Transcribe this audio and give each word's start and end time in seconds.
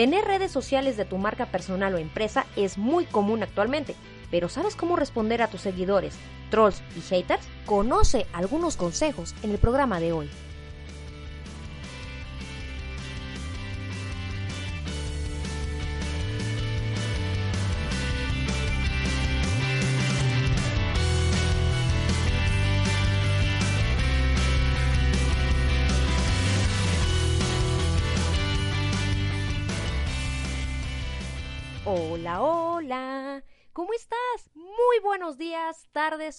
Tener 0.00 0.24
redes 0.24 0.50
sociales 0.50 0.96
de 0.96 1.04
tu 1.04 1.18
marca 1.18 1.44
personal 1.44 1.94
o 1.94 1.98
empresa 1.98 2.46
es 2.56 2.78
muy 2.78 3.04
común 3.04 3.42
actualmente, 3.42 3.94
pero 4.30 4.48
¿sabes 4.48 4.74
cómo 4.74 4.96
responder 4.96 5.42
a 5.42 5.48
tus 5.48 5.60
seguidores, 5.60 6.14
trolls 6.50 6.80
y 6.96 7.02
haters? 7.02 7.46
Conoce 7.66 8.24
algunos 8.32 8.78
consejos 8.78 9.34
en 9.42 9.50
el 9.50 9.58
programa 9.58 10.00
de 10.00 10.12
hoy. 10.12 10.30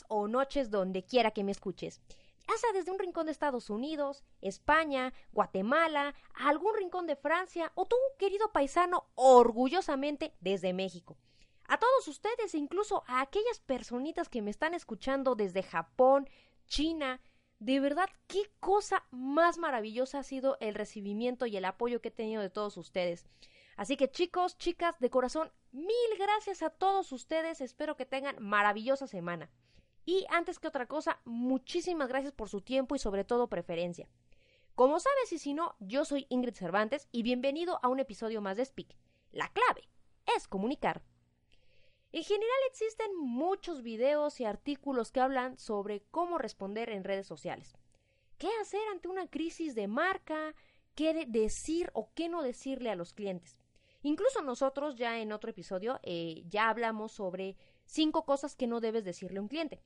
O 0.08 0.27
noches 0.27 0.70
donde 0.70 1.04
quiera 1.04 1.31
que 1.31 1.44
me 1.44 1.52
escuches. 1.52 2.02
Ya 2.48 2.58
sea 2.58 2.73
desde 2.73 2.91
un 2.91 2.99
rincón 2.99 3.27
de 3.27 3.32
Estados 3.32 3.70
Unidos, 3.70 4.23
España, 4.41 5.13
Guatemala, 5.32 6.16
algún 6.34 6.76
rincón 6.76 7.08
de 7.08 7.16
Francia 7.16 7.72
o 7.76 7.86
tú, 7.86 7.96
querido 8.18 8.52
paisano, 8.52 9.05
orgullosamente 9.16 10.34
desde 10.41 10.73
México. 10.73 11.18
A 11.68 11.77
todos 11.77 12.07
ustedes 12.10 12.54
e 12.54 12.57
incluso 12.57 13.04
a 13.07 13.21
aquellas 13.21 13.60
personitas 13.62 14.27
que 14.27 14.41
me 14.41 14.51
están 14.51 14.74
escuchando 14.74 15.35
desde 15.35 15.63
Japón, 15.63 16.29
China, 16.68 17.21
de 17.60 17.79
verdad, 17.79 18.10
qué 18.27 18.51
cosa 18.60 19.05
más 19.12 19.57
maravillosa 19.57 20.20
ha 20.20 20.23
sido 20.23 20.57
el 20.60 20.73
recibimiento 20.73 21.46
y 21.46 21.55
el 21.55 21.63
apoyo 21.63 22.01
que 22.01 22.10
he 22.10 22.12
tenido 22.12 22.41
de 22.41 22.49
todos 22.49 22.76
ustedes. 22.76 23.26
Así 23.77 23.98
que 23.98 24.10
chicos, 24.10 24.57
chicas, 24.57 24.99
de 24.99 25.10
corazón, 25.10 25.51
mil 25.71 26.18
gracias 26.18 26.63
a 26.63 26.71
todos 26.71 27.12
ustedes. 27.12 27.62
Espero 27.62 27.96
que 27.96 28.05
tengan 28.05 28.35
maravillosa 28.44 29.07
semana. 29.07 29.49
Y 30.05 30.26
antes 30.30 30.60
que 30.60 30.68
otra 30.68 30.88
cosa, 30.88 31.20
muchísimas 31.26 32.07
gracias 32.07 32.34
por 32.34 32.49
su 32.49 32.62
tiempo 32.62 32.96
y 32.96 32.99
sobre 32.99 33.24
todo 33.24 33.48
preferencia. 33.48 34.10
Como 34.76 34.99
sabes 34.99 35.32
y 35.32 35.38
si 35.38 35.54
no, 35.54 35.76
yo 35.80 36.05
soy 36.05 36.26
Ingrid 36.30 36.55
Cervantes 36.55 37.07
y 37.12 37.24
bienvenido 37.24 37.80
a 37.84 37.88
un 37.88 37.99
episodio 37.99 38.41
más 38.41 38.57
de 38.57 38.66
Speak. 38.66 38.96
La 39.32 39.49
clave 39.49 39.88
es 40.35 40.48
comunicar. 40.48 41.04
En 42.13 42.24
general 42.24 42.57
existen 42.70 43.16
muchos 43.16 43.84
videos 43.84 44.40
y 44.40 44.46
artículos 44.46 45.12
que 45.12 45.22
hablan 45.22 45.57
sobre 45.57 46.02
cómo 46.12 46.38
responder 46.38 46.90
en 46.90 47.04
redes 47.04 47.27
sociales. 47.27 47.77
¿Qué 48.38 48.49
hacer 48.60 48.82
ante 48.91 49.07
una 49.07 49.27
crisis 49.27 49.76
de 49.76 49.88
marca? 49.88 50.55
¿Qué 50.96 51.26
decir 51.27 51.90
o 51.94 52.10
qué 52.13 52.27
no 52.27 52.41
decirle 52.41 52.90
a 52.90 52.96
los 52.96 53.13
clientes? 53.13 53.57
Incluso 54.04 54.41
nosotros 54.41 54.96
ya 54.96 55.20
en 55.20 55.32
otro 55.32 55.52
episodio 55.52 55.99
eh, 56.04 56.44
ya 56.48 56.70
hablamos 56.70 57.12
sobre 57.12 57.55
cinco 57.85 58.26
cosas 58.26 58.55
que 58.55 58.68
no 58.68 58.79
debes 58.79 59.05
decirle 59.05 59.38
a 59.38 59.41
un 59.41 59.48
cliente. 59.48 59.82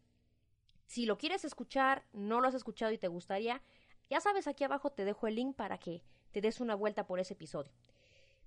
Si 0.85 1.05
lo 1.05 1.17
quieres 1.17 1.45
escuchar, 1.45 2.05
no 2.13 2.41
lo 2.41 2.47
has 2.47 2.53
escuchado 2.53 2.91
y 2.91 2.97
te 2.97 3.07
gustaría, 3.07 3.61
ya 4.09 4.21
sabes, 4.21 4.47
aquí 4.47 4.63
abajo 4.63 4.91
te 4.91 5.05
dejo 5.05 5.27
el 5.27 5.35
link 5.35 5.55
para 5.55 5.77
que 5.77 6.03
te 6.31 6.41
des 6.41 6.59
una 6.59 6.75
vuelta 6.75 7.07
por 7.07 7.19
ese 7.19 7.33
episodio. 7.33 7.71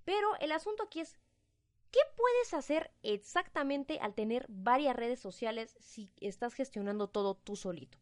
Pero 0.05 0.37
el 0.41 0.53
asunto 0.53 0.85
aquí 0.85 1.01
es, 1.01 1.19
¿qué 1.91 2.01
puedes 2.17 2.55
hacer 2.55 2.91
exactamente 3.03 3.99
al 4.01 4.15
tener 4.15 4.47
varias 4.49 4.97
redes 4.97 5.21
sociales 5.21 5.77
si 5.81 6.11
estás 6.21 6.55
gestionando 6.55 7.09
todo 7.09 7.35
tú 7.35 7.57
solito? 7.57 7.99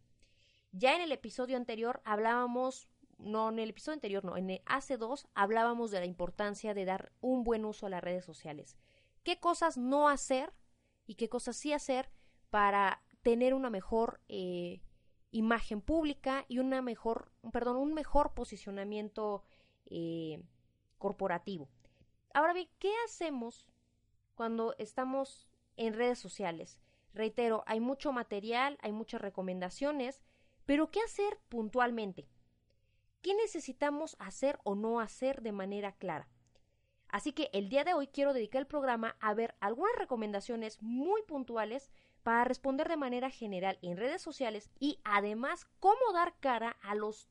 Ya 0.72 0.94
en 0.94 1.00
el 1.00 1.12
episodio 1.12 1.56
anterior 1.56 2.03
hablábamos 2.05 2.89
no 3.19 3.49
en 3.49 3.59
el 3.59 3.71
episodio 3.71 3.94
anterior, 3.94 4.25
no, 4.25 4.37
en 4.37 4.50
el 4.50 4.65
AC2 4.65 5.27
hablábamos 5.34 5.91
de 5.91 6.00
la 6.00 6.06
importancia 6.06 6.75
de 6.75 6.84
dar 6.84 7.12
un 7.21 7.44
buen 7.44 7.65
uso 7.65 7.87
a 7.87 7.91
las 7.91 8.03
redes 8.03 8.25
sociales. 8.25 8.77
¿Qué 9.22 9.41
cosas 9.41 9.77
no 9.77 10.09
hacer 10.09 10.53
y 11.06 11.15
qué 11.15 11.28
cosas 11.28 11.56
sí 11.56 11.72
hacer 11.72 12.10
para 12.50 13.03
tener 13.26 13.54
una 13.54 13.70
mejor 13.70 14.20
eh, 14.28 14.81
imagen 15.32 15.81
pública 15.81 16.44
y 16.47 16.60
una 16.60 16.81
mejor, 16.81 17.32
perdón, 17.53 17.76
un 17.76 17.92
mejor 17.92 18.34
posicionamiento 18.34 19.42
eh, 19.87 20.41
corporativo? 20.98 21.69
Ahora 22.34 22.53
bien, 22.53 22.69
¿qué 22.78 22.92
hacemos 23.04 23.69
cuando 24.36 24.76
estamos 24.78 25.48
en 25.76 25.94
redes 25.94 26.20
sociales? 26.20 26.78
Reitero, 27.15 27.65
hay 27.66 27.81
mucho 27.81 28.12
material, 28.12 28.78
hay 28.81 28.92
muchas 28.92 29.20
recomendaciones, 29.20 30.22
pero 30.65 30.92
¿qué 30.92 31.00
hacer 31.00 31.41
puntualmente? 31.48 32.28
qué 33.26 33.34
necesitamos 33.34 34.15
hacer 34.20 34.60
o 34.62 34.76
no 34.76 35.00
hacer 35.00 35.42
de 35.42 35.50
manera 35.50 35.91
clara. 35.91 36.28
Así 37.09 37.32
que 37.32 37.50
el 37.53 37.69
día 37.69 37.82
de 37.82 37.92
hoy 37.92 38.06
quiero 38.06 38.32
dedicar 38.32 38.60
el 38.60 38.69
programa 38.69 39.16
a 39.19 39.34
ver 39.34 39.56
algunas 39.59 39.97
recomendaciones 39.97 40.81
muy 40.81 41.22
puntuales 41.22 41.91
para 42.26 42.42
responder 42.42 42.88
de 42.88 42.97
manera 42.97 43.31
general 43.31 43.78
en 43.82 43.97
redes 43.97 44.20
sociales 44.20 44.69
y 44.81 44.98
además 45.04 45.64
cómo 45.78 46.12
dar 46.12 46.34
cara 46.41 46.76
a 46.82 46.97
los 46.97 47.28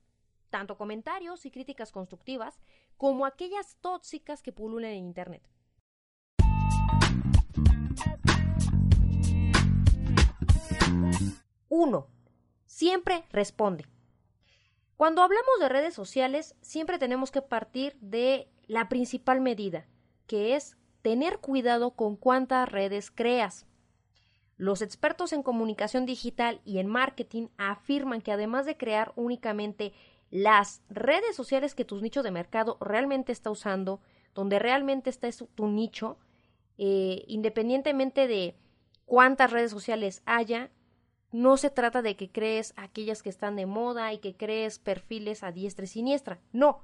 tanto 0.50 0.78
comentarios 0.78 1.46
y 1.46 1.52
críticas 1.52 1.92
constructivas 1.92 2.62
como 2.96 3.26
aquellas 3.26 3.76
tóxicas 3.82 4.42
que 4.42 4.54
pululan 4.54 4.92
en 4.92 5.04
Internet. 5.04 5.44
1. 11.68 12.08
Siempre 12.66 13.26
responde. 13.34 13.86
Cuando 14.96 15.24
hablamos 15.24 15.60
de 15.60 15.68
redes 15.68 15.94
sociales, 15.94 16.56
siempre 16.62 17.00
tenemos 17.00 17.32
que 17.32 17.42
partir 17.42 17.98
de 18.00 18.50
la 18.66 18.88
principal 18.88 19.42
medida, 19.42 19.88
que 20.26 20.56
es 20.56 20.78
tener 21.02 21.40
cuidado 21.40 21.98
con 21.98 22.16
cuántas 22.16 22.72
redes 22.72 23.12
creas. 23.12 23.66
Los 24.58 24.82
expertos 24.82 25.34
en 25.34 25.44
comunicación 25.44 26.06
digital 26.06 26.62
y 26.64 26.80
en 26.80 26.88
marketing 26.88 27.48
afirman 27.58 28.22
que 28.22 28.32
además 28.32 28.66
de 28.66 28.78
crear 28.78 29.12
únicamente 29.16 29.94
las 30.32 30.82
redes 30.90 31.36
sociales 31.36 31.76
que 31.76 31.86
tu 31.86 32.00
nicho 32.00 32.24
de 32.24 32.32
mercado 32.32 32.78
realmente 32.80 33.32
está 33.32 33.52
usando, 33.52 34.02
donde 34.34 34.60
realmente 34.60 35.10
está 35.10 35.30
tu 35.56 35.68
nicho, 35.68 36.18
eh, 36.78 37.24
independientemente 37.28 38.28
de 38.28 38.56
cuántas 39.06 39.52
redes 39.52 39.72
sociales 39.72 40.22
haya, 40.26 40.72
no 41.32 41.58
se 41.58 41.70
trata 41.70 42.02
de 42.02 42.16
que 42.16 42.32
crees 42.32 42.74
aquellas 42.78 43.22
que 43.22 43.30
están 43.30 43.58
de 43.58 43.66
moda 43.66 44.14
y 44.14 44.20
que 44.20 44.38
crees 44.38 44.80
perfiles 44.80 45.44
a 45.44 45.52
diestra 45.52 45.84
y 45.84 45.88
siniestra. 45.88 46.40
No. 46.54 46.82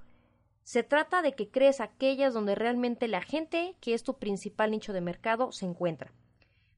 Se 0.63 0.83
trata 0.83 1.21
de 1.21 1.33
que 1.33 1.49
crees 1.49 1.79
aquellas 1.79 2.33
donde 2.33 2.55
realmente 2.55 3.07
la 3.07 3.21
gente, 3.21 3.75
que 3.79 3.93
es 3.93 4.03
tu 4.03 4.17
principal 4.17 4.71
nicho 4.71 4.91
de 4.91 5.01
mercado, 5.01 5.51
se 5.53 5.65
encuentra. 5.65 6.11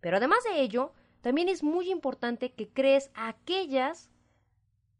Pero 0.03 0.17
además 0.17 0.43
de 0.43 0.61
ello, 0.61 0.93
también 1.21 1.49
es 1.49 1.63
muy 1.63 1.89
importante 1.89 2.51
que 2.51 2.69
crees 2.69 3.09
aquellas 3.15 4.11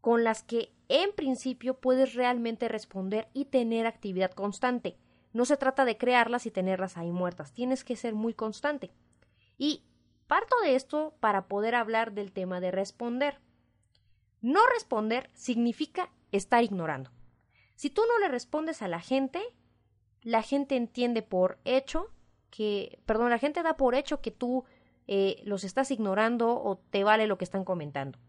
con 0.02 0.24
las 0.24 0.42
que 0.42 0.74
en 0.90 1.14
principio 1.14 1.76
puedes 1.76 2.16
realmente 2.16 2.68
responder 2.70 3.28
y 3.34 3.46
tener 3.46 3.86
actividad 3.86 4.32
constante. 4.32 4.98
No 5.32 5.46
se 5.46 5.58
trata 5.58 5.86
de 5.86 5.98
crearlas 5.98 6.48
y 6.48 6.52
tenerlas 6.52 6.98
ahí 6.98 7.12
muertas, 7.12 7.54
tienes 7.54 7.84
que 7.84 7.96
ser 7.96 8.16
muy 8.16 8.34
constante. 8.34 8.90
Y 9.60 9.84
Parto 10.28 10.56
de 10.64 10.76
esto 10.76 11.14
para 11.20 11.48
poder 11.48 11.76
hablar 11.76 12.14
del 12.14 12.32
tema 12.32 12.60
de 12.60 12.72
responder. 12.72 13.40
No 14.42 14.62
responder 14.74 15.30
significa 15.34 16.10
estar 16.32 16.64
ignorando. 16.64 17.12
Si 17.76 17.90
tú 17.90 18.02
no 18.08 18.18
le 18.20 18.30
respondes 18.30 18.82
a 18.82 18.88
la 18.88 19.00
gente, 19.00 19.42
la 20.22 20.42
gente 20.42 20.76
entiende 20.76 21.22
por 21.22 21.60
hecho 21.66 22.10
que, 22.50 23.00
perdón, 23.06 23.30
la 23.30 23.40
gente 23.40 23.64
da 23.64 23.78
por 23.78 23.96
hecho 23.96 24.22
que 24.22 24.32
tú 24.32 24.64
eh, 25.08 25.42
los 25.46 25.64
estás 25.64 25.92
ignorando 25.92 26.62
o 26.62 26.78
te 26.78 27.04
vale 27.04 27.28
lo 27.28 27.38
que 27.38 27.46
están 27.46 27.64
comentando. 27.64 28.20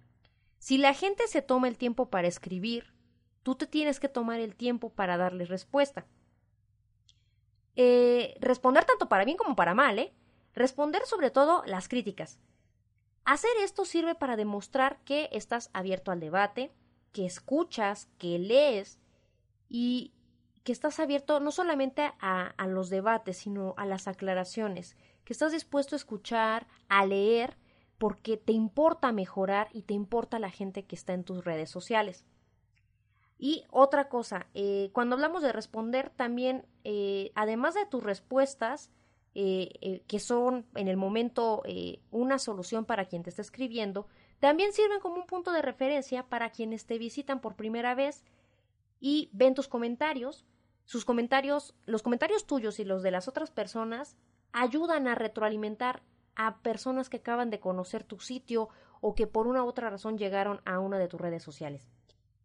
Si 0.59 0.79
la 0.79 0.95
gente 0.95 1.27
se 1.29 1.43
toma 1.43 1.69
el 1.69 1.77
tiempo 1.77 2.09
para 2.09 2.29
escribir, 2.29 2.95
tú 3.43 3.55
te 3.55 3.67
tienes 3.67 4.01
que 4.01 4.09
tomar 4.09 4.41
el 4.41 4.57
tiempo 4.57 4.91
para 4.91 5.17
darle 5.17 5.45
respuesta. 5.45 6.07
Eh, 7.77 8.37
responder 8.41 8.85
tanto 8.85 9.09
para 9.09 9.25
bien 9.25 9.37
como 9.37 9.57
para 9.57 9.75
mal, 9.75 9.99
¿eh? 9.99 10.15
Responder 10.55 11.03
sobre 11.07 11.31
todo 11.31 11.63
las 11.67 11.89
críticas. 11.89 12.39
Hacer 13.25 13.51
esto 13.63 13.85
sirve 13.85 14.15
para 14.15 14.37
demostrar 14.37 14.99
que 15.05 15.29
estás 15.33 15.71
abierto 15.73 16.13
al 16.13 16.21
debate, 16.21 16.73
que 17.13 17.27
escuchas, 17.27 18.09
que 18.19 18.39
lees 18.39 18.99
y 19.69 20.13
que 20.63 20.73
estás 20.73 21.01
abierto 21.01 21.41
no 21.41 21.51
solamente 21.51 22.13
a, 22.21 22.55
los 22.67 22.91
debates, 22.91 23.39
sino 23.39 23.75
a 23.77 23.87
las 23.87 24.09
aclaraciones, 24.09 24.97
que 25.25 25.33
estás 25.33 25.53
dispuesto 25.53 25.95
a 25.95 25.99
escuchar, 25.99 26.67
a 26.89 27.07
leer, 27.07 27.57
porque 27.99 28.37
te 28.37 28.53
importa 28.53 29.13
mejorar 29.13 29.69
y 29.73 29.83
te 29.83 29.95
importa 29.95 30.39
la 30.39 30.51
gente 30.51 30.85
que 30.85 30.97
está 30.97 31.15
en 31.15 31.25
tus 31.25 31.45
redes 31.45 31.71
sociales. 31.71 32.27
Y 33.39 33.65
otra 33.71 34.09
cosa, 34.09 34.47
eh, 34.55 34.91
cuando 34.93 35.17
hablamos 35.17 35.43
de 35.43 35.53
responder, 35.53 36.11
también, 36.11 36.67
eh, 36.85 37.33
además 37.35 37.75
de 37.75 37.87
tus 37.87 38.03
respuestas, 38.03 38.91
eh, 39.37 40.03
que 40.07 40.21
son 40.21 40.65
en 40.77 40.87
el 40.87 40.97
momento 40.97 41.63
una 42.13 42.39
solución 42.39 42.85
para 42.85 43.07
quien 43.07 43.25
te 43.25 43.31
está 43.31 43.43
escribiendo, 43.43 44.07
también 44.39 44.73
sirven 44.73 45.01
como 45.01 45.17
un 45.17 45.27
punto 45.27 45.51
de 45.51 45.61
referencia 45.61 46.29
para 46.29 46.51
quienes 46.51 46.87
te 46.87 46.99
visitan 46.99 47.41
por 47.41 47.57
primera 47.57 47.97
vez 47.97 48.25
y 49.01 49.31
ven 49.33 49.55
tus 49.55 49.67
comentarios, 49.67 50.45
sus 50.85 51.05
comentarios, 51.05 51.75
los 51.85 52.03
comentarios 52.03 52.47
tuyos 52.47 52.79
y 52.79 52.85
los 52.85 53.03
de 53.03 53.11
las 53.11 53.27
otras 53.27 53.51
personas 53.51 54.17
ayudan 54.55 55.09
a 55.09 55.17
retroalimentar 55.17 56.03
a 56.37 56.59
personas 56.59 57.11
que 57.11 57.19
acaban 57.19 57.51
de 57.51 57.61
conocer 57.61 58.05
tu 58.05 58.21
sitio 58.21 58.69
o 59.01 59.15
que 59.15 59.27
por 59.27 59.47
una 59.49 59.65
u 59.65 59.67
otra 59.67 59.91
razón 59.91 60.17
llegaron 60.17 60.63
a 60.65 60.79
una 60.79 60.99
de 60.99 61.09
tus 61.09 61.21
redes 61.21 61.43
sociales. 61.43 61.91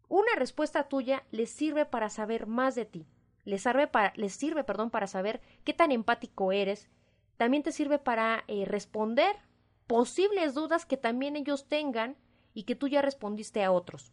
Una 0.10 0.36
respuesta 0.36 0.90
tuya 0.90 1.24
les 1.32 1.52
sirve 1.52 1.86
para 1.86 2.10
saber 2.10 2.48
más 2.48 2.74
de 2.74 2.86
ti, 2.86 3.06
les 3.46 3.62
sirve 3.62 3.88
para, 3.88 4.12
les 4.16 4.34
sirve, 4.34 4.64
perdón, 4.64 4.90
para 4.90 5.06
saber 5.06 5.40
qué 5.64 5.74
tan 5.74 5.92
empático 5.92 6.52
eres, 6.52 6.90
también 7.38 7.62
te 7.62 7.72
sirve 7.72 8.00
para 8.00 8.44
eh, 8.48 8.66
responder 8.66 9.36
posibles 9.86 10.56
dudas 10.56 10.86
que 10.88 10.98
también 10.98 11.36
ellos 11.36 11.68
tengan 11.68 12.18
y 12.56 12.64
que 12.64 12.76
tú 12.76 12.88
ya 12.88 13.04
respondiste 13.04 13.64
a 13.64 13.72
otros. 13.72 14.12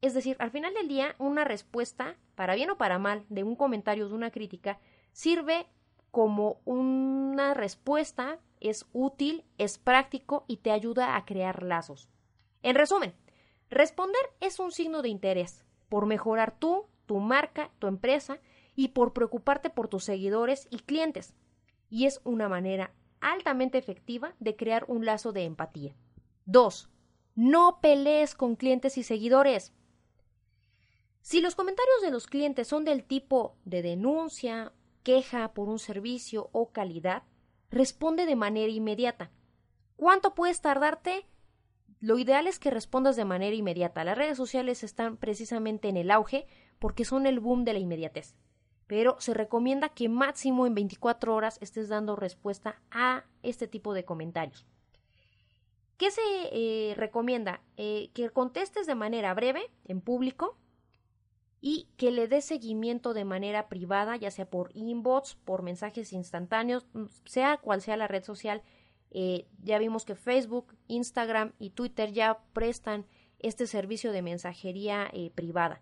Es 0.00 0.12
decir, 0.12 0.36
al 0.40 0.50
final 0.50 0.74
del 0.74 0.88
día, 0.88 1.14
una 1.18 1.44
respuesta, 1.44 2.16
para 2.34 2.56
bien 2.56 2.70
o 2.70 2.76
para 2.76 2.98
mal, 2.98 3.24
de 3.28 3.44
un 3.44 3.54
comentario, 3.54 4.08
de 4.08 4.14
una 4.14 4.32
crítica, 4.32 4.80
sirve 5.12 5.68
como 6.12 6.60
una 6.66 7.54
respuesta, 7.54 8.38
es 8.60 8.86
útil, 8.92 9.44
es 9.58 9.78
práctico 9.78 10.44
y 10.46 10.58
te 10.58 10.70
ayuda 10.70 11.16
a 11.16 11.24
crear 11.24 11.64
lazos. 11.64 12.08
En 12.62 12.76
resumen, 12.76 13.14
responder 13.70 14.20
es 14.40 14.60
un 14.60 14.70
signo 14.70 15.02
de 15.02 15.08
interés 15.08 15.64
por 15.88 16.06
mejorar 16.06 16.56
tú, 16.58 16.86
tu 17.06 17.18
marca, 17.18 17.70
tu 17.78 17.86
empresa 17.86 18.38
y 18.76 18.88
por 18.88 19.12
preocuparte 19.12 19.70
por 19.70 19.88
tus 19.88 20.04
seguidores 20.04 20.68
y 20.70 20.78
clientes. 20.78 21.34
Y 21.90 22.06
es 22.06 22.20
una 22.24 22.48
manera 22.48 22.92
altamente 23.20 23.78
efectiva 23.78 24.34
de 24.38 24.54
crear 24.54 24.84
un 24.88 25.04
lazo 25.06 25.32
de 25.32 25.44
empatía. 25.44 25.96
2. 26.44 26.90
No 27.34 27.80
pelees 27.80 28.34
con 28.34 28.56
clientes 28.56 28.98
y 28.98 29.02
seguidores. 29.02 29.72
Si 31.22 31.40
los 31.40 31.54
comentarios 31.54 32.02
de 32.02 32.10
los 32.10 32.26
clientes 32.26 32.68
son 32.68 32.84
del 32.84 33.04
tipo 33.04 33.56
de 33.64 33.80
denuncia, 33.80 34.72
queja 35.02 35.52
por 35.52 35.68
un 35.68 35.78
servicio 35.78 36.48
o 36.52 36.70
calidad, 36.70 37.22
responde 37.70 38.26
de 38.26 38.36
manera 38.36 38.70
inmediata. 38.70 39.30
¿Cuánto 39.96 40.34
puedes 40.34 40.60
tardarte? 40.60 41.26
Lo 42.00 42.18
ideal 42.18 42.46
es 42.46 42.58
que 42.58 42.70
respondas 42.70 43.14
de 43.16 43.24
manera 43.24 43.54
inmediata. 43.54 44.04
Las 44.04 44.18
redes 44.18 44.36
sociales 44.36 44.82
están 44.82 45.16
precisamente 45.16 45.88
en 45.88 45.96
el 45.96 46.10
auge 46.10 46.46
porque 46.78 47.04
son 47.04 47.26
el 47.26 47.38
boom 47.38 47.64
de 47.64 47.74
la 47.74 47.78
inmediatez. 47.78 48.34
Pero 48.88 49.16
se 49.20 49.34
recomienda 49.34 49.90
que 49.90 50.08
máximo 50.08 50.66
en 50.66 50.74
24 50.74 51.34
horas 51.34 51.58
estés 51.60 51.88
dando 51.88 52.16
respuesta 52.16 52.82
a 52.90 53.24
este 53.42 53.68
tipo 53.68 53.94
de 53.94 54.04
comentarios. 54.04 54.66
¿Qué 55.96 56.10
se 56.10 56.20
eh, 56.50 56.94
recomienda? 56.96 57.62
Eh, 57.76 58.10
que 58.14 58.30
contestes 58.30 58.88
de 58.88 58.96
manera 58.96 59.32
breve, 59.34 59.70
en 59.84 60.00
público, 60.00 60.58
y 61.64 61.86
que 61.96 62.10
le 62.10 62.26
dé 62.26 62.40
seguimiento 62.40 63.14
de 63.14 63.24
manera 63.24 63.68
privada, 63.68 64.16
ya 64.16 64.32
sea 64.32 64.50
por 64.50 64.72
inbox, 64.74 65.36
por 65.36 65.62
mensajes 65.62 66.12
instantáneos, 66.12 66.84
mm, 66.92 67.04
sea 67.24 67.56
cual 67.56 67.80
sea 67.80 67.96
la 67.96 68.08
red 68.08 68.24
social. 68.24 68.62
Eh, 69.12 69.46
ya 69.62 69.78
vimos 69.78 70.04
que 70.04 70.16
Facebook, 70.16 70.74
Instagram 70.88 71.52
y 71.60 71.70
Twitter 71.70 72.12
ya 72.12 72.40
prestan 72.52 73.06
este 73.38 73.68
servicio 73.68 74.10
de 74.10 74.22
mensajería 74.22 75.08
eh, 75.12 75.30
privada. 75.34 75.80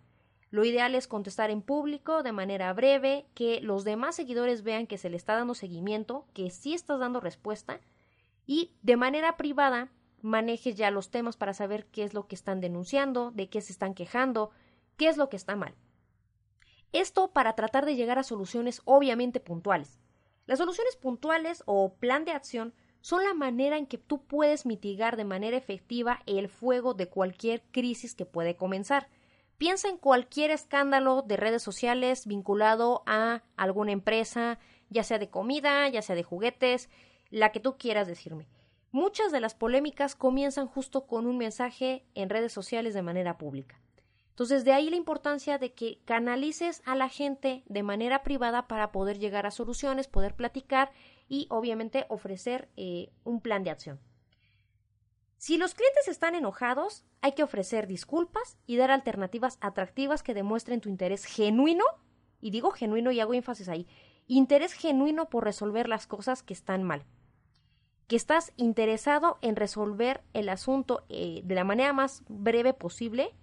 Lo 0.50 0.66
ideal 0.66 0.94
es 0.94 1.08
contestar 1.08 1.50
en 1.50 1.62
público 1.62 2.22
de 2.22 2.32
manera 2.32 2.72
breve, 2.74 3.24
que 3.34 3.62
los 3.62 3.84
demás 3.84 4.16
seguidores 4.16 4.62
vean 4.62 4.86
que 4.86 4.98
se 4.98 5.08
le 5.08 5.16
está 5.16 5.34
dando 5.34 5.54
seguimiento, 5.54 6.26
que 6.34 6.50
sí 6.50 6.74
estás 6.74 7.00
dando 7.00 7.20
respuesta 7.20 7.80
y 8.46 8.74
de 8.82 8.96
manera 8.96 9.38
privada 9.38 9.90
manejes 10.20 10.74
ya 10.74 10.90
los 10.90 11.10
temas 11.10 11.38
para 11.38 11.54
saber 11.54 11.86
qué 11.86 12.02
es 12.02 12.12
lo 12.12 12.26
que 12.26 12.34
están 12.34 12.60
denunciando, 12.60 13.30
de 13.30 13.48
qué 13.48 13.62
se 13.62 13.72
están 13.72 13.94
quejando, 13.94 14.50
qué 15.00 15.08
es 15.08 15.16
lo 15.16 15.30
que 15.30 15.36
está 15.38 15.56
mal. 15.56 15.74
Esto 16.92 17.32
para 17.32 17.54
tratar 17.54 17.86
de 17.86 17.96
llegar 17.96 18.18
a 18.18 18.22
soluciones 18.22 18.82
obviamente 18.84 19.40
puntuales. 19.40 19.98
Las 20.44 20.58
soluciones 20.58 20.94
puntuales 20.96 21.62
o 21.64 21.94
plan 21.94 22.26
de 22.26 22.32
acción 22.32 22.74
son 23.00 23.24
la 23.24 23.32
manera 23.32 23.78
en 23.78 23.86
que 23.86 23.96
tú 23.96 24.26
puedes 24.26 24.66
mitigar 24.66 25.16
de 25.16 25.24
manera 25.24 25.56
efectiva 25.56 26.20
el 26.26 26.50
fuego 26.50 26.92
de 26.92 27.08
cualquier 27.08 27.62
crisis 27.70 28.14
que 28.14 28.26
puede 28.26 28.56
comenzar. 28.56 29.08
Piensa 29.56 29.88
en 29.88 29.96
cualquier 29.96 30.50
escándalo 30.50 31.22
de 31.22 31.38
redes 31.38 31.62
sociales 31.62 32.26
vinculado 32.26 33.02
a 33.06 33.42
alguna 33.56 33.92
empresa, 33.92 34.58
ya 34.90 35.02
sea 35.02 35.18
de 35.18 35.30
comida, 35.30 35.88
ya 35.88 36.02
sea 36.02 36.14
de 36.14 36.24
juguetes, 36.24 36.90
la 37.30 37.52
que 37.52 37.60
tú 37.60 37.78
quieras 37.78 38.06
decirme. 38.06 38.48
Muchas 38.92 39.32
de 39.32 39.40
las 39.40 39.54
polémicas 39.54 40.14
comienzan 40.14 40.66
justo 40.66 41.06
con 41.06 41.26
un 41.26 41.38
mensaje 41.38 42.04
en 42.14 42.28
redes 42.28 42.52
sociales 42.52 42.92
de 42.92 43.00
manera 43.00 43.38
pública. 43.38 43.80
Entonces, 44.40 44.64
de 44.64 44.72
ahí 44.72 44.88
la 44.88 44.96
importancia 44.96 45.58
de 45.58 45.74
que 45.74 46.00
canalices 46.06 46.80
a 46.86 46.94
la 46.94 47.10
gente 47.10 47.62
de 47.66 47.82
manera 47.82 48.22
privada 48.22 48.68
para 48.68 48.90
poder 48.90 49.18
llegar 49.18 49.44
a 49.44 49.50
soluciones, 49.50 50.08
poder 50.08 50.34
platicar 50.34 50.92
y 51.28 51.46
obviamente 51.50 52.06
ofrecer 52.08 52.70
eh, 52.78 53.12
un 53.22 53.42
plan 53.42 53.64
de 53.64 53.70
acción. 53.70 54.00
Si 55.36 55.58
los 55.58 55.74
clientes 55.74 56.08
están 56.08 56.34
enojados, 56.34 57.04
hay 57.20 57.32
que 57.32 57.42
ofrecer 57.42 57.86
disculpas 57.86 58.56
y 58.66 58.78
dar 58.78 58.90
alternativas 58.90 59.58
atractivas 59.60 60.22
que 60.22 60.32
demuestren 60.32 60.80
tu 60.80 60.88
interés 60.88 61.26
genuino, 61.26 61.84
y 62.40 62.50
digo 62.50 62.70
genuino 62.70 63.10
y 63.10 63.20
hago 63.20 63.34
énfasis 63.34 63.68
ahí, 63.68 63.86
interés 64.26 64.72
genuino 64.72 65.28
por 65.28 65.44
resolver 65.44 65.86
las 65.86 66.06
cosas 66.06 66.42
que 66.42 66.54
están 66.54 66.82
mal, 66.82 67.04
que 68.06 68.16
estás 68.16 68.54
interesado 68.56 69.36
en 69.42 69.54
resolver 69.54 70.22
el 70.32 70.48
asunto 70.48 71.04
eh, 71.10 71.42
de 71.44 71.54
la 71.54 71.64
manera 71.64 71.92
más 71.92 72.22
breve 72.26 72.72
posible 72.72 73.34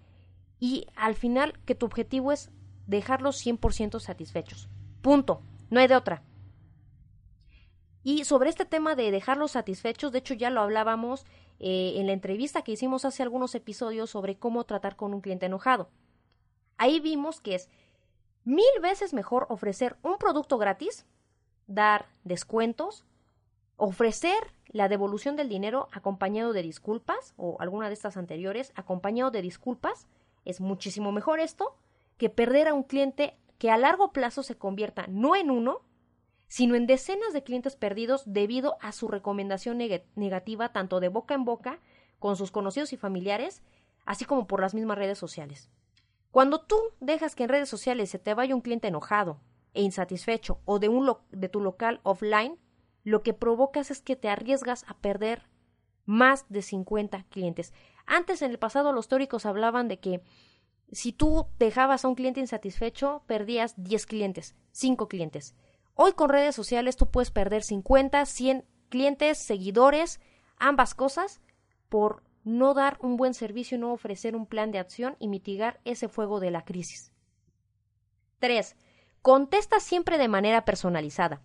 y 0.60 0.88
al 0.96 1.16
final 1.16 1.60
que 1.66 1.76
tu 1.76 1.86
objetivo 1.86 2.32
es 2.32 2.52
dejarlos 2.86 3.46
100% 3.46 4.00
satisfechos. 4.00 4.70
Punto. 5.02 5.42
No 5.70 5.80
hay 5.80 5.88
de 5.88 5.96
otra. 5.96 6.24
Y 8.04 8.24
sobre 8.24 8.50
este 8.50 8.66
tema 8.66 8.96
de 8.96 9.12
dejarlos 9.12 9.52
satisfechos, 9.52 10.12
de 10.12 10.20
hecho 10.20 10.34
ya 10.34 10.50
lo 10.50 10.62
hablábamos 10.62 11.26
eh, 11.60 11.96
en 11.98 12.08
la 12.08 12.14
entrevista 12.14 12.62
que 12.62 12.72
hicimos 12.72 13.04
hace 13.04 13.22
algunos 13.22 13.54
episodios 13.54 14.10
sobre 14.10 14.38
cómo 14.38 14.64
tratar 14.64 14.96
con 14.96 15.14
un 15.14 15.22
cliente 15.22 15.48
enojado. 15.48 15.90
Ahí 16.78 17.00
vimos 17.00 17.42
que 17.42 17.56
es 17.56 17.70
mil 18.46 18.66
veces 18.82 19.14
mejor 19.14 19.46
ofrecer 19.50 19.98
un 20.04 20.18
producto 20.18 20.58
gratis, 20.58 21.06
dar 21.68 22.08
descuentos, 22.24 23.06
ofrecer 23.76 24.38
la 24.70 24.88
devolución 24.88 25.36
del 25.36 25.50
dinero 25.50 25.90
acompañado 25.92 26.54
de 26.54 26.62
disculpas 26.64 27.34
o 27.36 27.58
alguna 27.60 27.88
de 27.88 27.94
estas 27.94 28.16
anteriores 28.16 28.72
acompañado 28.76 29.32
de 29.32 29.42
disculpas 29.42 30.08
es 30.50 30.62
muchísimo 30.62 31.12
mejor 31.12 31.40
esto 31.40 31.76
que 32.18 32.30
perder 32.30 32.68
a 32.68 32.74
un 32.74 32.84
cliente 32.84 33.38
que 33.58 33.70
a 33.70 33.78
largo 33.78 34.12
plazo 34.12 34.44
se 34.44 34.58
convierta 34.58 35.06
no 35.08 35.36
en 35.36 35.52
uno, 35.52 35.82
sino 36.48 36.76
en 36.76 36.88
decenas 36.88 37.34
de 37.34 37.44
clientes 37.44 37.76
perdidos 37.76 38.24
debido 38.26 38.78
a 38.82 38.92
su 38.92 39.08
recomendación 39.08 39.78
negativa 40.16 40.72
tanto 40.72 41.00
de 41.00 41.10
boca 41.10 41.36
en 41.36 41.46
boca 41.46 41.80
con 42.20 42.36
sus 42.36 42.52
conocidos 42.52 42.94
y 42.94 42.98
familiares, 42.98 43.62
así 44.06 44.26
como 44.26 44.48
por 44.48 44.62
las 44.62 44.74
mismas 44.74 44.98
redes 44.98 45.18
sociales. 45.18 45.70
Cuando 46.32 46.62
tú 46.62 46.78
dejas 47.00 47.36
que 47.36 47.44
en 47.44 47.50
redes 47.50 47.70
sociales 47.70 48.10
se 48.10 48.20
te 48.20 48.34
vaya 48.34 48.56
un 48.56 48.62
cliente 48.62 48.88
enojado 48.88 49.40
e 49.74 49.82
insatisfecho 49.82 50.60
o 50.66 50.80
de, 50.80 50.90
un 50.90 51.12
de 51.32 51.50
tu 51.50 51.60
local 51.60 52.00
offline, 52.04 52.58
lo 53.04 53.24
que 53.24 53.34
provocas 53.34 53.92
es 53.92 54.02
que 54.02 54.16
te 54.16 54.30
arriesgas 54.30 54.86
a 54.88 54.98
perder 54.98 55.44
más 56.06 56.46
de 56.50 56.62
50 56.62 57.24
clientes. 57.30 57.74
Antes, 58.08 58.42
en 58.42 58.52
el 58.52 58.58
pasado, 58.58 58.94
los 58.94 59.08
teóricos 59.10 59.46
hablaban 59.46 59.88
de 59.88 60.00
que 60.00 60.24
si 60.92 61.12
tú 61.12 61.48
dejabas 61.60 62.06
a 62.06 62.08
un 62.08 62.16
cliente 62.16 62.40
insatisfecho, 62.40 63.22
perdías 63.28 63.76
10 63.78 64.06
clientes, 64.06 64.56
5 64.72 65.08
clientes. 65.10 65.56
Hoy 65.94 66.14
con 66.14 66.30
redes 66.30 66.56
sociales 66.56 66.96
tú 66.96 67.12
puedes 67.12 67.32
perder 67.32 67.64
50, 67.64 68.26
100 68.26 68.66
clientes, 68.90 69.38
seguidores, 69.38 70.22
ambas 70.58 70.96
cosas, 70.96 71.42
por 71.90 72.24
no 72.46 72.74
dar 72.74 72.98
un 73.02 73.18
buen 73.18 73.34
servicio, 73.34 73.78
no 73.78 73.92
ofrecer 73.92 74.36
un 74.36 74.46
plan 74.46 74.72
de 74.72 74.80
acción 74.80 75.18
y 75.20 75.28
mitigar 75.28 75.82
ese 75.84 76.08
fuego 76.08 76.40
de 76.40 76.52
la 76.52 76.64
crisis. 76.64 77.12
3. 78.40 78.78
Contesta 79.22 79.82
siempre 79.82 80.18
de 80.18 80.30
manera 80.30 80.64
personalizada. 80.64 81.42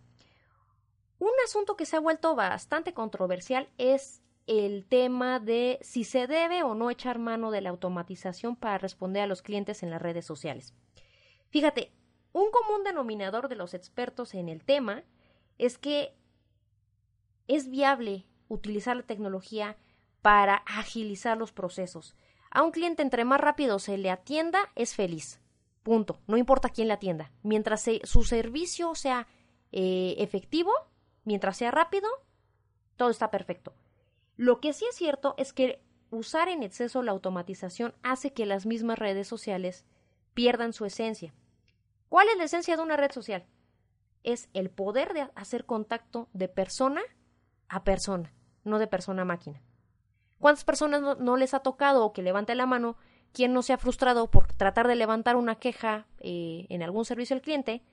Un 1.19 1.33
asunto 1.45 1.77
que 1.77 1.87
se 1.87 1.97
ha 1.97 2.01
vuelto 2.01 2.37
bastante 2.37 2.95
controversial 2.95 3.69
es 3.79 4.23
el 4.47 4.85
tema 4.87 5.39
de 5.39 5.79
si 5.83 6.05
se 6.05 6.27
debe 6.27 6.63
o 6.63 6.75
no 6.75 6.91
echar 6.91 7.19
mano 7.19 7.51
de 7.51 7.61
la 7.61 7.71
automatización 7.71 8.57
para 8.57 8.79
responder 8.79 9.23
a 9.23 9.27
los 9.27 9.43
clientes 9.43 9.83
en 9.83 9.91
las 9.91 10.03
redes 10.03 10.27
sociales. 10.27 10.75
Fíjate, 11.51 11.93
un 12.33 12.51
común 12.51 12.83
denominador 12.85 13.49
de 13.49 13.57
los 13.57 13.75
expertos 13.75 14.35
en 14.35 14.49
el 14.49 14.65
tema 14.65 15.05
es 15.59 15.79
que 15.79 16.15
es 17.47 17.69
viable 17.69 18.27
utilizar 18.49 18.97
la 18.97 19.03
tecnología 19.03 19.77
para 20.23 20.57
agilizar 20.57 21.37
los 21.37 21.53
procesos. 21.53 22.17
A 22.51 22.63
un 22.63 22.71
cliente 22.71 23.03
entre 23.03 23.25
más 23.25 23.41
rápido 23.41 23.79
se 23.79 23.99
le 23.99 24.11
atienda, 24.11 24.71
es 24.75 24.95
feliz. 24.95 25.41
Punto. 25.83 26.21
No 26.27 26.37
importa 26.37 26.69
quién 26.69 26.89
le 26.89 26.95
atienda. 26.95 27.33
Mientras 27.43 27.85
su 28.05 28.25
servicio 28.25 28.95
sea 28.95 29.27
eh, 29.73 30.15
efectivo, 30.19 30.73
mientras 31.25 31.57
sea 31.57 31.71
rápido, 31.71 32.09
todo 32.97 33.11
está 33.11 33.31
perfecto. 33.31 33.75
Lo 34.43 34.59
que 34.59 34.73
sí 34.73 34.85
es 34.91 34.97
cierto 34.97 35.37
es 35.39 35.53
que 35.53 35.81
usar 36.11 36.49
en 36.49 36.65
exceso 36.65 37.05
la 37.05 37.13
automatización 37.13 37.95
hace 38.03 38.33
que 38.33 38.45
las 38.45 38.67
mismas 38.67 38.99
redes 38.99 39.29
sociales 39.29 39.85
pierdan 40.35 40.73
su 40.73 40.85
esencia. 40.85 41.33
¿Cuál 42.09 42.29
es 42.29 42.37
la 42.39 42.43
esencia 42.43 42.77
de 42.77 42.83
una 42.83 42.97
red 42.97 43.13
social? 43.13 43.47
Es 44.25 44.49
el 44.53 44.69
poder 44.69 45.15
de 45.15 45.29
hacer 45.37 45.65
contacto 45.65 46.29
de 46.33 46.49
persona 46.49 47.03
a 47.69 47.85
persona, 47.85 48.35
no 48.65 48.81
de 48.81 48.89
persona 48.89 49.23
a 49.23 49.27
máquina. 49.27 49.63
¿Cuántas 50.41 50.65
personas 50.65 51.19
no, 51.21 51.37
les 51.37 51.55
ha 51.55 51.61
tocado 51.61 52.05
o 52.05 52.13
que 52.13 52.23
levante 52.23 52.57
la 52.57 52.67
mano 52.67 52.97
quien 53.33 53.53
no 53.53 53.63
se 53.63 53.75
ha 53.75 53.79
frustrado 53.79 54.29
por 54.29 54.53
tratar 54.53 54.89
de 54.89 54.97
levantar 54.97 55.37
una 55.37 55.61
queja 55.61 56.09
eh, 56.19 56.67
en 56.69 56.83
algún 56.83 57.05
servicio 57.05 57.37
al 57.37 57.43
cliente 57.43 57.85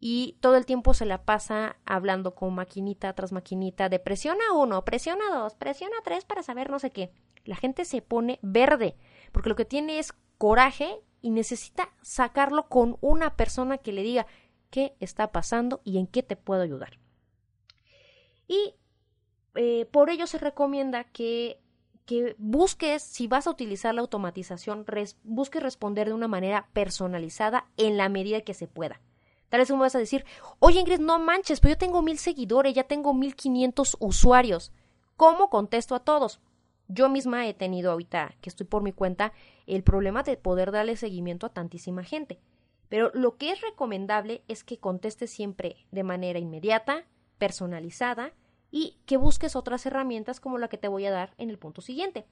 y 0.00 0.38
todo 0.40 0.56
el 0.56 0.64
tiempo 0.64 0.94
se 0.94 1.04
la 1.04 1.24
pasa 1.24 1.76
hablando 1.84 2.34
con 2.34 2.54
maquinita 2.54 3.12
tras 3.12 3.32
maquinita 3.32 3.90
de 3.90 3.98
presiona 3.98 4.52
uno, 4.54 4.82
presiona 4.84 5.24
dos, 5.30 5.54
presiona 5.54 5.96
tres 6.02 6.24
para 6.24 6.42
saber 6.42 6.70
no 6.70 6.78
sé 6.78 6.90
qué. 6.90 7.12
La 7.44 7.56
gente 7.56 7.84
se 7.84 8.00
pone 8.00 8.38
verde 8.42 8.96
porque 9.30 9.50
lo 9.50 9.56
que 9.56 9.66
tiene 9.66 9.98
es 9.98 10.14
coraje 10.38 11.00
y 11.20 11.30
necesita 11.30 11.90
sacarlo 12.00 12.68
con 12.68 12.96
una 13.02 13.36
persona 13.36 13.76
que 13.76 13.92
le 13.92 14.02
diga 14.02 14.26
qué 14.70 14.96
está 15.00 15.32
pasando 15.32 15.82
y 15.84 15.98
en 15.98 16.06
qué 16.06 16.22
te 16.22 16.36
puedo 16.36 16.62
ayudar. 16.62 16.98
Y 18.48 18.74
eh, 19.54 19.86
por 19.92 20.08
ello 20.08 20.26
se 20.26 20.38
recomienda 20.38 21.04
que 21.04 21.60
que 22.06 22.34
busques, 22.38 23.04
si 23.04 23.28
vas 23.28 23.46
a 23.46 23.50
utilizar 23.50 23.94
la 23.94 24.00
automatización, 24.00 24.84
busques 25.22 25.62
responder 25.62 26.08
de 26.08 26.14
una 26.14 26.26
manera 26.26 26.68
personalizada 26.72 27.68
en 27.76 27.96
la 27.96 28.08
medida 28.08 28.40
que 28.40 28.52
se 28.52 28.66
pueda. 28.66 29.00
Tal 29.50 29.60
vez 29.60 29.68
tú 29.68 29.76
vas 29.76 29.94
a 29.94 29.98
decir, 29.98 30.24
oye 30.60 30.80
Ingrid, 30.80 31.00
no 31.00 31.18
manches, 31.18 31.60
pero 31.60 31.74
yo 31.74 31.78
tengo 31.78 32.00
mil 32.00 32.18
seguidores, 32.18 32.72
ya 32.72 32.84
tengo 32.84 33.12
mil 33.12 33.36
quinientos 33.36 33.96
usuarios. 34.00 34.72
¿Cómo 35.16 35.50
contesto 35.50 35.94
a 35.94 36.00
todos? 36.00 36.40
Yo 36.88 37.08
misma 37.08 37.46
he 37.46 37.52
tenido 37.54 37.92
ahorita, 37.92 38.34
que 38.40 38.48
estoy 38.48 38.66
por 38.66 38.82
mi 38.82 38.92
cuenta, 38.92 39.32
el 39.66 39.82
problema 39.82 40.22
de 40.22 40.36
poder 40.36 40.72
darle 40.72 40.96
seguimiento 40.96 41.46
a 41.46 41.52
tantísima 41.52 42.02
gente. 42.02 42.40
Pero 42.88 43.10
lo 43.12 43.36
que 43.36 43.52
es 43.52 43.60
recomendable 43.60 44.42
es 44.48 44.64
que 44.64 44.78
contestes 44.78 45.30
siempre 45.30 45.86
de 45.90 46.02
manera 46.02 46.38
inmediata, 46.38 47.04
personalizada, 47.38 48.32
y 48.70 48.98
que 49.06 49.16
busques 49.16 49.56
otras 49.56 49.84
herramientas 49.86 50.40
como 50.40 50.58
la 50.58 50.68
que 50.68 50.78
te 50.78 50.88
voy 50.88 51.06
a 51.06 51.10
dar 51.10 51.34
en 51.38 51.50
el 51.50 51.58
punto 51.58 51.80
siguiente. 51.80 52.26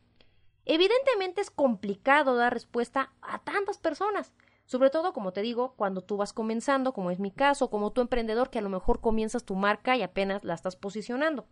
Evidentemente 0.65 1.41
es 1.41 1.51
complicado 1.51 2.37
dar 2.37 2.53
respuesta 2.53 3.13
a 3.23 3.39
tantas 3.41 3.79
personas, 3.79 4.33
sobre 4.69 4.91
todo, 4.91 5.15
como 5.15 5.33
te 5.33 5.41
digo, 5.41 5.73
cuando 5.77 6.03
tú 6.03 6.19
vas 6.19 6.35
comenzando, 6.35 6.93
como 6.93 7.11
es 7.11 7.19
mi 7.19 7.31
caso, 7.31 7.71
como 7.71 7.91
tu 7.91 8.03
emprendedor 8.03 8.51
que 8.51 8.59
a 8.59 8.63
lo 8.63 8.69
mejor 8.69 9.01
comienzas 9.01 9.45
tu 9.45 9.55
marca 9.55 9.97
y 9.97 10.03
apenas 10.03 10.45
la 10.45 10.53
estás 10.53 10.77
posicionando. 10.77 11.47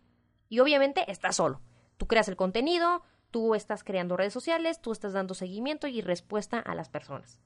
Y 0.49 0.59
obviamente 0.59 1.03
estás 1.11 1.37
solo. 1.37 1.59
Tú 1.97 2.05
creas 2.05 2.27
el 2.27 2.35
contenido, 2.35 3.01
tú 3.31 3.55
estás 3.55 3.83
creando 3.83 4.17
redes 4.17 4.33
sociales, 4.33 4.81
tú 4.81 4.91
estás 4.91 5.13
dando 5.13 5.33
seguimiento 5.33 5.87
y 5.87 6.01
respuesta 6.01 6.59
a 6.59 6.75
las 6.75 6.89
personas. 6.89 7.41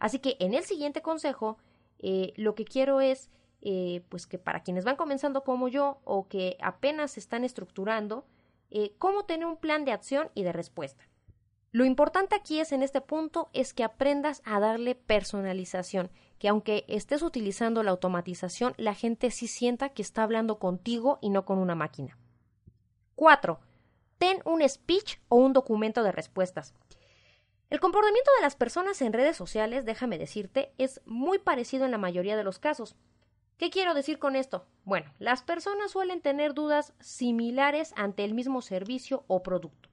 Así 0.00 0.18
que 0.18 0.36
en 0.38 0.52
el 0.52 0.64
siguiente 0.64 1.00
consejo, 1.00 1.56
eh, 1.98 2.34
lo 2.36 2.54
que 2.54 2.66
quiero 2.66 3.00
es 3.00 3.30
eh, 3.62 4.04
pues 4.10 4.26
que 4.26 4.36
para 4.36 4.62
quienes 4.62 4.84
van 4.84 4.96
comenzando 4.96 5.44
como 5.44 5.68
yo 5.68 5.98
o 6.04 6.28
que 6.28 6.58
apenas 6.60 7.12
se 7.12 7.20
están 7.20 7.42
estructurando, 7.42 8.26
eh, 8.70 8.94
cómo 8.98 9.24
tener 9.24 9.46
un 9.46 9.56
plan 9.56 9.86
de 9.86 9.92
acción 9.92 10.28
y 10.34 10.42
de 10.42 10.52
respuesta. 10.52 11.08
Lo 11.72 11.84
importante 11.84 12.34
aquí 12.34 12.60
es 12.60 12.72
en 12.72 12.82
este 12.82 13.00
punto 13.00 13.50
es 13.52 13.74
que 13.74 13.84
aprendas 13.84 14.40
a 14.44 14.60
darle 14.60 14.94
personalización, 14.94 16.10
que 16.38 16.48
aunque 16.48 16.84
estés 16.88 17.22
utilizando 17.22 17.82
la 17.82 17.90
automatización, 17.90 18.74
la 18.76 18.94
gente 18.94 19.30
sí 19.30 19.46
sienta 19.46 19.90
que 19.90 20.02
está 20.02 20.22
hablando 20.22 20.58
contigo 20.58 21.18
y 21.20 21.30
no 21.30 21.44
con 21.44 21.58
una 21.58 21.74
máquina. 21.74 22.18
4. 23.16 23.58
Ten 24.18 24.40
un 24.44 24.66
speech 24.66 25.18
o 25.28 25.36
un 25.36 25.52
documento 25.52 26.02
de 26.02 26.12
respuestas. 26.12 26.74
El 27.68 27.80
comportamiento 27.80 28.30
de 28.36 28.42
las 28.42 28.54
personas 28.54 29.02
en 29.02 29.12
redes 29.12 29.36
sociales, 29.36 29.84
déjame 29.84 30.18
decirte, 30.18 30.72
es 30.78 31.00
muy 31.04 31.38
parecido 31.38 31.84
en 31.84 31.90
la 31.90 31.98
mayoría 31.98 32.36
de 32.36 32.44
los 32.44 32.58
casos. 32.58 32.96
¿Qué 33.56 33.70
quiero 33.70 33.94
decir 33.94 34.18
con 34.18 34.36
esto? 34.36 34.66
Bueno, 34.84 35.12
las 35.18 35.42
personas 35.42 35.90
suelen 35.90 36.20
tener 36.20 36.54
dudas 36.54 36.92
similares 37.00 37.92
ante 37.96 38.22
el 38.22 38.34
mismo 38.34 38.62
servicio 38.62 39.24
o 39.26 39.42
producto. 39.42 39.88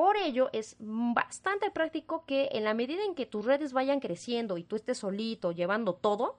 Por 0.00 0.16
ello, 0.16 0.48
es 0.54 0.76
bastante 0.78 1.70
práctico 1.70 2.24
que 2.24 2.48
en 2.52 2.64
la 2.64 2.72
medida 2.72 3.04
en 3.04 3.14
que 3.14 3.26
tus 3.26 3.44
redes 3.44 3.74
vayan 3.74 4.00
creciendo 4.00 4.56
y 4.56 4.64
tú 4.64 4.76
estés 4.76 4.96
solito 4.96 5.52
llevando 5.52 5.94
todo, 5.94 6.38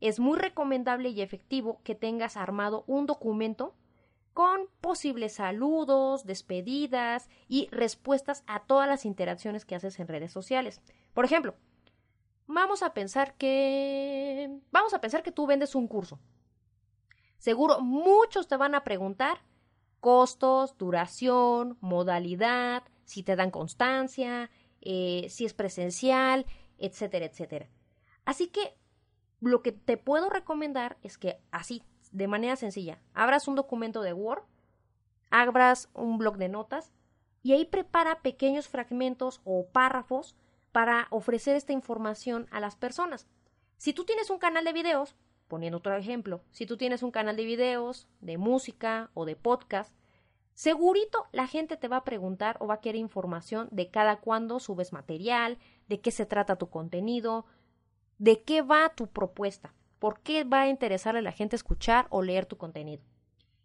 es 0.00 0.18
muy 0.20 0.38
recomendable 0.38 1.10
y 1.10 1.20
efectivo 1.20 1.82
que 1.84 1.94
tengas 1.94 2.38
armado 2.38 2.84
un 2.86 3.04
documento 3.04 3.74
con 4.32 4.68
posibles 4.80 5.34
saludos, 5.34 6.24
despedidas 6.24 7.28
y 7.46 7.68
respuestas 7.72 8.42
a 8.46 8.60
todas 8.60 8.88
las 8.88 9.04
interacciones 9.04 9.66
que 9.66 9.74
haces 9.74 10.00
en 10.00 10.08
redes 10.08 10.32
sociales. 10.32 10.80
Por 11.12 11.26
ejemplo, 11.26 11.56
vamos 12.46 12.82
a 12.82 12.94
pensar 12.94 13.34
que 13.34 14.62
vamos 14.70 14.94
a 14.94 15.02
pensar 15.02 15.22
que 15.22 15.30
tú 15.30 15.46
vendes 15.46 15.74
un 15.74 15.88
curso. 15.88 16.18
Seguro 17.36 17.82
muchos 17.82 18.48
te 18.48 18.56
van 18.56 18.74
a 18.74 18.82
preguntar 18.82 19.42
costos, 20.00 20.76
duración, 20.78 21.76
modalidad, 21.80 22.82
si 23.04 23.22
te 23.22 23.36
dan 23.36 23.50
constancia, 23.50 24.50
eh, 24.80 25.26
si 25.28 25.44
es 25.44 25.54
presencial, 25.54 26.46
etcétera, 26.78 27.26
etcétera. 27.26 27.68
Así 28.24 28.48
que 28.48 28.76
lo 29.40 29.62
que 29.62 29.72
te 29.72 29.96
puedo 29.96 30.30
recomendar 30.30 30.98
es 31.02 31.18
que 31.18 31.40
así, 31.50 31.82
de 32.12 32.28
manera 32.28 32.56
sencilla, 32.56 33.00
abras 33.14 33.48
un 33.48 33.54
documento 33.54 34.02
de 34.02 34.12
Word, 34.12 34.42
abras 35.30 35.88
un 35.94 36.18
blog 36.18 36.36
de 36.36 36.48
notas 36.48 36.92
y 37.42 37.52
ahí 37.52 37.64
prepara 37.64 38.22
pequeños 38.22 38.68
fragmentos 38.68 39.40
o 39.44 39.66
párrafos 39.68 40.36
para 40.72 41.06
ofrecer 41.10 41.56
esta 41.56 41.72
información 41.72 42.46
a 42.50 42.60
las 42.60 42.76
personas. 42.76 43.26
Si 43.76 43.92
tú 43.92 44.04
tienes 44.04 44.30
un 44.30 44.38
canal 44.38 44.64
de 44.64 44.72
videos, 44.72 45.16
poniendo 45.48 45.78
otro 45.78 45.96
ejemplo, 45.96 46.42
si 46.52 46.66
tú 46.66 46.76
tienes 46.76 47.02
un 47.02 47.10
canal 47.10 47.36
de 47.36 47.44
videos, 47.44 48.06
de 48.20 48.38
música 48.38 49.10
o 49.14 49.24
de 49.24 49.34
podcast, 49.34 49.92
segurito 50.54 51.26
la 51.32 51.46
gente 51.46 51.76
te 51.76 51.88
va 51.88 51.96
a 51.98 52.04
preguntar 52.04 52.56
o 52.60 52.66
va 52.66 52.74
a 52.74 52.80
querer 52.80 53.00
información 53.00 53.68
de 53.72 53.90
cada 53.90 54.16
cuándo 54.16 54.60
subes 54.60 54.92
material, 54.92 55.58
de 55.88 56.00
qué 56.00 56.10
se 56.10 56.26
trata 56.26 56.56
tu 56.56 56.68
contenido, 56.68 57.46
de 58.18 58.42
qué 58.42 58.62
va 58.62 58.90
tu 58.90 59.08
propuesta, 59.08 59.74
por 59.98 60.20
qué 60.20 60.44
va 60.44 60.62
a 60.62 60.68
interesarle 60.68 61.20
a 61.20 61.22
la 61.22 61.32
gente 61.32 61.56
escuchar 61.56 62.06
o 62.10 62.22
leer 62.22 62.46
tu 62.46 62.56
contenido. 62.56 63.02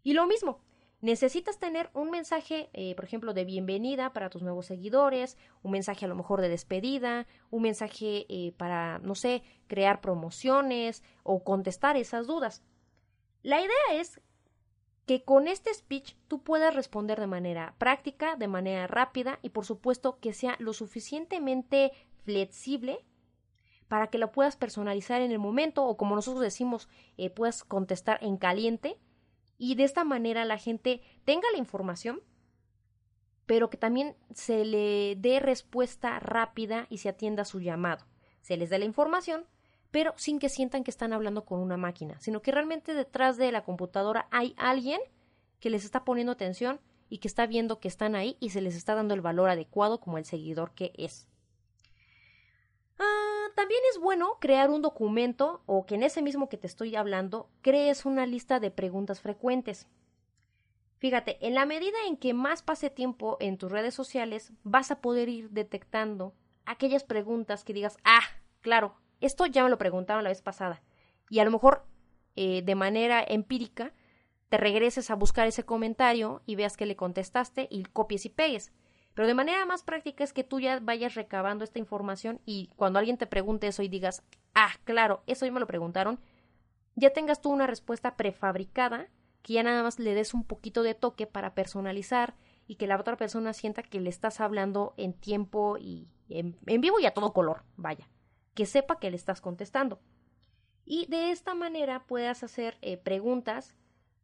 Y 0.03 0.13
lo 0.13 0.25
mismo, 0.25 0.61
necesitas 1.03 1.60
tener 1.60 1.89
un 1.93 2.12
mensaje, 2.12 2.69
eh, 2.72 2.95
por 2.95 3.03
ejemplo, 3.03 3.33
de 3.33 3.43
bienvenida 3.43 4.13
para 4.13 4.29
tus 4.29 4.41
nuevos 4.41 4.67
seguidores, 4.67 5.38
un 5.62 5.72
mensaje 5.72 6.05
a 6.05 6.07
lo 6.07 6.15
mejor 6.15 6.39
de 6.39 6.48
despedida, 6.48 7.27
un 7.51 7.63
mensaje 7.63 8.25
eh, 8.29 8.53
para, 8.55 9.00
no 9.00 9.13
sé, 9.13 9.43
crear 9.67 10.00
promociones 10.00 11.03
o 11.24 11.43
contestar 11.43 11.98
esas 11.98 12.25
dudas. 12.25 12.63
La 13.41 13.60
idea 13.60 14.00
es 14.00 14.22
que 15.05 15.25
con 15.25 15.50
este 15.50 15.74
speech 15.74 16.15
tú 16.29 16.41
puedas 16.41 16.74
responder 16.74 17.19
de 17.19 17.27
manera 17.27 17.75
práctica, 17.77 18.38
de 18.38 18.48
manera 18.48 18.88
rápida 18.88 19.39
y 19.41 19.50
por 19.50 19.65
supuesto 19.65 20.19
que 20.22 20.31
sea 20.31 20.55
lo 20.60 20.72
suficientemente 20.72 21.91
flexible 22.24 23.05
para 23.89 24.07
que 24.07 24.19
lo 24.19 24.31
puedas 24.31 24.55
personalizar 24.55 25.22
en 25.22 25.33
el 25.33 25.39
momento 25.39 25.86
o 25.86 25.98
como 25.98 26.15
nosotros 26.15 26.41
decimos, 26.41 26.88
eh, 27.17 27.29
puedas 27.29 27.65
contestar 27.65 28.24
en 28.24 28.38
caliente 28.38 28.98
y 29.57 29.75
de 29.75 29.83
esta 29.83 30.03
manera 30.03 30.45
la 30.45 30.57
gente 30.57 31.01
tenga 31.25 31.50
la 31.51 31.57
información, 31.57 32.22
pero 33.45 33.69
que 33.69 33.77
también 33.77 34.15
se 34.33 34.65
le 34.65 35.15
dé 35.17 35.39
respuesta 35.39 36.19
rápida 36.19 36.88
y 36.89 37.00
se 37.00 37.10
atienda 37.10 37.43
a 37.43 37.45
su 37.45 37.60
llamado. 37.60 38.05
Se 38.41 38.57
les 38.57 38.69
dé 38.69 38.79
la 38.79 38.86
información, 38.86 39.45
pero 39.91 40.13
sin 40.17 40.39
que 40.39 40.50
sientan 40.50 40.83
que 40.83 40.91
están 40.91 41.13
hablando 41.13 41.45
con 41.45 41.60
una 41.60 41.77
máquina, 41.77 42.19
sino 42.19 42.41
que 42.41 42.51
realmente 42.51 42.93
detrás 42.93 43.38
de 43.38 43.51
la 43.51 43.63
computadora 43.63 44.27
hay 44.31 44.55
alguien 44.57 45.00
que 45.60 45.69
les 45.69 45.86
está 45.86 46.03
poniendo 46.03 46.31
atención 46.31 46.79
y 47.10 47.19
que 47.19 47.27
está 47.27 47.45
viendo 47.45 47.79
que 47.79 47.88
están 47.88 48.15
ahí 48.15 48.38
y 48.39 48.50
se 48.50 48.62
les 48.62 48.75
está 48.75 48.95
dando 48.95 49.13
el 49.13 49.22
valor 49.22 49.50
adecuado 49.50 50.00
como 50.00 50.17
el 50.17 50.25
seguidor 50.25 50.72
que 50.72 50.91
es. 50.98 51.27
Ah, 52.98 53.32
también 53.55 53.81
es 53.91 54.00
bueno 54.00 54.38
crear 54.39 54.69
un 54.69 54.81
documento 54.81 55.62
o 55.65 55.86
que 55.86 55.95
en 55.95 56.03
ese 56.03 56.22
mismo 56.22 56.50
que 56.50 56.57
te 56.57 56.67
estoy 56.67 56.95
hablando 56.95 57.50
crees 57.62 58.05
una 58.05 58.25
lista 58.25 58.60
de 58.60 58.72
preguntas 58.72 59.22
frecuentes. 59.22 59.88
Fíjate, 60.98 61.45
en 61.45 61.53
la 61.53 61.65
medida 61.65 61.98
en 62.07 62.15
que 62.15 62.33
más 62.33 62.63
pase 62.63 62.89
tiempo 62.89 63.38
en 63.39 63.57
tus 63.57 63.72
redes 63.72 63.93
sociales, 63.93 64.53
vas 64.63 64.89
a 64.91 65.01
poder 65.01 65.27
ir 65.27 65.50
detectando 65.50 66.33
aquellas 66.65 67.03
preguntas 67.03 67.63
que 67.63 67.74
digas, 67.74 67.98
ah, 68.05 68.24
claro, 68.62 68.95
esto 69.19 69.45
ya 69.45 69.63
me 69.63 69.69
lo 69.69 69.77
preguntaron 69.77 70.24
la 70.24 70.29
vez 70.29 70.41
pasada. 70.41 70.81
Y 71.29 71.39
a 71.39 71.45
lo 71.45 71.51
mejor 71.51 71.86
eh, 72.36 72.62
de 72.62 72.75
manera 72.75 73.24
empírica 73.27 73.93
te 74.50 74.57
regreses 74.57 75.10
a 75.10 75.15
buscar 75.15 75.48
ese 75.48 75.63
comentario 75.63 76.41
y 76.45 76.55
veas 76.55 76.77
que 76.77 76.86
le 76.86 76.95
contestaste 76.95 77.67
y 77.69 77.83
copies 77.83 78.25
y 78.25 78.29
pegues. 78.29 78.72
Pero 79.13 79.27
de 79.27 79.34
manera 79.34 79.65
más 79.65 79.84
práctica 79.84 80.24
es 80.24 80.34
que 80.34 80.43
tú 80.43 80.60
ya 80.60 80.79
vayas 80.79 81.15
recabando 81.15 81.63
esta 81.63 81.79
información 81.79 82.41
y 82.46 82.70
cuando 82.75 83.00
alguien 83.00 83.17
te 83.17 83.27
pregunte 83.27 83.67
eso 83.67 83.84
y 83.84 83.88
digas, 83.88 84.24
ah, 84.55 84.72
claro, 84.84 85.22
eso 85.27 85.46
ya 85.46 85.51
me 85.51 85.60
lo 85.60 85.67
preguntaron, 85.67 86.20
ya 86.96 87.12
tengas 87.12 87.41
tú 87.41 87.51
una 87.51 87.67
respuesta 87.67 88.15
prefabricada 88.15 89.08
que 89.43 89.53
ya 89.53 89.63
nada 89.63 89.84
más 89.84 90.00
le 90.00 90.15
des 90.15 90.34
un 90.34 90.43
poquito 90.43 90.84
de 90.84 90.96
toque 90.96 91.27
para 91.27 91.53
personalizar 91.53 92.34
y 92.65 92.75
que 92.75 92.88
la 92.88 93.00
otra 93.00 93.17
persona 93.17 93.53
sienta 93.53 93.84
que 93.84 94.00
le 94.00 94.10
estás 94.10 94.39
hablando 94.39 94.93
en 94.98 95.13
tiempo 95.13 95.77
y 95.77 96.08
en, 96.29 96.58
vivo 96.65 97.00
y 97.00 97.05
a 97.05 97.13
todo 97.13 97.34
color, 97.34 97.63
vaya, 97.75 98.08
que 98.53 98.65
sepa 98.65 99.00
que 99.00 99.12
le 99.12 99.17
estás 99.17 99.41
contestando. 99.41 100.00
Y 100.86 101.05
de 101.08 101.32
esta 101.32 101.53
manera 101.53 102.05
puedas 102.05 102.43
hacer 102.43 102.77
eh, 102.82 102.98
preguntas 102.98 103.75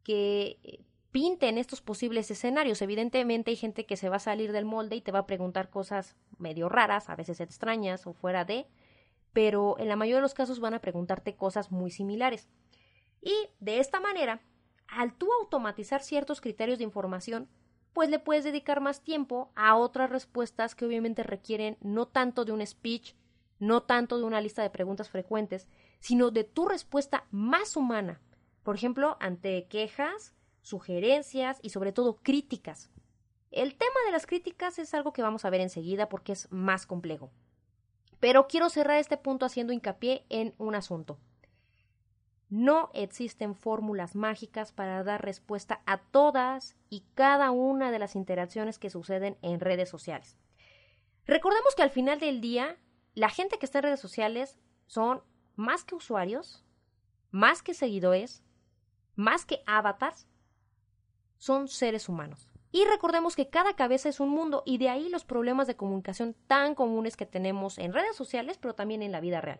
que 0.02 0.58
eh, 0.62 0.80
pinten 1.12 1.58
estos 1.58 1.80
posibles 1.80 2.30
escenarios. 2.30 2.82
Evidentemente 2.82 3.50
hay 3.50 3.56
gente 3.56 3.86
que 3.86 3.96
se 3.96 4.08
va 4.08 4.16
a 4.16 4.20
salir 4.20 4.52
del 4.52 4.64
molde 4.64 4.96
y 4.96 5.00
te 5.00 5.12
va 5.12 5.20
a 5.20 5.26
preguntar 5.26 5.70
cosas 5.70 6.16
medio 6.38 6.68
raras, 6.68 7.08
a 7.08 7.16
veces 7.16 7.40
extrañas 7.40 8.06
o 8.06 8.12
fuera 8.12 8.44
de, 8.44 8.66
pero 9.32 9.78
en 9.78 9.88
la 9.88 9.96
mayoría 9.96 10.16
de 10.16 10.22
los 10.22 10.34
casos 10.34 10.60
van 10.60 10.74
a 10.74 10.80
preguntarte 10.80 11.36
cosas 11.36 11.70
muy 11.70 11.90
similares. 11.90 12.48
Y 13.22 13.34
de 13.58 13.78
esta 13.78 14.00
manera, 14.00 14.40
al 14.86 15.14
tú 15.14 15.28
automatizar 15.40 16.02
ciertos 16.02 16.40
criterios 16.40 16.78
de 16.78 16.84
información, 16.84 17.48
pues 17.92 18.08
le 18.08 18.18
puedes 18.18 18.44
dedicar 18.44 18.80
más 18.80 19.02
tiempo 19.02 19.50
a 19.56 19.76
otras 19.76 20.10
respuestas 20.10 20.74
que 20.74 20.86
obviamente 20.86 21.22
requieren 21.22 21.76
no 21.80 22.06
tanto 22.06 22.44
de 22.44 22.52
un 22.52 22.64
speech, 22.64 23.14
no 23.58 23.82
tanto 23.82 24.18
de 24.18 24.24
una 24.24 24.40
lista 24.40 24.62
de 24.62 24.70
preguntas 24.70 25.10
frecuentes, 25.10 25.68
sino 25.98 26.30
de 26.30 26.44
tu 26.44 26.66
respuesta 26.66 27.26
más 27.30 27.76
humana. 27.76 28.20
Por 28.62 28.76
ejemplo, 28.76 29.16
ante 29.20 29.66
quejas, 29.66 30.34
sugerencias 30.62 31.58
y 31.62 31.70
sobre 31.70 31.92
todo 31.92 32.16
críticas. 32.22 32.90
El 33.50 33.74
tema 33.76 33.96
de 34.06 34.12
las 34.12 34.26
críticas 34.26 34.78
es 34.78 34.94
algo 34.94 35.12
que 35.12 35.22
vamos 35.22 35.44
a 35.44 35.50
ver 35.50 35.60
enseguida 35.60 36.08
porque 36.08 36.32
es 36.32 36.50
más 36.52 36.86
complejo. 36.86 37.30
Pero 38.20 38.46
quiero 38.46 38.68
cerrar 38.68 38.98
este 38.98 39.16
punto 39.16 39.46
haciendo 39.46 39.72
hincapié 39.72 40.24
en 40.28 40.54
un 40.58 40.74
asunto. 40.74 41.18
No 42.50 42.90
existen 42.94 43.54
fórmulas 43.54 44.14
mágicas 44.14 44.72
para 44.72 45.02
dar 45.04 45.24
respuesta 45.24 45.82
a 45.86 45.98
todas 45.98 46.76
y 46.88 47.04
cada 47.14 47.50
una 47.52 47.90
de 47.90 47.98
las 47.98 48.16
interacciones 48.16 48.78
que 48.78 48.90
suceden 48.90 49.38
en 49.40 49.60
redes 49.60 49.88
sociales. 49.88 50.36
Recordemos 51.26 51.74
que 51.76 51.82
al 51.82 51.90
final 51.90 52.18
del 52.18 52.40
día, 52.40 52.76
la 53.14 53.30
gente 53.30 53.58
que 53.58 53.66
está 53.66 53.78
en 53.78 53.84
redes 53.84 54.00
sociales 54.00 54.58
son 54.86 55.22
más 55.54 55.84
que 55.84 55.94
usuarios, 55.94 56.64
más 57.30 57.62
que 57.62 57.74
seguidores, 57.74 58.42
más 59.14 59.44
que 59.44 59.62
avatars, 59.66 60.26
son 61.40 61.68
seres 61.68 62.08
humanos. 62.08 62.48
Y 62.70 62.84
recordemos 62.84 63.34
que 63.34 63.48
cada 63.48 63.74
cabeza 63.74 64.08
es 64.08 64.20
un 64.20 64.28
mundo 64.28 64.62
y 64.64 64.78
de 64.78 64.90
ahí 64.90 65.08
los 65.08 65.24
problemas 65.24 65.66
de 65.66 65.74
comunicación 65.74 66.36
tan 66.46 66.74
comunes 66.76 67.16
que 67.16 67.26
tenemos 67.26 67.78
en 67.78 67.92
redes 67.92 68.14
sociales, 68.14 68.58
pero 68.58 68.74
también 68.74 69.02
en 69.02 69.10
la 69.10 69.20
vida 69.20 69.40
real. 69.40 69.58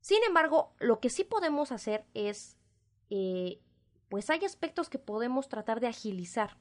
Sin 0.00 0.22
embargo, 0.22 0.72
lo 0.78 1.00
que 1.00 1.10
sí 1.10 1.24
podemos 1.24 1.72
hacer 1.72 2.06
es, 2.14 2.56
eh, 3.10 3.60
pues 4.08 4.30
hay 4.30 4.44
aspectos 4.44 4.88
que 4.88 4.98
podemos 4.98 5.48
tratar 5.48 5.80
de 5.80 5.88
agilizar. 5.88 6.56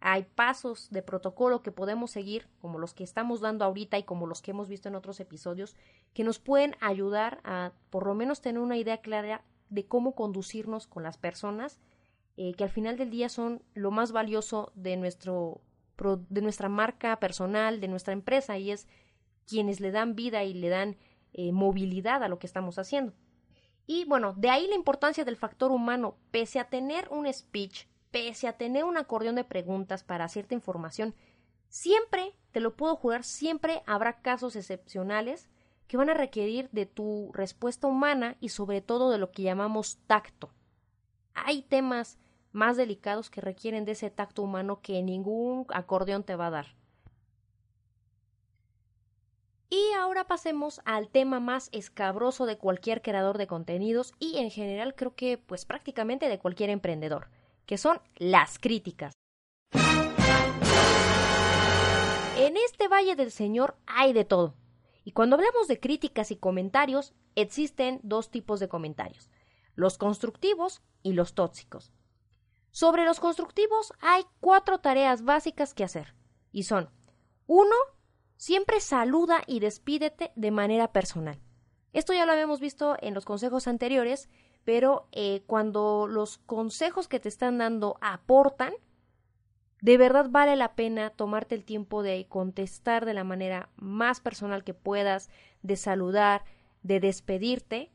Hay 0.00 0.24
pasos 0.24 0.90
de 0.90 1.02
protocolo 1.02 1.62
que 1.62 1.72
podemos 1.72 2.10
seguir, 2.10 2.46
como 2.60 2.78
los 2.78 2.92
que 2.92 3.04
estamos 3.04 3.40
dando 3.40 3.64
ahorita 3.64 3.96
y 3.98 4.02
como 4.02 4.26
los 4.26 4.42
que 4.42 4.50
hemos 4.50 4.68
visto 4.68 4.88
en 4.88 4.96
otros 4.96 5.18
episodios, 5.18 5.74
que 6.12 6.24
nos 6.24 6.38
pueden 6.38 6.76
ayudar 6.80 7.40
a 7.42 7.72
por 7.88 8.06
lo 8.06 8.14
menos 8.14 8.42
tener 8.42 8.60
una 8.60 8.76
idea 8.76 8.98
clara 8.98 9.42
de 9.70 9.86
cómo 9.86 10.14
conducirnos 10.14 10.86
con 10.86 11.02
las 11.02 11.16
personas 11.16 11.80
eh, 12.36 12.54
que 12.54 12.64
al 12.64 12.70
final 12.70 12.96
del 12.96 13.10
día 13.10 13.28
son 13.28 13.62
lo 13.74 13.90
más 13.90 14.12
valioso 14.12 14.72
de, 14.74 14.96
nuestro, 14.96 15.60
de 15.96 16.42
nuestra 16.42 16.68
marca 16.68 17.18
personal, 17.20 17.80
de 17.80 17.88
nuestra 17.88 18.12
empresa, 18.12 18.58
y 18.58 18.70
es 18.70 18.88
quienes 19.46 19.80
le 19.80 19.90
dan 19.90 20.14
vida 20.14 20.42
y 20.44 20.54
le 20.54 20.68
dan 20.68 20.96
eh, 21.32 21.52
movilidad 21.52 22.22
a 22.22 22.28
lo 22.28 22.38
que 22.38 22.46
estamos 22.46 22.78
haciendo. 22.78 23.12
Y 23.86 24.04
bueno, 24.06 24.32
de 24.36 24.50
ahí 24.50 24.66
la 24.66 24.74
importancia 24.74 25.24
del 25.24 25.36
factor 25.36 25.70
humano, 25.70 26.16
pese 26.30 26.58
a 26.58 26.68
tener 26.68 27.08
un 27.10 27.32
speech, 27.32 27.86
pese 28.10 28.48
a 28.48 28.56
tener 28.56 28.84
un 28.84 28.96
acordeón 28.96 29.34
de 29.34 29.44
preguntas 29.44 30.02
para 30.04 30.28
cierta 30.28 30.54
información, 30.54 31.14
siempre, 31.68 32.34
te 32.52 32.60
lo 32.60 32.76
puedo 32.76 32.96
jurar, 32.96 33.24
siempre 33.24 33.82
habrá 33.86 34.20
casos 34.22 34.56
excepcionales 34.56 35.48
que 35.86 35.96
van 35.96 36.08
a 36.08 36.14
requerir 36.14 36.70
de 36.70 36.86
tu 36.86 37.30
respuesta 37.34 37.86
humana 37.86 38.36
y 38.40 38.48
sobre 38.48 38.80
todo 38.80 39.10
de 39.10 39.18
lo 39.18 39.32
que 39.32 39.42
llamamos 39.42 39.98
tacto. 40.06 40.50
Hay 41.34 41.62
temas 41.62 42.18
más 42.54 42.76
delicados 42.76 43.30
que 43.30 43.40
requieren 43.40 43.84
de 43.84 43.92
ese 43.92 44.10
tacto 44.10 44.42
humano 44.42 44.80
que 44.80 45.02
ningún 45.02 45.66
acordeón 45.70 46.22
te 46.22 46.36
va 46.36 46.46
a 46.46 46.50
dar. 46.50 46.66
Y 49.70 49.92
ahora 49.98 50.28
pasemos 50.28 50.80
al 50.84 51.08
tema 51.08 51.40
más 51.40 51.68
escabroso 51.72 52.46
de 52.46 52.56
cualquier 52.56 53.02
creador 53.02 53.38
de 53.38 53.48
contenidos 53.48 54.14
y 54.20 54.38
en 54.38 54.52
general 54.52 54.94
creo 54.94 55.16
que 55.16 55.36
pues 55.36 55.64
prácticamente 55.64 56.28
de 56.28 56.38
cualquier 56.38 56.70
emprendedor, 56.70 57.28
que 57.66 57.76
son 57.76 58.00
las 58.14 58.60
críticas. 58.60 59.14
En 62.36 62.56
este 62.56 62.86
Valle 62.86 63.16
del 63.16 63.32
Señor 63.32 63.76
hay 63.86 64.12
de 64.12 64.24
todo. 64.24 64.54
Y 65.02 65.10
cuando 65.10 65.34
hablamos 65.34 65.66
de 65.66 65.80
críticas 65.80 66.30
y 66.30 66.36
comentarios, 66.36 67.14
existen 67.34 67.98
dos 68.04 68.30
tipos 68.30 68.60
de 68.60 68.68
comentarios, 68.68 69.28
los 69.74 69.98
constructivos 69.98 70.82
y 71.02 71.14
los 71.14 71.34
tóxicos. 71.34 71.93
Sobre 72.74 73.04
los 73.04 73.20
constructivos 73.20 73.92
hay 74.00 74.24
cuatro 74.40 74.78
tareas 74.78 75.22
básicas 75.22 75.74
que 75.74 75.84
hacer, 75.84 76.12
y 76.50 76.64
son 76.64 76.90
uno, 77.46 77.76
Siempre 78.36 78.80
saluda 78.80 79.42
y 79.46 79.60
despídete 79.60 80.32
de 80.34 80.50
manera 80.50 80.92
personal. 80.92 81.38
Esto 81.92 82.12
ya 82.12 82.26
lo 82.26 82.32
habíamos 82.32 82.60
visto 82.60 82.96
en 83.00 83.14
los 83.14 83.24
consejos 83.24 83.68
anteriores, 83.68 84.28
pero 84.64 85.08
eh, 85.12 85.44
cuando 85.46 86.06
los 86.08 86.38
consejos 86.38 87.06
que 87.08 87.20
te 87.20 87.28
están 87.28 87.58
dando 87.58 87.96
aportan, 88.00 88.74
de 89.80 89.96
verdad 89.96 90.26
vale 90.30 90.56
la 90.56 90.74
pena 90.74 91.10
tomarte 91.10 91.54
el 91.54 91.64
tiempo 91.64 92.02
de 92.02 92.26
contestar 92.28 93.06
de 93.06 93.14
la 93.14 93.24
manera 93.24 93.70
más 93.76 94.20
personal 94.20 94.64
que 94.64 94.74
puedas, 94.74 95.30
de 95.62 95.76
saludar, 95.76 96.44
de 96.82 96.98
despedirte, 96.98 97.92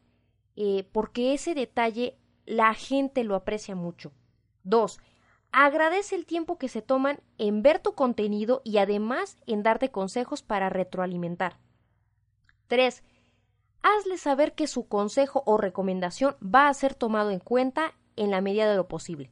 eh, 0.56 0.88
porque 0.92 1.34
ese 1.34 1.54
detalle 1.54 2.18
la 2.46 2.74
gente 2.74 3.24
lo 3.24 3.36
aprecia 3.36 3.76
mucho. 3.76 4.14
Dos, 4.64 5.00
agradece 5.52 6.16
el 6.16 6.26
tiempo 6.26 6.58
que 6.58 6.70
se 6.70 6.82
toman 6.82 7.20
en 7.38 7.64
ver 7.64 7.80
tu 7.80 7.94
contenido 7.94 8.62
y 8.64 8.78
además 8.78 9.38
en 9.48 9.64
darte 9.64 9.90
consejos 9.90 10.42
para 10.44 10.70
retroalimentar. 10.70 11.58
Tres, 12.68 13.04
hazle 13.82 14.18
saber 14.18 14.54
que 14.54 14.68
su 14.68 14.88
consejo 14.88 15.44
o 15.46 15.58
recomendación 15.58 16.36
va 16.44 16.68
a 16.68 16.74
ser 16.74 16.94
tomado 16.94 17.32
en 17.32 17.40
cuenta 17.40 17.94
en 18.16 18.32
la 18.32 18.42
medida 18.42 18.70
de 18.70 18.76
lo 18.76 18.88
posible. 18.88 19.32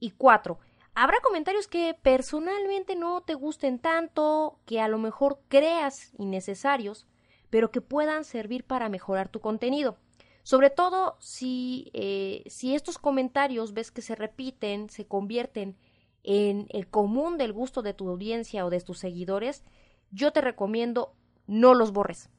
Y 0.00 0.12
cuatro, 0.12 0.58
habrá 0.94 1.18
comentarios 1.20 1.66
que 1.66 1.94
personalmente 2.00 2.96
no 2.96 3.20
te 3.22 3.34
gusten 3.34 3.78
tanto, 3.78 4.60
que 4.64 4.80
a 4.80 4.88
lo 4.88 4.98
mejor 4.98 5.40
creas 5.48 6.12
innecesarios, 6.18 7.06
pero 7.50 7.70
que 7.70 7.80
puedan 7.80 8.24
servir 8.24 8.64
para 8.64 8.88
mejorar 8.88 9.28
tu 9.28 9.40
contenido. 9.40 9.98
Sobre 10.48 10.70
todo 10.70 11.18
si, 11.20 11.90
eh, 11.92 12.42
si 12.46 12.74
estos 12.74 12.96
comentarios 12.96 13.74
ves 13.74 13.90
que 13.90 14.00
se 14.00 14.14
repiten, 14.14 14.88
se 14.88 15.06
convierten 15.06 15.76
en 16.22 16.68
el 16.70 16.88
común 16.88 17.36
del 17.36 17.52
gusto 17.52 17.82
de 17.82 17.92
tu 17.92 18.08
audiencia 18.08 18.64
o 18.64 18.70
de 18.70 18.80
tus 18.80 18.98
seguidores, 18.98 19.62
yo 20.10 20.32
te 20.32 20.40
recomiendo 20.40 21.12
no 21.46 21.74
los 21.74 21.92
borres, 21.92 22.30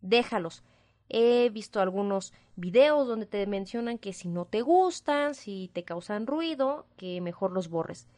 déjalos. 0.00 0.64
He 1.08 1.50
visto 1.50 1.78
algunos 1.78 2.32
videos 2.56 3.06
donde 3.06 3.26
te 3.26 3.46
mencionan 3.46 3.96
que 3.96 4.12
si 4.12 4.28
no 4.28 4.44
te 4.44 4.62
gustan, 4.62 5.36
si 5.36 5.70
te 5.72 5.84
causan 5.84 6.26
ruido, 6.26 6.86
que 6.96 7.20
mejor 7.20 7.52
los 7.52 7.68
borres. 7.68 8.08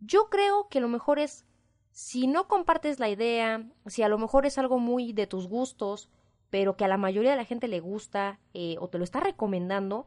Yo 0.00 0.30
creo 0.30 0.68
que 0.70 0.80
lo 0.80 0.88
mejor 0.88 1.18
es, 1.18 1.44
si 1.90 2.26
no 2.26 2.48
compartes 2.48 3.00
la 3.00 3.10
idea, 3.10 3.70
si 3.84 4.02
a 4.02 4.08
lo 4.08 4.16
mejor 4.16 4.46
es 4.46 4.56
algo 4.56 4.78
muy 4.78 5.12
de 5.12 5.26
tus 5.26 5.46
gustos, 5.46 6.08
pero 6.52 6.76
que 6.76 6.84
a 6.84 6.88
la 6.88 6.98
mayoría 6.98 7.30
de 7.30 7.38
la 7.38 7.46
gente 7.46 7.66
le 7.66 7.80
gusta 7.80 8.38
eh, 8.52 8.76
o 8.78 8.88
te 8.88 8.98
lo 8.98 9.04
está 9.04 9.20
recomendando, 9.20 10.06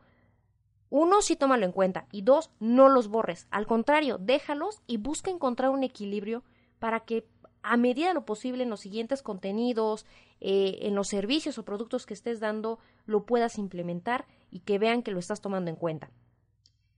uno, 0.91 1.23
sí 1.23 1.35
tómalo 1.35 1.65
en 1.65 1.71
cuenta 1.71 2.05
y 2.11 2.21
dos, 2.21 2.51
no 2.59 2.87
los 2.87 3.07
borres. 3.07 3.47
Al 3.49 3.65
contrario, 3.65 4.19
déjalos 4.19 4.83
y 4.85 4.97
busca 4.97 5.31
encontrar 5.31 5.71
un 5.71 5.83
equilibrio 5.83 6.43
para 6.77 6.99
que 6.99 7.27
a 7.63 7.77
medida 7.77 8.09
de 8.09 8.13
lo 8.13 8.25
posible 8.25 8.61
en 8.61 8.69
los 8.69 8.81
siguientes 8.81 9.23
contenidos, 9.23 10.05
eh, 10.39 10.77
en 10.81 10.93
los 10.93 11.07
servicios 11.07 11.57
o 11.57 11.65
productos 11.65 12.05
que 12.05 12.13
estés 12.13 12.39
dando, 12.39 12.77
lo 13.07 13.25
puedas 13.25 13.57
implementar 13.57 14.27
y 14.51 14.59
que 14.59 14.77
vean 14.77 15.01
que 15.01 15.09
lo 15.09 15.17
estás 15.17 15.41
tomando 15.41 15.71
en 15.71 15.77
cuenta. 15.77 16.11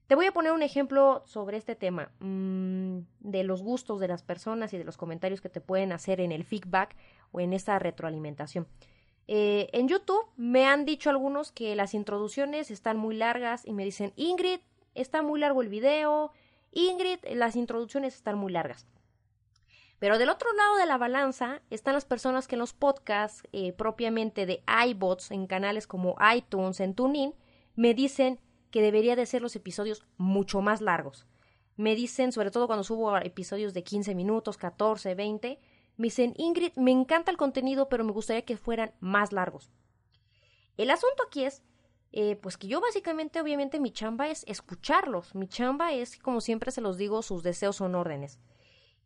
Te 0.08 0.14
voy 0.14 0.26
a 0.26 0.32
poner 0.32 0.52
un 0.52 0.62
ejemplo 0.62 1.22
sobre 1.24 1.56
este 1.56 1.74
tema, 1.74 2.10
mm, 2.20 2.98
de 3.20 3.44
los 3.44 3.62
gustos 3.62 3.98
de 3.98 4.08
las 4.08 4.22
personas 4.22 4.74
y 4.74 4.78
de 4.78 4.84
los 4.84 4.98
comentarios 4.98 5.40
que 5.40 5.48
te 5.48 5.62
pueden 5.62 5.92
hacer 5.92 6.20
en 6.20 6.32
el 6.32 6.44
feedback 6.44 6.94
o 7.32 7.40
en 7.40 7.54
esta 7.54 7.78
retroalimentación. 7.78 8.66
Eh, 9.30 9.68
en 9.72 9.88
YouTube 9.88 10.24
me 10.36 10.66
han 10.66 10.86
dicho 10.86 11.10
algunos 11.10 11.52
que 11.52 11.76
las 11.76 11.92
introducciones 11.92 12.70
están 12.70 12.96
muy 12.96 13.14
largas 13.14 13.66
y 13.66 13.74
me 13.74 13.84
dicen, 13.84 14.14
Ingrid, 14.16 14.60
está 14.94 15.22
muy 15.22 15.38
largo 15.38 15.60
el 15.60 15.68
video, 15.68 16.32
Ingrid, 16.72 17.18
las 17.34 17.54
introducciones 17.54 18.14
están 18.14 18.38
muy 18.38 18.50
largas. 18.50 18.86
Pero 19.98 20.16
del 20.16 20.30
otro 20.30 20.52
lado 20.54 20.76
de 20.76 20.86
la 20.86 20.96
balanza 20.96 21.60
están 21.70 21.94
las 21.94 22.06
personas 22.06 22.48
que 22.48 22.54
en 22.54 22.60
los 22.60 22.72
podcasts 22.72 23.42
eh, 23.52 23.72
propiamente 23.72 24.46
de 24.46 24.62
iBots, 24.86 25.30
en 25.30 25.46
canales 25.46 25.86
como 25.86 26.16
iTunes, 26.34 26.80
en 26.80 26.94
TuneIn, 26.94 27.34
me 27.74 27.94
dicen 27.94 28.40
que 28.70 28.80
debería 28.80 29.16
de 29.16 29.26
ser 29.26 29.42
los 29.42 29.56
episodios 29.56 30.06
mucho 30.16 30.62
más 30.62 30.80
largos. 30.80 31.26
Me 31.76 31.94
dicen, 31.94 32.32
sobre 32.32 32.50
todo 32.50 32.66
cuando 32.66 32.84
subo 32.84 33.16
episodios 33.18 33.74
de 33.74 33.82
15 33.82 34.14
minutos, 34.14 34.56
14, 34.56 35.14
20, 35.14 35.60
me 35.98 36.06
dicen, 36.06 36.32
Ingrid, 36.38 36.72
me 36.76 36.90
encanta 36.90 37.30
el 37.30 37.36
contenido, 37.36 37.88
pero 37.90 38.04
me 38.04 38.12
gustaría 38.12 38.46
que 38.46 38.56
fueran 38.56 38.94
más 39.00 39.32
largos. 39.32 39.70
El 40.76 40.90
asunto 40.90 41.24
aquí 41.26 41.44
es 41.44 41.62
eh, 42.12 42.36
pues 42.36 42.56
que 42.56 42.68
yo 42.68 42.80
básicamente, 42.80 43.40
obviamente, 43.40 43.80
mi 43.80 43.90
chamba 43.90 44.28
es 44.28 44.44
escucharlos. 44.46 45.34
Mi 45.34 45.46
chamba 45.46 45.92
es, 45.92 46.18
como 46.18 46.40
siempre 46.40 46.70
se 46.70 46.80
los 46.80 46.96
digo, 46.96 47.22
sus 47.22 47.42
deseos 47.42 47.76
son 47.76 47.94
órdenes. 47.94 48.38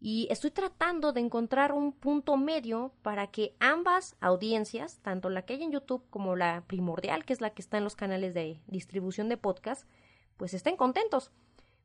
Y 0.00 0.28
estoy 0.30 0.50
tratando 0.50 1.12
de 1.12 1.20
encontrar 1.20 1.72
un 1.72 1.92
punto 1.92 2.36
medio 2.36 2.92
para 3.02 3.28
que 3.28 3.54
ambas 3.60 4.16
audiencias, 4.20 4.98
tanto 4.98 5.30
la 5.30 5.42
que 5.42 5.54
hay 5.54 5.62
en 5.62 5.72
YouTube 5.72 6.04
como 6.10 6.36
la 6.36 6.64
primordial, 6.66 7.24
que 7.24 7.32
es 7.32 7.40
la 7.40 7.50
que 7.50 7.62
está 7.62 7.78
en 7.78 7.84
los 7.84 7.96
canales 7.96 8.34
de 8.34 8.60
distribución 8.66 9.28
de 9.28 9.36
podcast, 9.36 9.88
pues 10.36 10.54
estén 10.54 10.76
contentos. 10.76 11.30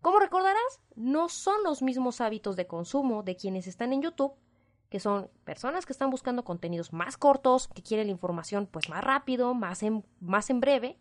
Como 0.02 0.20
recordarás, 0.20 0.82
no 0.96 1.30
son 1.30 1.64
los 1.64 1.82
mismos 1.82 2.22
hábitos 2.22 2.56
de 2.56 2.68
consumo 2.68 3.24
de 3.24 3.36
quienes 3.36 3.68
están 3.68 3.94
en 3.94 4.02
YouTube, 4.02 4.34
que 4.90 5.00
son 5.00 5.30
personas 5.44 5.86
que 5.86 5.94
están 5.94 6.10
buscando 6.10 6.44
contenidos 6.44 6.94
más 6.94 7.18
cortos, 7.18 7.68
que 7.68 7.84
quieren 7.84 8.08
la 8.08 8.12
información 8.12 8.68
pues 8.68 8.90
más 8.90 9.04
rápido, 9.04 9.54
más 9.54 9.84
en, 9.84 10.06
más 10.20 10.50
en 10.50 10.60
breve, 10.60 10.98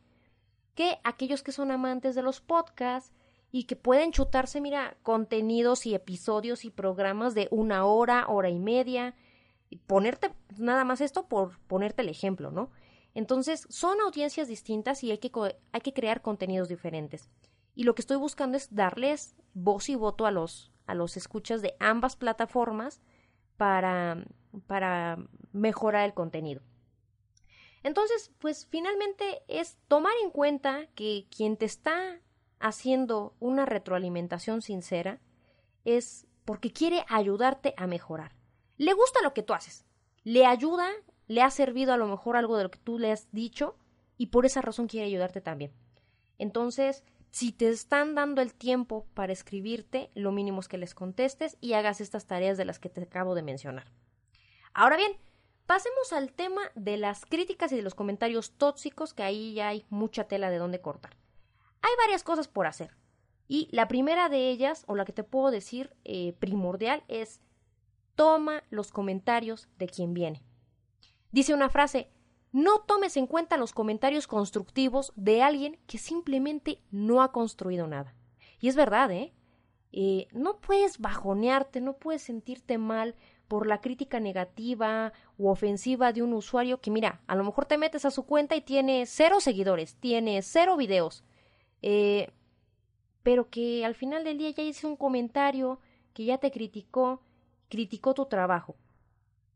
que 0.74 0.98
aquellos 1.04 1.42
que 1.42 1.52
son 1.52 1.70
amantes 1.70 2.14
de 2.14 2.22
los 2.22 2.40
podcasts 2.40 3.12
y 3.52 3.64
que 3.64 3.76
pueden 3.76 4.12
chutarse, 4.12 4.60
mira, 4.60 4.96
contenidos 5.02 5.86
y 5.86 5.94
episodios 5.94 6.64
y 6.64 6.70
programas 6.70 7.34
de 7.34 7.48
una 7.50 7.84
hora, 7.84 8.26
hora 8.28 8.50
y 8.50 8.58
media, 8.58 9.14
ponerte 9.86 10.32
nada 10.58 10.84
más 10.84 11.00
esto 11.00 11.26
por 11.26 11.58
ponerte 11.60 12.02
el 12.02 12.08
ejemplo, 12.08 12.50
¿no? 12.50 12.70
Entonces, 13.14 13.66
son 13.70 14.00
audiencias 14.00 14.48
distintas 14.48 15.02
y 15.02 15.10
hay 15.10 15.18
que, 15.18 15.30
hay 15.72 15.80
que 15.80 15.94
crear 15.94 16.20
contenidos 16.20 16.68
diferentes. 16.68 17.30
Y 17.74 17.84
lo 17.84 17.94
que 17.94 18.02
estoy 18.02 18.18
buscando 18.18 18.58
es 18.58 18.74
darles 18.74 19.34
voz 19.54 19.88
y 19.88 19.94
voto 19.94 20.26
a 20.26 20.30
los, 20.30 20.70
a 20.86 20.94
los 20.94 21.16
escuchas 21.16 21.62
de 21.62 21.76
ambas 21.78 22.16
plataformas 22.16 23.00
para, 23.56 24.24
para 24.66 25.18
mejorar 25.52 26.04
el 26.04 26.14
contenido. 26.14 26.62
Entonces, 27.82 28.32
pues 28.38 28.66
finalmente 28.66 29.42
es 29.48 29.78
tomar 29.88 30.12
en 30.22 30.30
cuenta 30.30 30.86
que 30.94 31.26
quien 31.30 31.56
te 31.56 31.66
está 31.66 32.20
haciendo 32.58 33.34
una 33.38 33.64
retroalimentación 33.64 34.62
sincera 34.62 35.20
es 35.84 36.26
porque 36.44 36.72
quiere 36.72 37.04
ayudarte 37.08 37.74
a 37.76 37.86
mejorar. 37.86 38.34
Le 38.76 38.92
gusta 38.92 39.22
lo 39.22 39.34
que 39.34 39.42
tú 39.42 39.54
haces, 39.54 39.86
le 40.24 40.46
ayuda, 40.46 40.88
le 41.28 41.42
ha 41.42 41.50
servido 41.50 41.92
a 41.92 41.96
lo 41.96 42.06
mejor 42.06 42.36
algo 42.36 42.56
de 42.56 42.64
lo 42.64 42.70
que 42.70 42.78
tú 42.78 42.98
le 42.98 43.12
has 43.12 43.30
dicho 43.32 43.76
y 44.18 44.26
por 44.26 44.46
esa 44.46 44.62
razón 44.62 44.88
quiere 44.88 45.06
ayudarte 45.06 45.40
también. 45.40 45.72
Entonces, 46.38 47.04
si 47.36 47.52
te 47.52 47.68
están 47.68 48.14
dando 48.14 48.40
el 48.40 48.54
tiempo 48.54 49.04
para 49.12 49.30
escribirte, 49.30 50.10
lo 50.14 50.32
mínimo 50.32 50.60
es 50.60 50.68
que 50.68 50.78
les 50.78 50.94
contestes 50.94 51.58
y 51.60 51.74
hagas 51.74 52.00
estas 52.00 52.26
tareas 52.26 52.56
de 52.56 52.64
las 52.64 52.78
que 52.78 52.88
te 52.88 53.02
acabo 53.02 53.34
de 53.34 53.42
mencionar. 53.42 53.92
Ahora 54.72 54.96
bien, 54.96 55.12
pasemos 55.66 56.14
al 56.14 56.32
tema 56.32 56.62
de 56.76 56.96
las 56.96 57.26
críticas 57.26 57.72
y 57.72 57.76
de 57.76 57.82
los 57.82 57.94
comentarios 57.94 58.52
tóxicos, 58.52 59.12
que 59.12 59.22
ahí 59.22 59.52
ya 59.52 59.68
hay 59.68 59.84
mucha 59.90 60.24
tela 60.24 60.48
de 60.48 60.56
dónde 60.56 60.80
cortar. 60.80 61.14
Hay 61.82 61.90
varias 61.98 62.22
cosas 62.22 62.48
por 62.48 62.66
hacer. 62.66 62.96
Y 63.46 63.68
la 63.70 63.86
primera 63.86 64.30
de 64.30 64.48
ellas, 64.48 64.84
o 64.86 64.96
la 64.96 65.04
que 65.04 65.12
te 65.12 65.22
puedo 65.22 65.50
decir 65.50 65.94
eh, 66.04 66.32
primordial, 66.38 67.04
es 67.06 67.42
toma 68.14 68.62
los 68.70 68.92
comentarios 68.92 69.68
de 69.76 69.88
quien 69.88 70.14
viene. 70.14 70.42
Dice 71.32 71.52
una 71.52 71.68
frase, 71.68 72.08
no 72.56 72.78
tomes 72.78 73.18
en 73.18 73.26
cuenta 73.26 73.58
los 73.58 73.74
comentarios 73.74 74.26
constructivos 74.26 75.12
de 75.14 75.42
alguien 75.42 75.78
que 75.86 75.98
simplemente 75.98 76.80
no 76.90 77.20
ha 77.20 77.30
construido 77.30 77.86
nada. 77.86 78.14
Y 78.60 78.68
es 78.68 78.76
verdad, 78.76 79.10
¿eh? 79.10 79.34
¿eh? 79.92 80.26
no 80.32 80.56
puedes 80.56 80.98
bajonearte, 80.98 81.82
no 81.82 81.98
puedes 81.98 82.22
sentirte 82.22 82.78
mal 82.78 83.14
por 83.46 83.66
la 83.66 83.82
crítica 83.82 84.20
negativa 84.20 85.12
u 85.36 85.48
ofensiva 85.48 86.14
de 86.14 86.22
un 86.22 86.32
usuario 86.32 86.80
que, 86.80 86.90
mira, 86.90 87.20
a 87.26 87.36
lo 87.36 87.44
mejor 87.44 87.66
te 87.66 87.76
metes 87.76 88.06
a 88.06 88.10
su 88.10 88.24
cuenta 88.24 88.56
y 88.56 88.62
tiene 88.62 89.04
cero 89.04 89.40
seguidores, 89.40 89.96
tiene 89.96 90.40
cero 90.40 90.78
videos, 90.78 91.24
eh, 91.82 92.30
pero 93.22 93.50
que 93.50 93.84
al 93.84 93.94
final 93.94 94.24
del 94.24 94.38
día 94.38 94.48
ya 94.52 94.62
hice 94.62 94.86
un 94.86 94.96
comentario 94.96 95.78
que 96.14 96.24
ya 96.24 96.38
te 96.38 96.50
criticó, 96.50 97.20
criticó 97.68 98.14
tu 98.14 98.24
trabajo. 98.24 98.76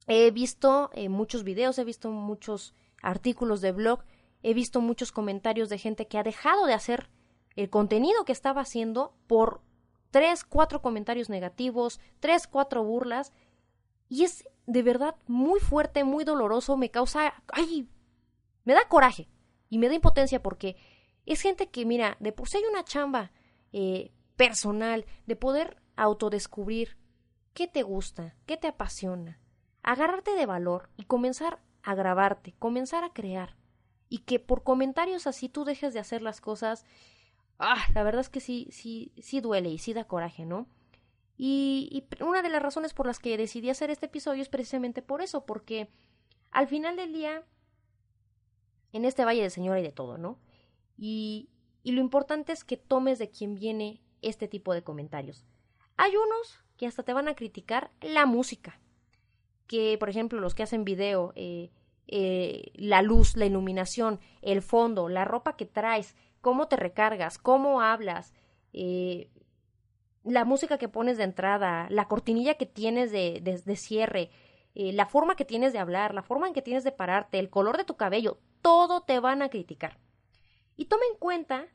He 0.06 0.30
visto 0.32 0.90
eh, 0.92 1.08
muchos 1.08 1.44
videos, 1.44 1.78
he 1.78 1.84
visto 1.84 2.10
muchos 2.10 2.74
artículos 3.02 3.60
de 3.60 3.72
blog, 3.72 4.00
he 4.42 4.54
visto 4.54 4.80
muchos 4.80 5.12
comentarios 5.12 5.68
de 5.68 5.78
gente 5.78 6.06
que 6.06 6.18
ha 6.18 6.22
dejado 6.22 6.66
de 6.66 6.74
hacer 6.74 7.10
el 7.56 7.68
contenido 7.70 8.24
que 8.24 8.32
estaba 8.32 8.62
haciendo 8.62 9.14
por 9.26 9.62
tres, 10.10 10.44
cuatro 10.44 10.82
comentarios 10.82 11.28
negativos, 11.28 12.00
tres, 12.20 12.46
cuatro 12.46 12.84
burlas, 12.84 13.32
y 14.08 14.24
es 14.24 14.48
de 14.66 14.82
verdad 14.82 15.16
muy 15.26 15.60
fuerte, 15.60 16.04
muy 16.04 16.24
doloroso, 16.24 16.76
me 16.76 16.90
causa, 16.90 17.34
ay, 17.52 17.88
me 18.64 18.74
da 18.74 18.88
coraje 18.88 19.28
y 19.68 19.78
me 19.78 19.88
da 19.88 19.94
impotencia 19.94 20.42
porque 20.42 20.76
es 21.26 21.40
gente 21.40 21.68
que, 21.68 21.84
mira, 21.86 22.16
de 22.20 22.32
por 22.32 22.48
sí 22.48 22.58
hay 22.58 22.64
una 22.64 22.84
chamba 22.84 23.30
eh, 23.72 24.12
personal 24.36 25.06
de 25.26 25.36
poder 25.36 25.80
autodescubrir 25.96 26.96
qué 27.54 27.68
te 27.68 27.82
gusta, 27.82 28.34
qué 28.46 28.56
te 28.56 28.66
apasiona, 28.66 29.38
agarrarte 29.82 30.32
de 30.32 30.46
valor 30.46 30.90
y 30.96 31.04
comenzar 31.04 31.60
a 31.82 31.94
grabarte, 31.94 32.54
comenzar 32.58 33.04
a 33.04 33.12
crear. 33.12 33.56
Y 34.08 34.18
que 34.18 34.40
por 34.40 34.62
comentarios 34.62 35.26
así 35.26 35.48
tú 35.48 35.64
dejes 35.64 35.94
de 35.94 36.00
hacer 36.00 36.22
las 36.22 36.40
cosas. 36.40 36.84
Ah, 37.58 37.84
la 37.94 38.02
verdad 38.02 38.20
es 38.20 38.28
que 38.28 38.40
sí, 38.40 38.68
sí, 38.70 39.12
sí 39.18 39.40
duele 39.40 39.70
y 39.70 39.78
sí 39.78 39.92
da 39.92 40.04
coraje, 40.04 40.44
¿no? 40.44 40.66
Y, 41.36 42.04
una 42.20 42.42
de 42.42 42.50
las 42.50 42.62
razones 42.62 42.92
por 42.92 43.06
las 43.06 43.18
que 43.18 43.36
decidí 43.38 43.70
hacer 43.70 43.90
este 43.90 44.06
episodio 44.06 44.42
es 44.42 44.48
precisamente 44.48 45.00
por 45.00 45.22
eso, 45.22 45.46
porque 45.46 45.88
al 46.50 46.68
final 46.68 46.96
del 46.96 47.12
día, 47.12 47.44
en 48.92 49.04
este 49.04 49.24
Valle 49.24 49.42
de 49.42 49.50
Señora 49.50 49.80
y 49.80 49.82
de 49.82 49.92
todo, 49.92 50.18
¿no? 50.18 50.38
Y, 50.98 51.48
y 51.82 51.92
lo 51.92 52.02
importante 52.02 52.52
es 52.52 52.62
que 52.62 52.76
tomes 52.76 53.18
de 53.18 53.30
quien 53.30 53.54
viene 53.54 54.02
este 54.20 54.48
tipo 54.48 54.74
de 54.74 54.82
comentarios. 54.82 55.46
Hay 55.96 56.14
unos 56.16 56.58
que 56.76 56.86
hasta 56.86 57.04
te 57.04 57.14
van 57.14 57.28
a 57.28 57.34
criticar 57.34 57.90
la 58.00 58.26
música 58.26 58.80
que, 59.70 59.96
por 59.98 60.10
ejemplo, 60.10 60.40
los 60.40 60.56
que 60.56 60.64
hacen 60.64 60.84
video, 60.84 61.32
eh, 61.36 61.70
eh, 62.08 62.72
la 62.74 63.02
luz, 63.02 63.36
la 63.36 63.46
iluminación, 63.46 64.18
el 64.42 64.62
fondo, 64.62 65.08
la 65.08 65.24
ropa 65.24 65.54
que 65.54 65.64
traes, 65.64 66.16
cómo 66.40 66.66
te 66.66 66.74
recargas, 66.74 67.38
cómo 67.38 67.80
hablas, 67.80 68.34
eh, 68.72 69.30
la 70.24 70.44
música 70.44 70.76
que 70.76 70.88
pones 70.88 71.18
de 71.18 71.22
entrada, 71.22 71.86
la 71.88 72.08
cortinilla 72.08 72.54
que 72.54 72.66
tienes 72.66 73.12
de, 73.12 73.40
de, 73.40 73.76
cierre, 73.76 74.32
la 74.74 75.06
forma 75.06 75.36
que 75.36 75.44
tienes 75.44 75.72
de 75.72 75.78
hablar, 75.78 76.14
la 76.14 76.24
forma 76.24 76.48
en 76.48 76.52
que 76.52 76.62
tienes 76.62 76.82
de 76.82 76.90
pararte, 76.90 77.38
el 77.38 77.48
color 77.48 77.76
de 77.76 77.84
tu 77.84 77.96
cabello, 77.96 78.38
todo 78.62 79.02
te 79.02 79.20
van 79.20 79.40
a 79.40 79.50
criticar. 79.50 80.00
Y 80.76 80.86
toma 80.86 81.04
en 81.12 81.16
cuenta 81.16 81.68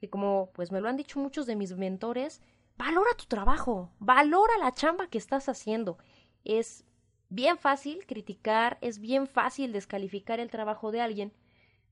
que 0.00 0.08
como 0.08 0.52
pues 0.54 0.72
me 0.72 0.80
lo 0.80 0.88
han 0.88 0.96
dicho 0.96 1.20
muchos 1.20 1.44
de 1.44 1.56
mis 1.56 1.76
mentores, 1.76 2.40
valora 2.78 3.10
tu 3.18 3.26
trabajo, 3.26 3.90
valora 3.98 4.56
la 4.58 4.72
chamba 4.72 5.08
que 5.08 5.18
estás 5.18 5.50
haciendo. 5.50 5.98
Es 6.44 6.86
bien 7.34 7.56
fácil 7.56 8.04
criticar, 8.06 8.76
es 8.82 8.98
bien 8.98 9.26
fácil 9.26 9.72
descalificar 9.72 10.38
el 10.38 10.50
trabajo 10.50 10.92
de 10.92 11.00
alguien, 11.00 11.32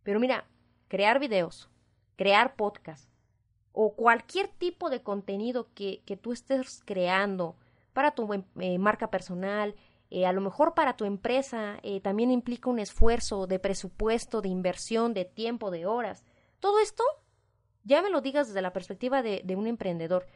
pero 0.02 0.20
mira, 0.20 0.44
crear 0.88 1.18
videos, 1.18 1.70
crear 2.16 2.56
podcast 2.56 3.08
o 3.72 3.94
cualquier 3.94 4.48
tipo 4.48 4.90
de 4.90 5.02
contenido 5.02 5.68
que, 5.74 6.02
que 6.04 6.18
tú 6.18 6.32
estés 6.32 6.82
creando 6.84 7.56
para 7.94 8.10
tu 8.10 8.28
eh, 8.60 8.78
marca 8.78 9.10
personal, 9.10 9.74
eh, 10.10 10.26
a 10.26 10.32
lo 10.32 10.42
mejor 10.42 10.74
para 10.74 10.96
tu 10.96 11.06
empresa, 11.06 11.78
eh, 11.82 12.00
también 12.00 12.30
implica 12.30 12.68
un 12.68 12.78
esfuerzo 12.78 13.46
de 13.46 13.58
presupuesto, 13.58 14.42
de 14.42 14.48
inversión, 14.48 15.14
de 15.14 15.24
tiempo, 15.24 15.70
de 15.70 15.86
horas. 15.86 16.24
Todo 16.58 16.80
esto, 16.80 17.02
ya 17.84 18.02
me 18.02 18.10
lo 18.10 18.20
digas 18.20 18.48
desde 18.48 18.60
la 18.60 18.74
perspectiva 18.74 19.22
de, 19.22 19.40
de 19.44 19.56
un 19.56 19.66
emprendedor 19.66 20.26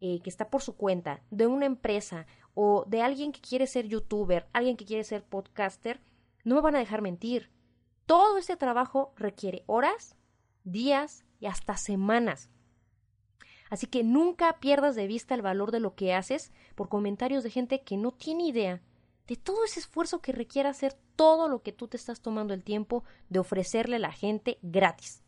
que 0.00 0.22
está 0.24 0.48
por 0.48 0.62
su 0.62 0.78
cuenta, 0.78 1.20
de 1.30 1.46
una 1.46 1.66
empresa 1.66 2.26
o 2.62 2.84
de 2.86 3.00
alguien 3.00 3.32
que 3.32 3.40
quiere 3.40 3.66
ser 3.66 3.86
youtuber, 3.88 4.46
alguien 4.52 4.76
que 4.76 4.84
quiere 4.84 5.02
ser 5.02 5.24
podcaster, 5.24 5.98
no 6.44 6.56
me 6.56 6.60
van 6.60 6.76
a 6.76 6.78
dejar 6.78 7.00
mentir. 7.00 7.50
Todo 8.04 8.36
este 8.36 8.54
trabajo 8.54 9.14
requiere 9.16 9.64
horas, 9.64 10.14
días 10.62 11.24
y 11.38 11.46
hasta 11.46 11.78
semanas. 11.78 12.50
Así 13.70 13.86
que 13.86 14.04
nunca 14.04 14.60
pierdas 14.60 14.94
de 14.94 15.06
vista 15.06 15.34
el 15.34 15.40
valor 15.40 15.70
de 15.70 15.80
lo 15.80 15.94
que 15.94 16.12
haces 16.12 16.52
por 16.74 16.90
comentarios 16.90 17.44
de 17.44 17.50
gente 17.50 17.80
que 17.80 17.96
no 17.96 18.12
tiene 18.12 18.48
idea 18.48 18.82
de 19.26 19.36
todo 19.36 19.64
ese 19.64 19.80
esfuerzo 19.80 20.20
que 20.20 20.32
requiere 20.32 20.68
hacer 20.68 20.98
todo 21.16 21.48
lo 21.48 21.62
que 21.62 21.72
tú 21.72 21.88
te 21.88 21.96
estás 21.96 22.20
tomando 22.20 22.52
el 22.52 22.62
tiempo 22.62 23.04
de 23.30 23.38
ofrecerle 23.38 23.96
a 23.96 24.00
la 24.00 24.12
gente 24.12 24.58
gratis. 24.60 25.22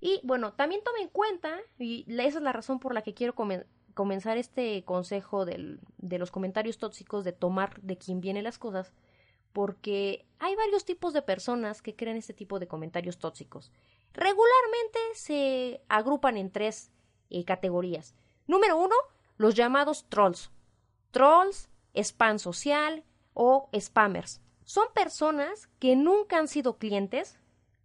Y 0.00 0.20
bueno, 0.24 0.54
también 0.54 0.82
tome 0.82 1.02
en 1.02 1.08
cuenta, 1.08 1.56
y 1.78 2.04
esa 2.20 2.38
es 2.38 2.42
la 2.42 2.52
razón 2.52 2.80
por 2.80 2.94
la 2.94 3.02
que 3.02 3.14
quiero 3.14 3.36
comenzar 3.96 4.36
este 4.36 4.84
consejo 4.84 5.46
del, 5.46 5.80
de 5.96 6.18
los 6.18 6.30
comentarios 6.30 6.76
tóxicos, 6.76 7.24
de 7.24 7.32
tomar 7.32 7.80
de 7.80 7.96
quién 7.96 8.20
vienen 8.20 8.44
las 8.44 8.58
cosas, 8.58 8.92
porque 9.54 10.26
hay 10.38 10.54
varios 10.54 10.84
tipos 10.84 11.14
de 11.14 11.22
personas 11.22 11.80
que 11.80 11.96
crean 11.96 12.18
este 12.18 12.34
tipo 12.34 12.58
de 12.58 12.68
comentarios 12.68 13.16
tóxicos. 13.16 13.72
Regularmente 14.12 14.98
se 15.14 15.80
agrupan 15.88 16.36
en 16.36 16.50
tres 16.50 16.92
eh, 17.30 17.46
categorías. 17.46 18.14
Número 18.46 18.76
uno, 18.76 18.94
los 19.38 19.54
llamados 19.54 20.04
trolls. 20.10 20.50
Trolls, 21.10 21.70
spam 21.94 22.38
social 22.38 23.02
o 23.32 23.70
spammers. 23.74 24.42
Son 24.64 24.88
personas 24.94 25.68
que 25.78 25.96
nunca 25.96 26.36
han 26.36 26.48
sido 26.48 26.76
clientes, 26.76 27.38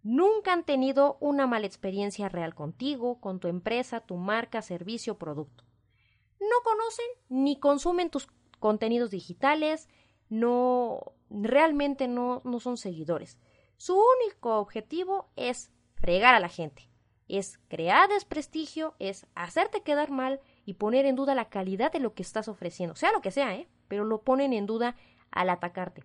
nunca 0.04 0.52
han 0.52 0.66
tenido 0.66 1.16
una 1.22 1.48
mala 1.48 1.68
experiencia 1.68 2.28
real 2.28 2.54
contigo, 2.54 3.22
con 3.22 3.40
tu 3.40 3.48
empresa, 3.48 4.02
tu 4.02 4.18
marca, 4.18 4.62
servicio, 4.62 5.18
producto. 5.18 5.71
No 6.42 6.56
conocen 6.64 7.06
ni 7.30 7.58
consumen 7.58 8.10
tus 8.10 8.28
contenidos 8.60 9.12
digitales, 9.12 9.88
no 10.30 11.14
realmente 11.30 12.08
no, 12.08 12.42
no 12.44 12.60
son 12.60 12.76
seguidores. 12.78 13.38
Su 13.78 13.96
único 13.96 14.58
objetivo 14.60 15.30
es 15.36 15.72
fregar 15.96 16.36
a 16.36 16.40
la 16.40 16.50
gente, 16.50 16.90
es 17.28 17.60
crear 17.68 18.10
desprestigio, 18.10 18.96
es 19.00 19.26
hacerte 19.36 19.82
quedar 19.82 20.12
mal 20.12 20.42
y 20.66 20.74
poner 20.74 21.06
en 21.06 21.16
duda 21.16 21.36
la 21.36 21.50
calidad 21.50 21.92
de 21.92 22.00
lo 22.00 22.14
que 22.14 22.24
estás 22.24 22.48
ofreciendo, 22.48 22.96
sea 22.96 23.12
lo 23.12 23.22
que 23.22 23.32
sea, 23.32 23.56
¿eh? 23.56 23.68
pero 23.88 24.04
lo 24.04 24.22
ponen 24.22 24.54
en 24.54 24.66
duda 24.66 24.96
al 25.32 25.50
atacarte. 25.50 26.04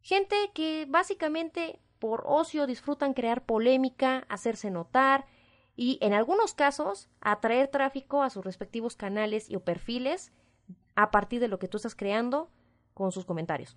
Gente 0.00 0.36
que 0.54 0.86
básicamente 0.88 1.78
por 1.98 2.24
ocio 2.26 2.66
disfrutan 2.66 3.14
crear 3.14 3.44
polémica, 3.44 4.26
hacerse 4.28 4.70
notar 4.70 5.26
y 5.76 5.98
en 6.00 6.12
algunos 6.12 6.54
casos 6.54 7.08
atraer 7.20 7.68
tráfico 7.68 8.22
a 8.22 8.30
sus 8.30 8.44
respectivos 8.44 8.96
canales 8.96 9.48
y 9.48 9.56
o 9.56 9.60
perfiles 9.60 10.32
a 10.94 11.10
partir 11.10 11.40
de 11.40 11.48
lo 11.48 11.58
que 11.58 11.68
tú 11.68 11.78
estás 11.78 11.94
creando 11.94 12.50
con 12.94 13.12
sus 13.12 13.24
comentarios. 13.24 13.76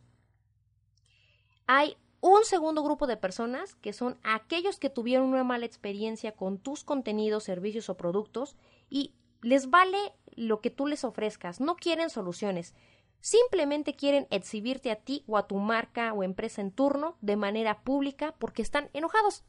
Hay 1.67 1.97
un 2.21 2.43
segundo 2.43 2.83
grupo 2.83 3.07
de 3.07 3.17
personas 3.17 3.75
que 3.75 3.93
son 3.93 4.17
aquellos 4.23 4.79
que 4.79 4.89
tuvieron 4.89 5.27
una 5.27 5.43
mala 5.43 5.65
experiencia 5.65 6.33
con 6.33 6.57
tus 6.57 6.83
contenidos, 6.83 7.43
servicios 7.43 7.89
o 7.89 7.97
productos 7.97 8.57
y 8.89 9.13
les 9.41 9.69
vale 9.69 9.97
lo 10.35 10.59
que 10.59 10.71
tú 10.71 10.87
les 10.87 11.03
ofrezcas, 11.03 11.61
no 11.61 11.75
quieren 11.75 12.09
soluciones, 12.09 12.73
simplemente 13.21 13.95
quieren 13.95 14.27
exhibirte 14.31 14.91
a 14.91 14.95
ti 14.95 15.23
o 15.27 15.37
a 15.37 15.47
tu 15.47 15.57
marca 15.57 16.13
o 16.13 16.23
empresa 16.23 16.61
en 16.61 16.71
turno 16.71 17.15
de 17.21 17.35
manera 17.37 17.81
pública 17.83 18.35
porque 18.39 18.61
están 18.61 18.89
enojados. 18.93 19.43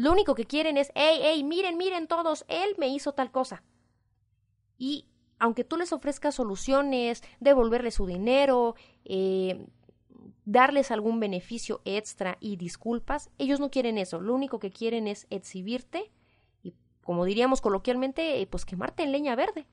Lo 0.00 0.12
único 0.12 0.34
que 0.34 0.46
quieren 0.46 0.78
es, 0.78 0.90
hey, 0.94 1.18
hey, 1.20 1.44
miren, 1.44 1.76
miren 1.76 2.06
todos, 2.06 2.46
él 2.48 2.74
me 2.78 2.88
hizo 2.88 3.12
tal 3.12 3.30
cosa. 3.30 3.62
Y 4.78 5.04
aunque 5.38 5.62
tú 5.62 5.76
les 5.76 5.92
ofrezcas 5.92 6.36
soluciones, 6.36 7.22
devolverles 7.38 7.96
su 7.96 8.06
dinero, 8.06 8.76
eh, 9.04 9.66
darles 10.46 10.90
algún 10.90 11.20
beneficio 11.20 11.82
extra 11.84 12.38
y 12.40 12.56
disculpas, 12.56 13.28
ellos 13.36 13.60
no 13.60 13.70
quieren 13.70 13.98
eso. 13.98 14.22
Lo 14.22 14.34
único 14.34 14.58
que 14.58 14.70
quieren 14.70 15.06
es 15.06 15.26
exhibirte 15.28 16.10
y, 16.62 16.72
como 17.02 17.26
diríamos 17.26 17.60
coloquialmente, 17.60 18.40
eh, 18.40 18.46
pues 18.46 18.64
quemarte 18.64 19.02
en 19.02 19.12
leña 19.12 19.36
verde. 19.36 19.66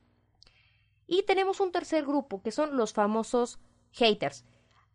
Y 1.08 1.24
tenemos 1.24 1.62
un 1.62 1.72
tercer 1.72 2.06
grupo, 2.06 2.42
que 2.42 2.52
son 2.52 2.76
los 2.76 2.92
famosos 2.92 3.60
haters. 3.92 4.44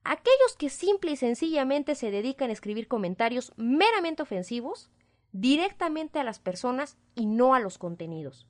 Aquellos 0.05 0.57
que 0.59 0.69
simple 0.69 1.13
y 1.13 1.17
sencillamente 1.17 1.95
se 1.95 2.11
dedican 2.11 2.51
a 2.51 2.53
escribir 2.53 2.87
comentarios 2.87 3.55
meramente 3.57 4.21
ofensivos 4.21 4.91
directamente 5.33 6.19
a 6.19 6.25
las 6.25 6.39
personas 6.39 6.99
y 7.15 7.27
no 7.27 7.55
a 7.55 7.61
los 7.61 7.79
contenidos. 7.79 8.47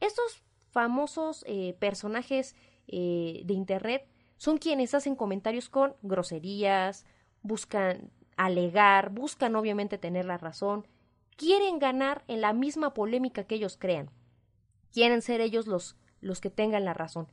Estos 0.00 0.42
famosos 0.70 1.42
eh, 1.46 1.74
personajes 1.78 2.54
eh, 2.86 3.42
de 3.44 3.54
Internet 3.54 4.06
son 4.36 4.58
quienes 4.58 4.94
hacen 4.94 5.16
comentarios 5.16 5.68
con 5.68 5.96
groserías, 6.02 7.06
buscan 7.42 8.10
alegar, 8.36 9.10
buscan 9.10 9.56
obviamente 9.56 9.96
tener 9.96 10.26
la 10.26 10.36
razón, 10.36 10.86
quieren 11.36 11.78
ganar 11.78 12.24
en 12.28 12.42
la 12.42 12.52
misma 12.52 12.92
polémica 12.92 13.44
que 13.44 13.54
ellos 13.54 13.76
crean, 13.78 14.10
quieren 14.92 15.22
ser 15.22 15.40
ellos 15.40 15.66
los, 15.66 15.96
los 16.20 16.40
que 16.40 16.50
tengan 16.50 16.84
la 16.84 16.92
razón. 16.92 17.28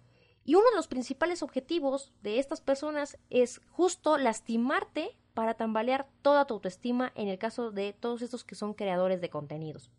Y 0.46 0.56
uno 0.56 0.70
de 0.70 0.76
los 0.76 0.88
principales 0.88 1.42
objetivos 1.42 2.12
de 2.22 2.40
estas 2.40 2.62
personas 2.62 3.18
es 3.30 3.62
justo 3.70 4.18
lastimarte 4.18 5.18
para 5.34 5.54
tambalear 5.54 6.08
toda 6.22 6.46
tu 6.46 6.56
autoestima 6.56 7.12
en 7.16 7.28
el 7.28 7.38
caso 7.38 7.72
de 7.72 7.94
todos 7.94 8.22
estos 8.22 8.44
que 8.44 8.56
son 8.56 8.74
creadores 8.74 9.22
de 9.22 9.30
contenidos. 9.30 9.90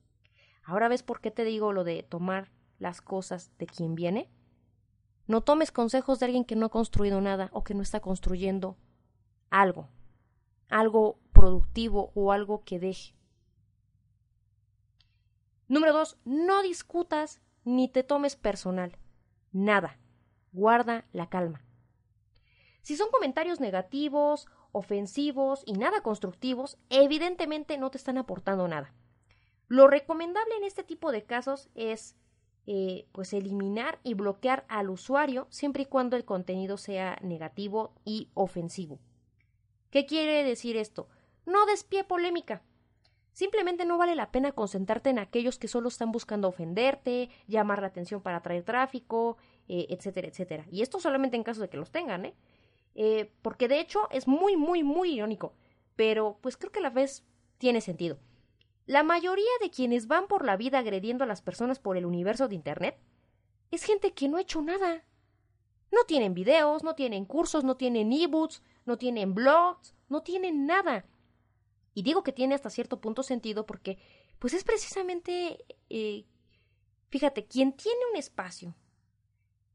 Ahora 0.63 0.89
ves 0.89 1.03
por 1.03 1.21
qué 1.21 1.31
te 1.31 1.45
digo 1.45 1.73
lo 1.73 1.85
de 1.85 2.03
tomar 2.03 2.51
las 2.79 3.01
cosas 3.01 3.51
de 3.59 3.67
quien 3.67 3.95
viene? 3.95 4.31
No 5.27 5.43
tomes 5.43 5.73
consejos 5.73 6.21
de 6.21 6.27
alguien 6.27 6.45
que 6.45 6.57
no 6.57 6.67
ha 6.67 6.71
construido 6.71 7.21
nada 7.21 7.49
o 7.53 7.65
que 7.65 7.75
no 7.75 7.83
está 7.83 8.01
construyendo 8.01 8.77
algo, 9.51 9.89
algo 10.69 11.19
productivo 11.33 12.13
o 12.15 12.33
algo 12.33 12.63
que 12.65 12.79
deje. 12.79 13.15
Número 15.67 15.95
dos, 15.95 16.19
no 16.25 16.63
discutas 16.63 17.41
ni 17.65 17.89
te 17.89 18.03
tomes 18.03 18.37
personal. 18.37 18.99
Nada. 19.51 19.99
Guarda 20.55 21.05
la 21.13 21.29
calma. 21.29 21.63
Si 22.81 22.97
son 22.97 23.11
comentarios 23.11 23.61
negativos, 23.61 24.47
ofensivos 24.73 25.63
y 25.67 25.73
nada 25.73 26.01
constructivos, 26.01 26.79
evidentemente 26.91 27.77
no 27.77 27.91
te 27.91 27.99
están 27.99 28.19
aportando 28.19 28.67
nada. 28.69 28.95
Lo 29.69 29.89
recomendable 29.89 30.55
en 30.57 30.65
este 30.65 30.85
tipo 30.85 31.11
de 31.11 31.25
casos 31.25 31.71
es 31.75 32.17
eh, 32.67 33.09
pues 33.13 33.33
eliminar 33.33 33.99
y 34.05 34.15
bloquear 34.15 34.65
al 34.69 34.91
usuario 34.91 35.49
siempre 35.51 35.83
y 35.83 35.87
cuando 35.87 36.17
el 36.17 36.25
contenido 36.25 36.77
sea 36.77 37.19
negativo 37.21 37.93
y 38.05 38.31
ofensivo. 38.35 39.01
¿Qué 39.91 40.07
quiere 40.07 40.45
decir 40.45 40.77
esto? 40.77 41.09
No 41.47 41.67
despie 41.67 42.05
polémica. 42.05 42.63
Simplemente 43.33 43.85
no 43.85 43.99
vale 43.99 44.15
la 44.15 44.31
pena 44.31 44.53
concentrarte 44.53 45.11
en 45.11 45.19
aquellos 45.19 45.59
que 45.59 45.67
solo 45.67 45.89
están 45.89 46.13
buscando 46.13 46.47
ofenderte, 46.47 47.29
llamar 47.49 47.81
la 47.81 47.89
atención 47.89 48.23
para 48.23 48.37
atraer 48.37 48.63
tráfico, 48.63 49.37
eh, 49.69 49.87
etcétera, 49.91 50.29
etcétera. 50.29 50.67
Y 50.71 50.83
esto 50.83 51.01
solamente 51.01 51.37
en 51.37 51.43
caso 51.45 51.61
de 51.61 51.69
que 51.69 51.77
los 51.77 51.91
tengan, 51.91 52.27
¿eh? 52.27 52.35
¿eh? 52.95 53.33
Porque 53.43 53.69
de 53.69 53.81
hecho 53.81 54.09
es 54.11 54.29
muy, 54.29 54.57
muy, 54.57 54.83
muy 54.83 55.15
irónico. 55.15 55.55
Pero 55.97 56.39
pues 56.41 56.57
creo 56.57 56.73
que 56.73 56.81
la 56.81 56.91
vez 56.91 57.25
tiene 57.59 57.81
sentido. 57.81 58.19
La 58.87 59.03
mayoría 59.03 59.51
de 59.61 59.71
quienes 59.71 60.07
van 60.07 60.27
por 60.27 60.45
la 60.45 60.57
vida 60.57 60.79
agrediendo 60.79 61.25
a 61.25 61.27
las 61.27 61.41
personas 61.41 61.79
por 61.79 61.97
el 61.97 62.05
universo 62.05 62.49
de 62.49 62.55
Internet 62.55 62.99
es 63.71 63.85
gente 63.85 64.13
que 64.13 64.29
no 64.29 64.37
ha 64.37 64.43
hecho 64.43 64.61
nada. 64.61 65.05
No 65.91 66.05
tienen 66.05 66.35
videos, 66.35 66.83
no 66.83 66.95
tienen 66.95 67.25
cursos, 67.25 67.65
no 67.65 67.77
tienen 67.77 68.13
ebooks, 68.13 68.63
no 68.85 68.99
tienen 68.99 69.35
blogs, 69.35 69.95
no 70.09 70.23
tienen 70.23 70.67
nada. 70.67 71.07
Y 71.95 72.03
digo 72.03 72.23
que 72.23 72.33
tiene 72.33 72.55
hasta 72.55 72.71
cierto 72.71 73.01
punto 73.01 73.23
sentido 73.23 73.65
porque, 73.65 73.99
pues 74.39 74.53
es 74.53 74.65
precisamente, 74.65 75.65
eh, 75.89 76.27
fíjate, 77.09 77.47
quien 77.47 77.73
tiene 77.73 78.01
un 78.11 78.17
espacio, 78.17 78.75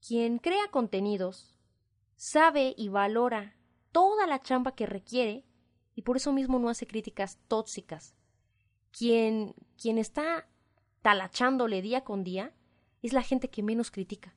quien 0.05 0.39
crea 0.39 0.69
contenidos, 0.71 1.55
sabe 2.15 2.73
y 2.77 2.89
valora 2.89 3.55
toda 3.91 4.27
la 4.27 4.41
chamba 4.41 4.73
que 4.73 4.85
requiere 4.85 5.45
y 5.95 6.03
por 6.03 6.17
eso 6.17 6.33
mismo 6.33 6.59
no 6.59 6.69
hace 6.69 6.87
críticas 6.87 7.39
tóxicas 7.47 8.15
quien, 8.91 9.55
quien 9.81 9.97
está 9.97 10.47
talachándole 11.01 11.81
día 11.81 12.03
con 12.03 12.23
día 12.23 12.53
es 13.01 13.13
la 13.13 13.21
gente 13.21 13.49
que 13.49 13.63
menos 13.63 13.91
critica. 13.91 14.35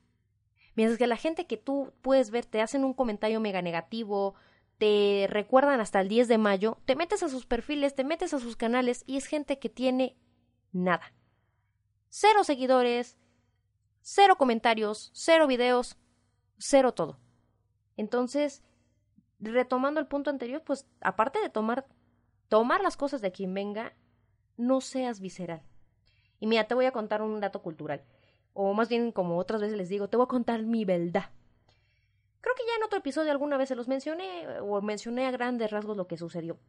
Mientras 0.75 0.97
que 0.97 1.07
la 1.07 1.17
gente 1.17 1.45
que 1.45 1.57
tú 1.57 1.93
puedes 2.01 2.31
ver 2.31 2.45
te 2.45 2.61
hacen 2.61 2.83
un 2.83 2.93
comentario 2.93 3.39
mega 3.39 3.61
negativo, 3.61 4.35
te 4.77 5.27
recuerdan 5.29 5.79
hasta 5.79 6.01
el 6.01 6.07
10 6.07 6.27
de 6.27 6.37
mayo, 6.37 6.77
te 6.85 6.95
metes 6.95 7.21
a 7.23 7.29
sus 7.29 7.45
perfiles, 7.45 7.95
te 7.95 8.03
metes 8.03 8.33
a 8.33 8.39
sus 8.39 8.55
canales 8.55 9.03
y 9.05 9.17
es 9.17 9.25
gente 9.25 9.59
que 9.59 9.69
tiene 9.69 10.15
nada. 10.71 11.13
Cero 12.09 12.43
seguidores, 12.43 13.17
cero 14.03 14.35
comentarios, 14.37 15.09
cero 15.13 15.47
videos, 15.47 15.97
cero 16.57 16.93
todo. 16.93 17.17
Entonces, 17.97 18.61
retomando 19.39 19.99
el 19.99 20.07
punto 20.07 20.29
anterior, 20.29 20.61
pues 20.63 20.85
aparte 21.01 21.39
de 21.39 21.49
tomar, 21.49 21.87
tomar 22.49 22.81
las 22.81 22.97
cosas 22.97 23.21
de 23.21 23.31
quien 23.31 23.53
venga, 23.53 23.95
no 24.57 24.81
seas 24.81 25.19
visceral. 25.19 25.63
Y 26.39 26.47
mira, 26.47 26.67
te 26.67 26.75
voy 26.75 26.85
a 26.85 26.91
contar 26.91 27.21
un 27.21 27.39
dato 27.39 27.61
cultural. 27.61 28.03
O 28.53 28.73
más 28.73 28.89
bien, 28.89 29.11
como 29.11 29.37
otras 29.37 29.61
veces 29.61 29.77
les 29.77 29.89
digo, 29.89 30.09
te 30.09 30.17
voy 30.17 30.25
a 30.25 30.27
contar 30.27 30.61
mi 30.63 30.85
verdad. 30.85 31.29
Creo 32.41 32.55
que 32.55 32.65
ya 32.67 32.75
en 32.75 32.83
otro 32.83 32.99
episodio 32.99 33.31
alguna 33.31 33.55
vez 33.55 33.69
se 33.69 33.75
los 33.75 33.87
mencioné 33.87 34.59
o 34.59 34.81
mencioné 34.81 35.25
a 35.25 35.31
grandes 35.31 35.71
rasgos 35.71 35.95
lo 35.95 36.07
que 36.07 36.17
sucedió. 36.17 36.59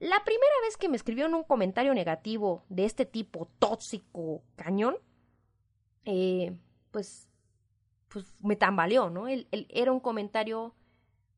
La 0.00 0.22
primera 0.22 0.52
vez 0.62 0.76
que 0.76 0.88
me 0.88 0.96
escribió 0.96 1.26
en 1.26 1.34
un 1.34 1.44
comentario 1.44 1.94
negativo 1.94 2.64
de 2.68 2.84
este 2.84 3.06
tipo 3.06 3.48
tóxico, 3.58 4.42
cañón, 4.54 4.98
eh, 6.10 6.56
pues, 6.90 7.28
pues 8.08 8.24
me 8.42 8.56
tambaleó, 8.56 9.10
¿no? 9.10 9.26
era 9.28 9.92
un 9.92 10.00
comentario, 10.00 10.74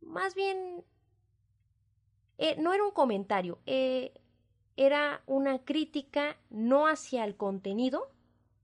más 0.00 0.36
bien, 0.36 0.84
eh, 2.38 2.54
no 2.56 2.72
era 2.72 2.84
un 2.84 2.92
comentario, 2.92 3.58
eh, 3.66 4.12
era 4.76 5.24
una 5.26 5.58
crítica 5.64 6.36
no 6.50 6.86
hacia 6.86 7.24
el 7.24 7.36
contenido, 7.36 8.12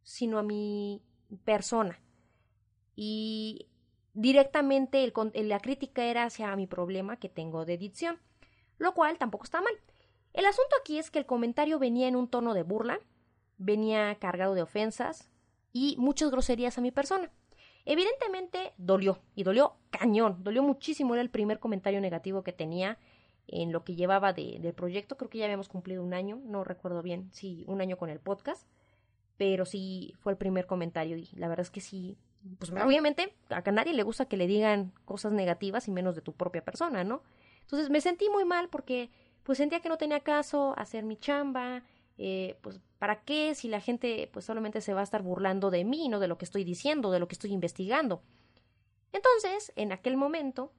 sino 0.04 0.38
a 0.38 0.44
mi 0.44 1.02
persona. 1.44 1.98
Y 2.94 3.66
directamente 4.14 5.12
la 5.34 5.58
crítica 5.58 6.04
era 6.04 6.22
hacia 6.22 6.54
mi 6.54 6.68
problema 6.68 7.16
que 7.16 7.28
tengo 7.28 7.64
de 7.64 7.74
edición, 7.74 8.20
lo 8.78 8.94
cual 8.94 9.18
tampoco 9.18 9.42
está 9.42 9.60
mal. 9.60 9.74
El 10.34 10.46
asunto 10.46 10.76
aquí 10.80 11.00
es 11.00 11.10
que 11.10 11.18
el 11.18 11.26
comentario 11.26 11.80
venía 11.80 12.06
en 12.06 12.14
un 12.14 12.28
tono 12.28 12.54
de 12.54 12.62
burla, 12.62 13.00
venía 13.58 14.14
cargado 14.20 14.54
de 14.54 14.62
ofensas 14.62 15.28
y 15.76 15.94
muchas 15.98 16.30
groserías 16.30 16.78
a 16.78 16.80
mi 16.80 16.90
persona. 16.90 17.30
Evidentemente 17.84 18.72
dolió, 18.78 19.18
y 19.34 19.42
dolió 19.42 19.74
cañón, 19.90 20.42
dolió 20.42 20.62
muchísimo, 20.62 21.14
era 21.14 21.20
el 21.20 21.28
primer 21.28 21.58
comentario 21.58 22.00
negativo 22.00 22.42
que 22.42 22.52
tenía 22.52 22.98
en 23.46 23.72
lo 23.72 23.84
que 23.84 23.94
llevaba 23.94 24.32
de, 24.32 24.58
del 24.58 24.72
proyecto. 24.72 25.18
Creo 25.18 25.28
que 25.28 25.36
ya 25.36 25.44
habíamos 25.44 25.68
cumplido 25.68 26.02
un 26.02 26.14
año, 26.14 26.40
no 26.46 26.64
recuerdo 26.64 27.02
bien 27.02 27.28
si 27.30 27.62
un 27.66 27.82
año 27.82 27.98
con 27.98 28.08
el 28.08 28.20
podcast, 28.20 28.66
pero 29.36 29.66
sí 29.66 30.14
fue 30.18 30.32
el 30.32 30.38
primer 30.38 30.64
comentario 30.66 31.18
y 31.18 31.28
la 31.34 31.46
verdad 31.46 31.66
es 31.66 31.70
que 31.70 31.82
sí, 31.82 32.16
pues 32.58 32.70
obviamente 32.70 33.34
a 33.50 33.60
nadie 33.70 33.92
le 33.92 34.02
gusta 34.02 34.24
que 34.24 34.38
le 34.38 34.46
digan 34.46 34.94
cosas 35.04 35.32
negativas 35.32 35.88
y 35.88 35.90
menos 35.90 36.14
de 36.14 36.22
tu 36.22 36.32
propia 36.32 36.64
persona, 36.64 37.04
¿no? 37.04 37.22
Entonces 37.60 37.90
me 37.90 38.00
sentí 38.00 38.30
muy 38.30 38.46
mal 38.46 38.70
porque 38.70 39.10
pues 39.42 39.58
sentía 39.58 39.80
que 39.80 39.90
no 39.90 39.98
tenía 39.98 40.20
caso 40.20 40.72
hacer 40.78 41.04
mi 41.04 41.18
chamba, 41.18 41.82
eh, 42.18 42.58
pues 42.62 42.80
¿para 42.98 43.22
qué 43.22 43.54
si 43.54 43.68
la 43.68 43.80
gente 43.80 44.28
pues 44.32 44.44
solamente 44.44 44.80
se 44.80 44.94
va 44.94 45.00
a 45.00 45.04
estar 45.04 45.22
burlando 45.22 45.70
de 45.70 45.84
mí, 45.84 46.08
no 46.08 46.18
de 46.18 46.28
lo 46.28 46.38
que 46.38 46.44
estoy 46.44 46.64
diciendo, 46.64 47.10
de 47.10 47.18
lo 47.18 47.28
que 47.28 47.34
estoy 47.34 47.52
investigando? 47.52 48.22
Entonces, 49.12 49.72
en 49.76 49.92
aquel 49.92 50.16
momento, 50.16 50.72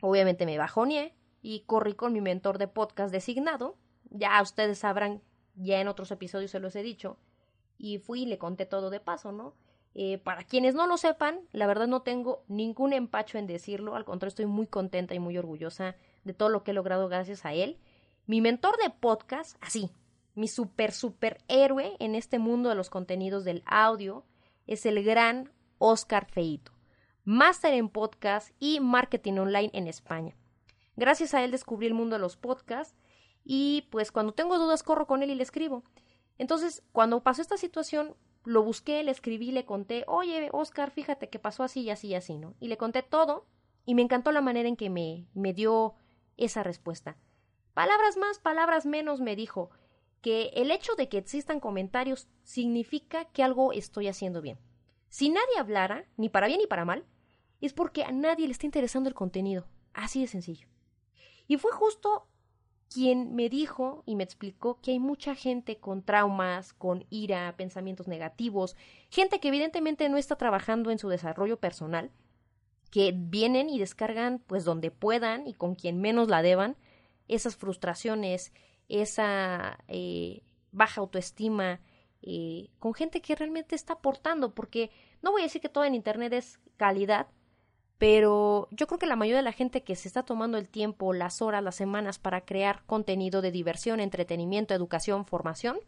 obviamente 0.00 0.46
me 0.46 0.58
bajoneé 0.58 1.14
y 1.42 1.60
corrí 1.60 1.94
con 1.94 2.12
mi 2.12 2.20
mentor 2.20 2.58
de 2.58 2.68
podcast 2.68 3.12
designado, 3.12 3.76
ya 4.10 4.40
ustedes 4.42 4.78
sabrán, 4.78 5.22
ya 5.54 5.80
en 5.80 5.88
otros 5.88 6.10
episodios 6.10 6.50
se 6.50 6.60
los 6.60 6.76
he 6.76 6.82
dicho, 6.82 7.18
y 7.78 7.98
fui 7.98 8.22
y 8.22 8.26
le 8.26 8.38
conté 8.38 8.66
todo 8.66 8.90
de 8.90 9.00
paso, 9.00 9.32
¿no? 9.32 9.54
Eh, 9.94 10.18
para 10.18 10.44
quienes 10.44 10.74
no 10.74 10.86
lo 10.86 10.98
sepan, 10.98 11.40
la 11.52 11.66
verdad 11.66 11.86
no 11.86 12.02
tengo 12.02 12.44
ningún 12.48 12.92
empacho 12.92 13.38
en 13.38 13.46
decirlo, 13.46 13.96
al 13.96 14.04
contrario 14.04 14.28
estoy 14.28 14.46
muy 14.46 14.66
contenta 14.66 15.14
y 15.14 15.18
muy 15.18 15.38
orgullosa 15.38 15.96
de 16.24 16.34
todo 16.34 16.50
lo 16.50 16.62
que 16.62 16.72
he 16.72 16.74
logrado 16.74 17.08
gracias 17.08 17.46
a 17.46 17.54
él. 17.54 17.78
Mi 18.26 18.40
mentor 18.40 18.76
de 18.76 18.90
podcast, 18.90 19.56
así, 19.62 19.90
mi 20.36 20.48
super, 20.48 20.92
super 20.92 21.38
héroe 21.48 21.96
en 21.98 22.14
este 22.14 22.38
mundo 22.38 22.68
de 22.68 22.74
los 22.74 22.90
contenidos 22.90 23.44
del 23.44 23.62
audio, 23.66 24.24
es 24.66 24.84
el 24.84 25.02
gran 25.02 25.50
Oscar 25.78 26.26
Feito, 26.26 26.72
máster 27.24 27.72
en 27.72 27.88
podcast 27.88 28.50
y 28.60 28.78
marketing 28.80 29.38
online 29.38 29.70
en 29.72 29.86
España. 29.88 30.36
Gracias 30.94 31.32
a 31.32 31.42
él 31.42 31.50
descubrí 31.50 31.86
el 31.86 31.94
mundo 31.94 32.16
de 32.16 32.20
los 32.20 32.36
podcasts 32.36 32.94
y 33.44 33.88
pues 33.90 34.12
cuando 34.12 34.34
tengo 34.34 34.58
dudas 34.58 34.82
corro 34.82 35.06
con 35.06 35.22
él 35.22 35.30
y 35.30 35.34
le 35.34 35.42
escribo. 35.42 35.84
Entonces, 36.36 36.82
cuando 36.92 37.22
pasó 37.22 37.40
esta 37.40 37.56
situación, 37.56 38.14
lo 38.44 38.62
busqué, 38.62 39.02
le 39.02 39.12
escribí, 39.12 39.52
le 39.52 39.64
conté, 39.64 40.04
oye, 40.06 40.50
Oscar, 40.52 40.90
fíjate 40.90 41.30
que 41.30 41.38
pasó 41.38 41.62
así 41.62 41.80
y 41.80 41.90
así 41.90 42.08
y 42.08 42.14
así, 42.14 42.36
¿no? 42.36 42.54
Y 42.60 42.68
le 42.68 42.76
conté 42.76 43.02
todo 43.02 43.46
y 43.86 43.94
me 43.94 44.02
encantó 44.02 44.32
la 44.32 44.42
manera 44.42 44.68
en 44.68 44.76
que 44.76 44.90
me, 44.90 45.26
me 45.32 45.54
dio 45.54 45.94
esa 46.36 46.62
respuesta. 46.62 47.16
Palabras 47.72 48.18
más, 48.18 48.38
palabras 48.38 48.84
menos, 48.84 49.20
me 49.20 49.34
dijo 49.34 49.70
que 50.26 50.50
el 50.56 50.72
hecho 50.72 50.96
de 50.96 51.08
que 51.08 51.18
existan 51.18 51.60
comentarios 51.60 52.26
significa 52.42 53.26
que 53.26 53.44
algo 53.44 53.72
estoy 53.72 54.08
haciendo 54.08 54.42
bien. 54.42 54.58
Si 55.08 55.30
nadie 55.30 55.56
hablara, 55.56 56.04
ni 56.16 56.28
para 56.28 56.48
bien 56.48 56.58
ni 56.58 56.66
para 56.66 56.84
mal, 56.84 57.04
es 57.60 57.72
porque 57.72 58.02
a 58.02 58.10
nadie 58.10 58.46
le 58.46 58.50
está 58.50 58.66
interesando 58.66 59.08
el 59.08 59.14
contenido. 59.14 59.68
Así 59.94 60.20
de 60.20 60.26
sencillo. 60.26 60.66
Y 61.46 61.58
fue 61.58 61.70
justo 61.70 62.26
quien 62.92 63.36
me 63.36 63.48
dijo 63.48 64.02
y 64.04 64.16
me 64.16 64.24
explicó 64.24 64.80
que 64.80 64.90
hay 64.90 64.98
mucha 64.98 65.36
gente 65.36 65.78
con 65.78 66.02
traumas, 66.02 66.72
con 66.72 67.06
ira, 67.08 67.54
pensamientos 67.56 68.08
negativos, 68.08 68.74
gente 69.10 69.38
que 69.38 69.46
evidentemente 69.46 70.08
no 70.08 70.16
está 70.16 70.34
trabajando 70.34 70.90
en 70.90 70.98
su 70.98 71.08
desarrollo 71.08 71.60
personal, 71.60 72.10
que 72.90 73.14
vienen 73.14 73.70
y 73.70 73.78
descargan 73.78 74.40
pues 74.40 74.64
donde 74.64 74.90
puedan 74.90 75.46
y 75.46 75.54
con 75.54 75.76
quien 75.76 76.00
menos 76.00 76.26
la 76.26 76.42
deban 76.42 76.74
esas 77.28 77.54
frustraciones, 77.54 78.52
esa 78.88 79.78
eh, 79.88 80.42
baja 80.72 81.00
autoestima, 81.00 81.80
eh, 82.22 82.70
con 82.78 82.94
gente 82.94 83.20
que 83.20 83.34
realmente 83.34 83.74
está 83.74 83.94
aportando, 83.94 84.54
porque 84.54 84.90
no 85.22 85.32
voy 85.32 85.42
a 85.42 85.44
decir 85.44 85.60
que 85.60 85.68
todo 85.68 85.84
en 85.84 85.94
Internet 85.94 86.32
es 86.32 86.58
calidad, 86.76 87.28
pero 87.98 88.68
yo 88.70 88.86
creo 88.86 88.98
que 88.98 89.06
la 89.06 89.16
mayoría 89.16 89.38
de 89.38 89.42
la 89.42 89.52
gente 89.52 89.82
que 89.82 89.96
se 89.96 90.08
está 90.08 90.22
tomando 90.22 90.58
el 90.58 90.68
tiempo, 90.68 91.12
las 91.12 91.40
horas, 91.40 91.62
las 91.62 91.76
semanas 91.76 92.18
para 92.18 92.44
crear 92.44 92.84
contenido 92.84 93.40
de 93.40 93.50
diversión, 93.50 94.00
entretenimiento, 94.00 94.74
educación, 94.74 95.24
formación, 95.24 95.78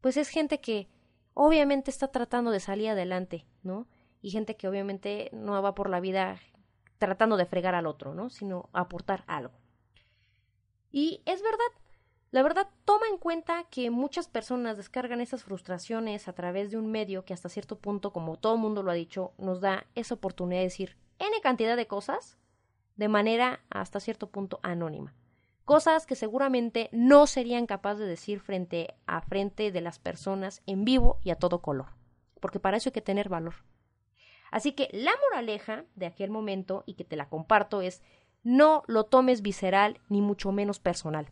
pues 0.00 0.16
es 0.16 0.28
gente 0.28 0.60
que 0.60 0.88
obviamente 1.34 1.90
está 1.90 2.08
tratando 2.08 2.50
de 2.50 2.60
salir 2.60 2.88
adelante, 2.88 3.46
¿no? 3.62 3.86
Y 4.22 4.30
gente 4.30 4.56
que 4.56 4.68
obviamente 4.68 5.30
no 5.32 5.60
va 5.62 5.74
por 5.74 5.90
la 5.90 6.00
vida 6.00 6.40
tratando 6.98 7.36
de 7.36 7.46
fregar 7.46 7.74
al 7.74 7.86
otro, 7.86 8.14
¿no? 8.14 8.30
Sino 8.30 8.68
aportar 8.72 9.24
algo. 9.26 9.54
Y 10.90 11.22
es 11.24 11.42
verdad, 11.42 11.79
la 12.30 12.42
verdad 12.44 12.68
toma 12.84 13.06
en 13.08 13.18
cuenta 13.18 13.64
que 13.70 13.90
muchas 13.90 14.28
personas 14.28 14.76
descargan 14.76 15.20
esas 15.20 15.42
frustraciones 15.42 16.28
a 16.28 16.32
través 16.32 16.70
de 16.70 16.76
un 16.76 16.90
medio 16.90 17.24
que 17.24 17.34
hasta 17.34 17.48
cierto 17.48 17.76
punto, 17.76 18.12
como 18.12 18.38
todo 18.38 18.56
mundo 18.56 18.82
lo 18.82 18.90
ha 18.92 18.94
dicho, 18.94 19.32
nos 19.36 19.60
da 19.60 19.86
esa 19.94 20.14
oportunidad 20.14 20.60
de 20.60 20.64
decir, 20.64 20.96
N 21.18 21.30
cantidad 21.42 21.76
de 21.76 21.86
cosas 21.88 22.38
de 22.96 23.08
manera 23.08 23.60
hasta 23.68 23.98
cierto 23.98 24.30
punto 24.30 24.60
anónima. 24.62 25.14
Cosas 25.64 26.06
que 26.06 26.14
seguramente 26.14 26.88
no 26.92 27.26
serían 27.26 27.66
capaces 27.66 28.00
de 28.00 28.06
decir 28.06 28.40
frente 28.40 28.94
a 29.06 29.20
frente 29.20 29.72
de 29.72 29.80
las 29.80 29.98
personas 29.98 30.62
en 30.66 30.84
vivo 30.84 31.18
y 31.22 31.30
a 31.30 31.36
todo 31.36 31.62
color, 31.62 31.86
porque 32.40 32.60
para 32.60 32.76
eso 32.76 32.90
hay 32.90 32.92
que 32.92 33.02
tener 33.02 33.28
valor. 33.28 33.54
Así 34.50 34.72
que 34.72 34.88
la 34.92 35.12
moraleja 35.22 35.84
de 35.94 36.06
aquel 36.06 36.30
momento, 36.30 36.84
y 36.86 36.94
que 36.94 37.04
te 37.04 37.16
la 37.16 37.28
comparto, 37.28 37.82
es 37.82 38.02
no 38.42 38.82
lo 38.86 39.04
tomes 39.04 39.42
visceral 39.42 40.00
ni 40.08 40.22
mucho 40.22 40.50
menos 40.52 40.80
personal. 40.80 41.30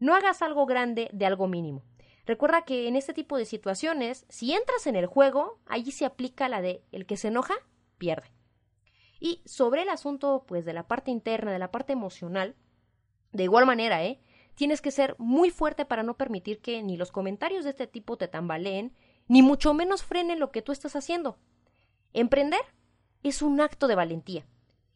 No 0.00 0.14
hagas 0.14 0.42
algo 0.42 0.66
grande 0.66 1.08
de 1.12 1.26
algo 1.26 1.46
mínimo. 1.46 1.84
Recuerda 2.26 2.62
que 2.62 2.88
en 2.88 2.96
este 2.96 3.14
tipo 3.14 3.36
de 3.36 3.44
situaciones, 3.44 4.24
si 4.28 4.52
entras 4.52 4.86
en 4.86 4.96
el 4.96 5.06
juego, 5.06 5.58
allí 5.66 5.92
se 5.92 6.04
aplica 6.04 6.48
la 6.48 6.60
de 6.60 6.82
el 6.90 7.06
que 7.06 7.16
se 7.16 7.28
enoja, 7.28 7.54
pierde. 7.98 8.32
Y 9.20 9.42
sobre 9.44 9.82
el 9.82 9.90
asunto, 9.90 10.44
pues, 10.46 10.64
de 10.64 10.72
la 10.72 10.88
parte 10.88 11.10
interna, 11.10 11.52
de 11.52 11.58
la 11.58 11.70
parte 11.70 11.92
emocional, 11.92 12.56
de 13.32 13.44
igual 13.44 13.66
manera, 13.66 14.04
¿eh? 14.04 14.20
Tienes 14.54 14.80
que 14.80 14.90
ser 14.90 15.14
muy 15.18 15.50
fuerte 15.50 15.84
para 15.84 16.02
no 16.02 16.16
permitir 16.16 16.60
que 16.60 16.82
ni 16.82 16.96
los 16.96 17.12
comentarios 17.12 17.64
de 17.64 17.70
este 17.70 17.86
tipo 17.86 18.16
te 18.16 18.28
tambaleen, 18.28 18.94
ni 19.28 19.42
mucho 19.42 19.74
menos 19.74 20.02
frenen 20.02 20.40
lo 20.40 20.50
que 20.50 20.62
tú 20.62 20.72
estás 20.72 20.96
haciendo. 20.96 21.38
Emprender 22.12 22.60
es 23.22 23.42
un 23.42 23.60
acto 23.60 23.86
de 23.86 23.94
valentía. 23.94 24.46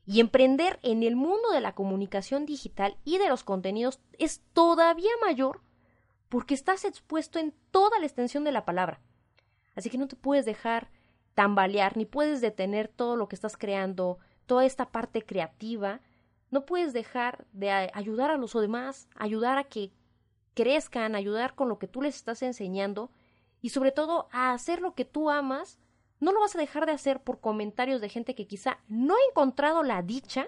Y 0.06 0.20
emprender 0.20 0.78
en 0.82 1.02
el 1.02 1.16
mundo 1.16 1.50
de 1.50 1.60
la 1.60 1.74
comunicación 1.74 2.44
digital 2.46 2.96
y 3.04 3.18
de 3.18 3.28
los 3.28 3.42
contenidos 3.42 4.00
es 4.18 4.42
todavía 4.52 5.10
mayor 5.22 5.62
porque 6.28 6.54
estás 6.54 6.84
expuesto 6.84 7.38
en 7.38 7.54
toda 7.70 7.98
la 7.98 8.06
extensión 8.06 8.44
de 8.44 8.52
la 8.52 8.64
palabra. 8.64 9.00
Así 9.74 9.90
que 9.90 9.98
no 9.98 10.08
te 10.08 10.16
puedes 10.16 10.44
dejar 10.44 10.90
tambalear, 11.34 11.96
ni 11.96 12.06
puedes 12.06 12.40
detener 12.40 12.88
todo 12.88 13.16
lo 13.16 13.28
que 13.28 13.34
estás 13.34 13.56
creando, 13.56 14.18
toda 14.46 14.64
esta 14.64 14.90
parte 14.90 15.22
creativa. 15.22 16.00
No 16.50 16.66
puedes 16.66 16.92
dejar 16.92 17.46
de 17.52 17.70
ayudar 17.70 18.30
a 18.30 18.36
los 18.36 18.52
demás, 18.52 19.08
ayudar 19.16 19.58
a 19.58 19.64
que 19.64 19.92
crezcan, 20.54 21.14
ayudar 21.14 21.54
con 21.54 21.68
lo 21.68 21.78
que 21.78 21.88
tú 21.88 22.02
les 22.02 22.14
estás 22.14 22.42
enseñando 22.42 23.10
y 23.60 23.70
sobre 23.70 23.92
todo 23.92 24.28
a 24.30 24.52
hacer 24.52 24.80
lo 24.80 24.94
que 24.94 25.04
tú 25.04 25.30
amas. 25.30 25.78
No 26.24 26.32
lo 26.32 26.40
vas 26.40 26.56
a 26.56 26.58
dejar 26.58 26.86
de 26.86 26.92
hacer 26.92 27.20
por 27.20 27.38
comentarios 27.38 28.00
de 28.00 28.08
gente 28.08 28.34
que 28.34 28.46
quizá 28.46 28.78
no 28.88 29.12
ha 29.12 29.18
encontrado 29.28 29.82
la 29.82 30.00
dicha 30.00 30.46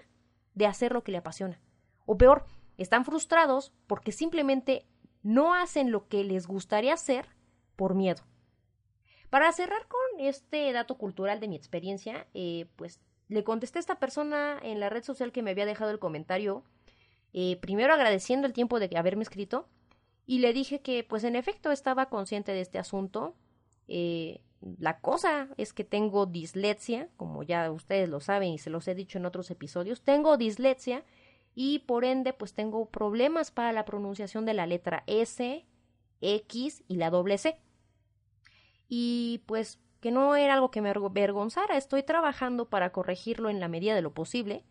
de 0.55 0.65
hacer 0.65 0.93
lo 0.93 1.05
que 1.05 1.13
le 1.13 1.19
apasiona. 1.19 1.61
O 2.07 2.17
peor, 2.17 2.47
están 2.79 3.05
frustrados 3.05 3.75
porque 3.87 4.11
simplemente 4.11 4.87
no 5.23 5.53
hacen 5.53 5.91
lo 5.91 6.09
que 6.09 6.25
les 6.25 6.47
gustaría 6.47 6.95
hacer 6.95 7.27
por 7.77 7.95
miedo. 7.95 8.23
Para 9.29 9.53
cerrar 9.53 9.87
con 9.87 10.25
este 10.27 10.73
dato 10.73 10.97
cultural 10.97 11.41
de 11.41 11.49
mi 11.49 11.57
experiencia, 11.57 12.27
eh, 12.33 12.71
pues 12.77 13.03
le 13.29 13.45
contesté 13.45 13.79
a 13.79 13.81
esta 13.81 13.99
persona 13.99 14.59
en 14.63 14.81
la 14.81 14.89
red 14.89 15.05
social 15.05 15.31
que 15.31 15.43
me 15.43 15.51
había 15.51 15.67
dejado 15.67 15.91
el 15.91 15.99
comentario, 15.99 16.65
eh, 17.35 17.59
primero 17.61 17.93
agradeciendo 17.93 18.47
el 18.47 18.55
tiempo 18.55 18.81
de 18.81 18.89
haberme 18.97 19.25
escrito, 19.25 19.69
y 20.25 20.39
le 20.39 20.55
dije 20.55 20.81
que, 20.81 21.05
pues 21.05 21.23
en 21.25 21.37
efecto, 21.37 21.71
estaba 21.71 22.09
consciente 22.09 22.53
de 22.53 22.63
este 22.63 22.79
asunto. 22.79 23.35
Eh, 23.89 24.41
la 24.79 25.01
cosa 25.01 25.49
es 25.57 25.73
que 25.73 25.85
tengo 25.85 26.27
dislexia, 26.27 27.09
como 27.17 27.43
ya 27.43 27.71
ustedes 27.71 28.09
lo 28.09 28.21
saben 28.21 28.51
y 28.51 28.59
se 28.59 28.71
los 28.71 28.89
he 28.89 28.95
dicho 28.95 29.19
en 29.19 29.27
otros 29.27 29.51
episodios, 29.51 30.03
tengo 30.03 30.37
dislexia 30.37 31.05
y 31.55 31.81
por 31.81 32.05
ende 32.05 32.33
pues 32.33 32.55
tengo 32.55 32.87
problemas 32.87 33.51
para 33.51 33.73
la 33.73 33.85
pronunciación 33.85 34.45
de 34.45 34.55
la 34.55 34.67
letra 34.67 35.05
S, 35.07 35.65
X 36.21 36.85
y 36.89 36.97
la 36.97 37.11
doble 37.11 37.39
C. 37.39 37.59
Y 38.89 39.43
pues 39.47 39.79
que 40.01 40.11
no 40.11 40.37
era 40.37 40.55
algo 40.55 40.71
que 40.71 40.83
me 40.83 40.91
avergonzara, 40.91 41.77
estoy 41.77 42.03
trabajando 42.03 42.69
para 42.69 42.91
corregirlo 42.91 43.51
en 43.51 43.61
la 43.61 43.69
medida 43.69 43.95
de 43.95 44.03
lo 44.03 44.13
posible 44.13 44.65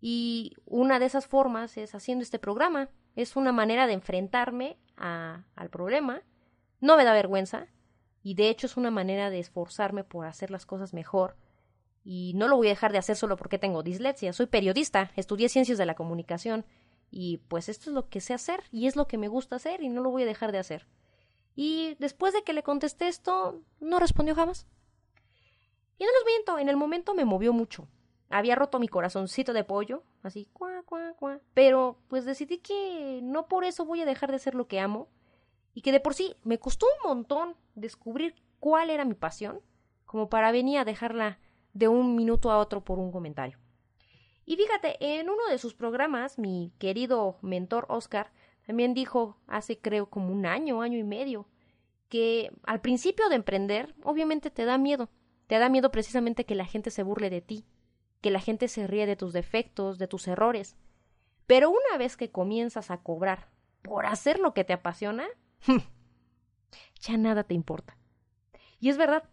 y 0.00 0.54
una 0.66 0.98
de 0.98 1.06
esas 1.06 1.26
formas 1.26 1.76
es 1.76 1.94
haciendo 1.94 2.22
este 2.22 2.38
programa, 2.38 2.88
es 3.16 3.36
una 3.36 3.52
manera 3.52 3.86
de 3.86 3.94
enfrentarme 3.94 4.78
a, 4.96 5.44
al 5.54 5.70
problema, 5.70 6.22
no 6.80 6.96
me 6.96 7.04
da 7.04 7.12
vergüenza 7.12 7.66
y 8.26 8.34
de 8.34 8.48
hecho 8.48 8.66
es 8.66 8.76
una 8.76 8.90
manera 8.90 9.30
de 9.30 9.38
esforzarme 9.38 10.02
por 10.02 10.26
hacer 10.26 10.50
las 10.50 10.66
cosas 10.66 10.92
mejor 10.92 11.36
y 12.02 12.32
no 12.34 12.48
lo 12.48 12.56
voy 12.56 12.66
a 12.66 12.70
dejar 12.70 12.90
de 12.90 12.98
hacer 12.98 13.14
solo 13.14 13.36
porque 13.36 13.56
tengo 13.56 13.84
dislexia, 13.84 14.32
soy 14.32 14.46
periodista, 14.46 15.12
estudié 15.14 15.48
ciencias 15.48 15.78
de 15.78 15.86
la 15.86 15.94
comunicación 15.94 16.66
y 17.08 17.36
pues 17.46 17.68
esto 17.68 17.88
es 17.88 17.94
lo 17.94 18.08
que 18.08 18.20
sé 18.20 18.34
hacer 18.34 18.64
y 18.72 18.88
es 18.88 18.96
lo 18.96 19.06
que 19.06 19.16
me 19.16 19.28
gusta 19.28 19.54
hacer 19.54 19.80
y 19.80 19.88
no 19.88 20.02
lo 20.02 20.10
voy 20.10 20.24
a 20.24 20.26
dejar 20.26 20.50
de 20.50 20.58
hacer. 20.58 20.88
Y 21.54 21.94
después 22.00 22.34
de 22.34 22.42
que 22.42 22.52
le 22.52 22.64
contesté 22.64 23.06
esto, 23.06 23.62
no 23.78 24.00
respondió 24.00 24.34
jamás. 24.34 24.66
Y 25.96 26.02
no 26.02 26.10
les 26.10 26.26
miento, 26.26 26.58
en 26.58 26.68
el 26.68 26.76
momento 26.76 27.14
me 27.14 27.24
movió 27.24 27.52
mucho. 27.52 27.86
había 28.28 28.56
roto 28.56 28.80
mi 28.80 28.88
corazoncito 28.88 29.52
de 29.52 29.62
pollo, 29.62 30.02
así, 30.24 30.48
cuá, 30.52 30.82
cuá, 30.84 31.14
cuá. 31.16 31.38
Pero 31.54 32.00
pues 32.08 32.24
decidí 32.24 32.58
que 32.58 33.20
no 33.22 33.46
por 33.46 33.62
eso 33.62 33.84
voy 33.84 34.00
a 34.00 34.04
dejar 34.04 34.32
de 34.32 34.40
ser 34.40 34.56
lo 34.56 34.66
que 34.66 34.80
amo 34.80 35.10
y 35.76 35.82
que 35.82 35.92
de 35.92 36.00
por 36.00 36.14
sí 36.14 36.34
me 36.42 36.58
costó 36.58 36.86
un 36.86 37.10
montón 37.10 37.54
descubrir 37.74 38.34
cuál 38.60 38.88
era 38.88 39.04
mi 39.04 39.12
pasión, 39.12 39.60
como 40.06 40.30
para 40.30 40.50
venir 40.50 40.78
a 40.78 40.86
dejarla 40.86 41.38
de 41.74 41.86
un 41.86 42.16
minuto 42.16 42.50
a 42.50 42.56
otro 42.56 42.82
por 42.82 42.98
un 42.98 43.12
comentario. 43.12 43.58
Y 44.46 44.56
fíjate, 44.56 44.96
en 44.98 45.28
uno 45.28 45.46
de 45.50 45.58
sus 45.58 45.74
programas, 45.74 46.38
mi 46.38 46.72
querido 46.78 47.36
mentor 47.42 47.84
Oscar 47.90 48.32
también 48.66 48.94
dijo 48.94 49.36
hace 49.46 49.78
creo 49.78 50.08
como 50.08 50.32
un 50.32 50.46
año, 50.46 50.80
año 50.80 50.96
y 50.96 51.04
medio, 51.04 51.46
que 52.08 52.50
al 52.62 52.80
principio 52.80 53.28
de 53.28 53.36
emprender, 53.36 53.94
obviamente 54.02 54.50
te 54.50 54.64
da 54.64 54.78
miedo. 54.78 55.10
Te 55.46 55.58
da 55.58 55.68
miedo 55.68 55.90
precisamente 55.90 56.46
que 56.46 56.54
la 56.54 56.64
gente 56.64 56.90
se 56.90 57.02
burle 57.02 57.28
de 57.28 57.42
ti, 57.42 57.66
que 58.22 58.30
la 58.30 58.40
gente 58.40 58.68
se 58.68 58.86
ríe 58.86 59.04
de 59.04 59.16
tus 59.16 59.34
defectos, 59.34 59.98
de 59.98 60.08
tus 60.08 60.26
errores. 60.26 60.74
Pero 61.46 61.68
una 61.68 61.98
vez 61.98 62.16
que 62.16 62.30
comienzas 62.30 62.90
a 62.90 63.02
cobrar 63.02 63.50
por 63.82 64.06
hacer 64.06 64.38
lo 64.38 64.54
que 64.54 64.64
te 64.64 64.72
apasiona, 64.72 65.26
ya 67.00 67.16
nada 67.16 67.44
te 67.44 67.54
importa. 67.54 67.96
Y 68.80 68.88
es 68.88 68.98
verdad, 68.98 69.24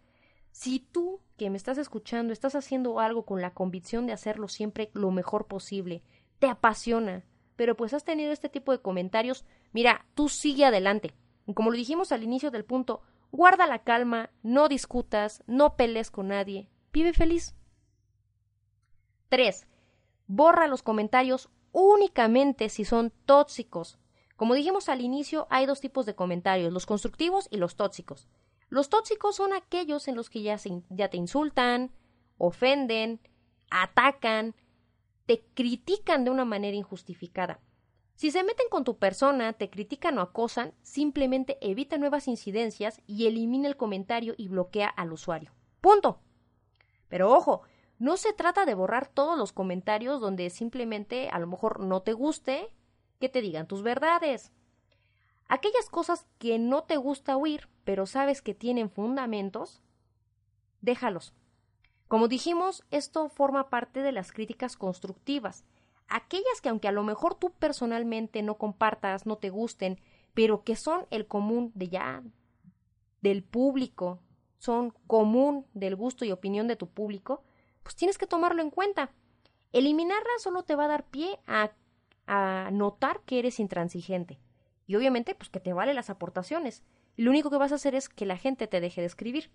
si 0.52 0.80
tú 0.80 1.20
que 1.38 1.50
me 1.50 1.58
estás 1.58 1.78
escuchando 1.78 2.32
estás 2.32 2.56
haciendo 2.56 3.00
algo 3.00 3.26
con 3.26 3.42
la 3.42 3.54
convicción 3.54 4.06
de 4.06 4.14
hacerlo 4.14 4.48
siempre 4.48 4.92
lo 4.94 5.12
mejor 5.12 5.48
posible, 5.48 6.04
te 6.40 6.48
apasiona, 6.48 7.26
pero 7.56 7.76
pues 7.76 7.94
has 7.94 8.04
tenido 8.04 8.32
este 8.32 8.50
tipo 8.50 8.72
de 8.72 8.82
comentarios, 8.82 9.46
mira, 9.72 10.06
tú 10.14 10.30
sigue 10.30 10.66
adelante. 10.66 11.14
como 11.54 11.72
lo 11.72 11.78
dijimos 11.78 12.12
al 12.12 12.24
inicio 12.24 12.52
del 12.52 12.66
punto, 12.66 13.02
guarda 13.32 13.68
la 13.68 13.84
calma, 13.84 14.30
no 14.44 14.70
discutas, 14.70 15.44
no 15.48 15.76
pelees 15.76 16.12
con 16.12 16.30
nadie, 16.30 16.70
vive 16.92 17.14
feliz. 17.14 17.56
3. 19.30 19.68
Borra 20.28 20.68
los 20.68 20.84
comentarios 20.84 21.50
únicamente 21.72 22.70
si 22.70 22.86
son 22.86 23.12
tóxicos. 23.26 23.98
Como 24.36 24.56
dijimos 24.56 24.90
al 24.90 25.02
inicio, 25.02 25.48
hay 25.50 25.66
dos 25.66 25.80
tipos 25.80 26.06
de 26.06 26.16
comentarios, 26.16 26.74
los 26.74 26.86
constructivos 26.86 27.48
y 27.52 27.58
los 27.58 27.76
tóxicos. 27.76 28.28
Los 28.70 28.90
tóxicos 28.90 29.36
son 29.36 29.54
aquellos 29.54 30.08
en 30.08 30.16
los 30.16 30.30
que 30.30 30.42
ya, 30.42 30.58
ya 30.90 31.10
te 31.10 31.18
insultan, 31.18 31.92
ofenden, 32.38 33.20
atacan, 33.70 34.56
te 35.26 35.46
critican 35.54 36.24
de 36.26 36.32
una 36.32 36.46
manera 36.46 36.76
injustificada. 36.76 37.60
Si 38.16 38.32
se 38.32 38.44
meten 38.44 38.68
con 38.70 38.84
tu 38.84 38.98
persona, 38.98 39.54
te 39.54 39.70
critican 39.70 40.18
o 40.18 40.22
acosan, 40.22 40.74
simplemente 40.82 41.58
evita 41.62 41.98
nuevas 41.98 42.28
incidencias 42.28 43.02
y 43.08 43.28
elimina 43.28 43.68
el 43.68 43.78
comentario 43.78 44.36
y 44.38 44.48
bloquea 44.48 44.88
al 44.88 45.14
usuario. 45.14 45.52
Punto. 45.82 46.20
Pero 47.08 47.32
ojo, 47.32 47.64
no 48.00 48.18
se 48.18 48.34
trata 48.34 48.66
de 48.66 48.76
borrar 48.76 49.08
todos 49.08 49.38
los 49.38 49.52
comentarios 49.52 50.20
donde 50.20 50.50
simplemente 50.50 51.30
a 51.30 51.40
lo 51.40 51.48
mejor 51.48 51.80
no 51.80 52.02
te 52.02 52.14
guste 52.14 52.72
que 53.20 53.30
te 53.30 53.42
digan 53.42 53.68
tus 53.68 53.84
verdades. 53.84 54.52
Aquellas 55.48 55.90
cosas 55.90 56.26
que 56.40 56.60
no 56.60 56.84
te 56.84 56.98
gusta 56.98 57.38
oír, 57.38 57.70
pero 57.84 58.06
sabes 58.06 58.42
que 58.42 58.54
tienen 58.54 58.90
fundamentos, 58.90 59.82
déjalos. 60.82 61.34
Como 62.08 62.28
dijimos, 62.28 62.84
esto 62.92 63.30
forma 63.30 63.70
parte 63.70 64.02
de 64.02 64.12
las 64.12 64.32
críticas 64.32 64.78
constructivas, 64.78 65.66
aquellas 66.08 66.62
que 66.62 66.70
aunque 66.70 66.88
a 66.88 66.92
lo 66.92 67.04
mejor 67.04 67.36
tú 67.36 67.52
personalmente 67.52 68.42
no 68.44 68.58
compartas, 68.58 69.26
no 69.26 69.38
te 69.38 69.50
gusten, 69.50 70.00
pero 70.34 70.64
que 70.64 70.76
son 70.76 71.08
el 71.10 71.28
común 71.28 71.72
de 71.76 71.90
ya 71.90 72.24
del 73.22 73.44
público, 73.44 74.20
son 74.60 74.94
común 75.08 75.66
del 75.74 75.96
gusto 75.96 76.24
y 76.26 76.32
opinión 76.32 76.68
de 76.68 76.76
tu 76.76 76.88
público, 76.88 77.44
pues 77.84 77.96
tienes 77.96 78.18
que 78.18 78.28
tomarlo 78.28 78.62
en 78.62 78.70
cuenta. 78.70 79.12
Eliminarla 79.72 80.32
solo 80.40 80.64
te 80.64 80.76
va 80.76 80.86
a 80.86 80.90
dar 80.90 81.06
pie 81.06 81.40
a, 81.48 81.72
a 82.28 82.70
notar 82.72 83.22
que 83.22 83.40
eres 83.40 83.60
intransigente. 83.60 84.40
Y 84.88 84.96
obviamente, 84.96 85.36
pues 85.36 85.50
que 85.50 85.60
te 85.60 85.74
vale 85.74 85.94
las 85.94 86.10
aportaciones. 86.10 86.84
Lo 87.16 87.32
único 87.32 87.50
que 87.50 87.58
vas 87.58 87.72
a 87.72 87.76
hacer 87.76 87.96
es 87.96 88.10
que 88.10 88.26
la 88.26 88.38
gente 88.38 88.68
te 88.68 88.82
deje 88.82 89.02
de 89.02 89.08
escribir. 89.08 89.52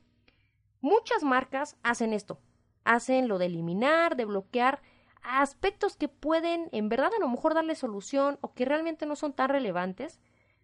Muchas 0.80 1.22
marcas 1.22 1.76
hacen 1.82 2.12
esto. 2.12 2.40
Hacen 2.84 3.28
lo 3.28 3.38
de 3.38 3.46
eliminar, 3.46 4.16
de 4.16 4.24
bloquear 4.24 4.80
aspectos 5.22 5.96
que 5.96 6.08
pueden 6.08 6.68
en 6.72 6.88
verdad 6.88 7.10
a 7.14 7.20
lo 7.20 7.28
mejor 7.28 7.54
darle 7.54 7.74
solución 7.74 8.38
o 8.40 8.54
que 8.54 8.64
realmente 8.64 9.06
no 9.06 9.16
son 9.16 9.32
tan 9.32 9.50
relevantes, 9.50 10.20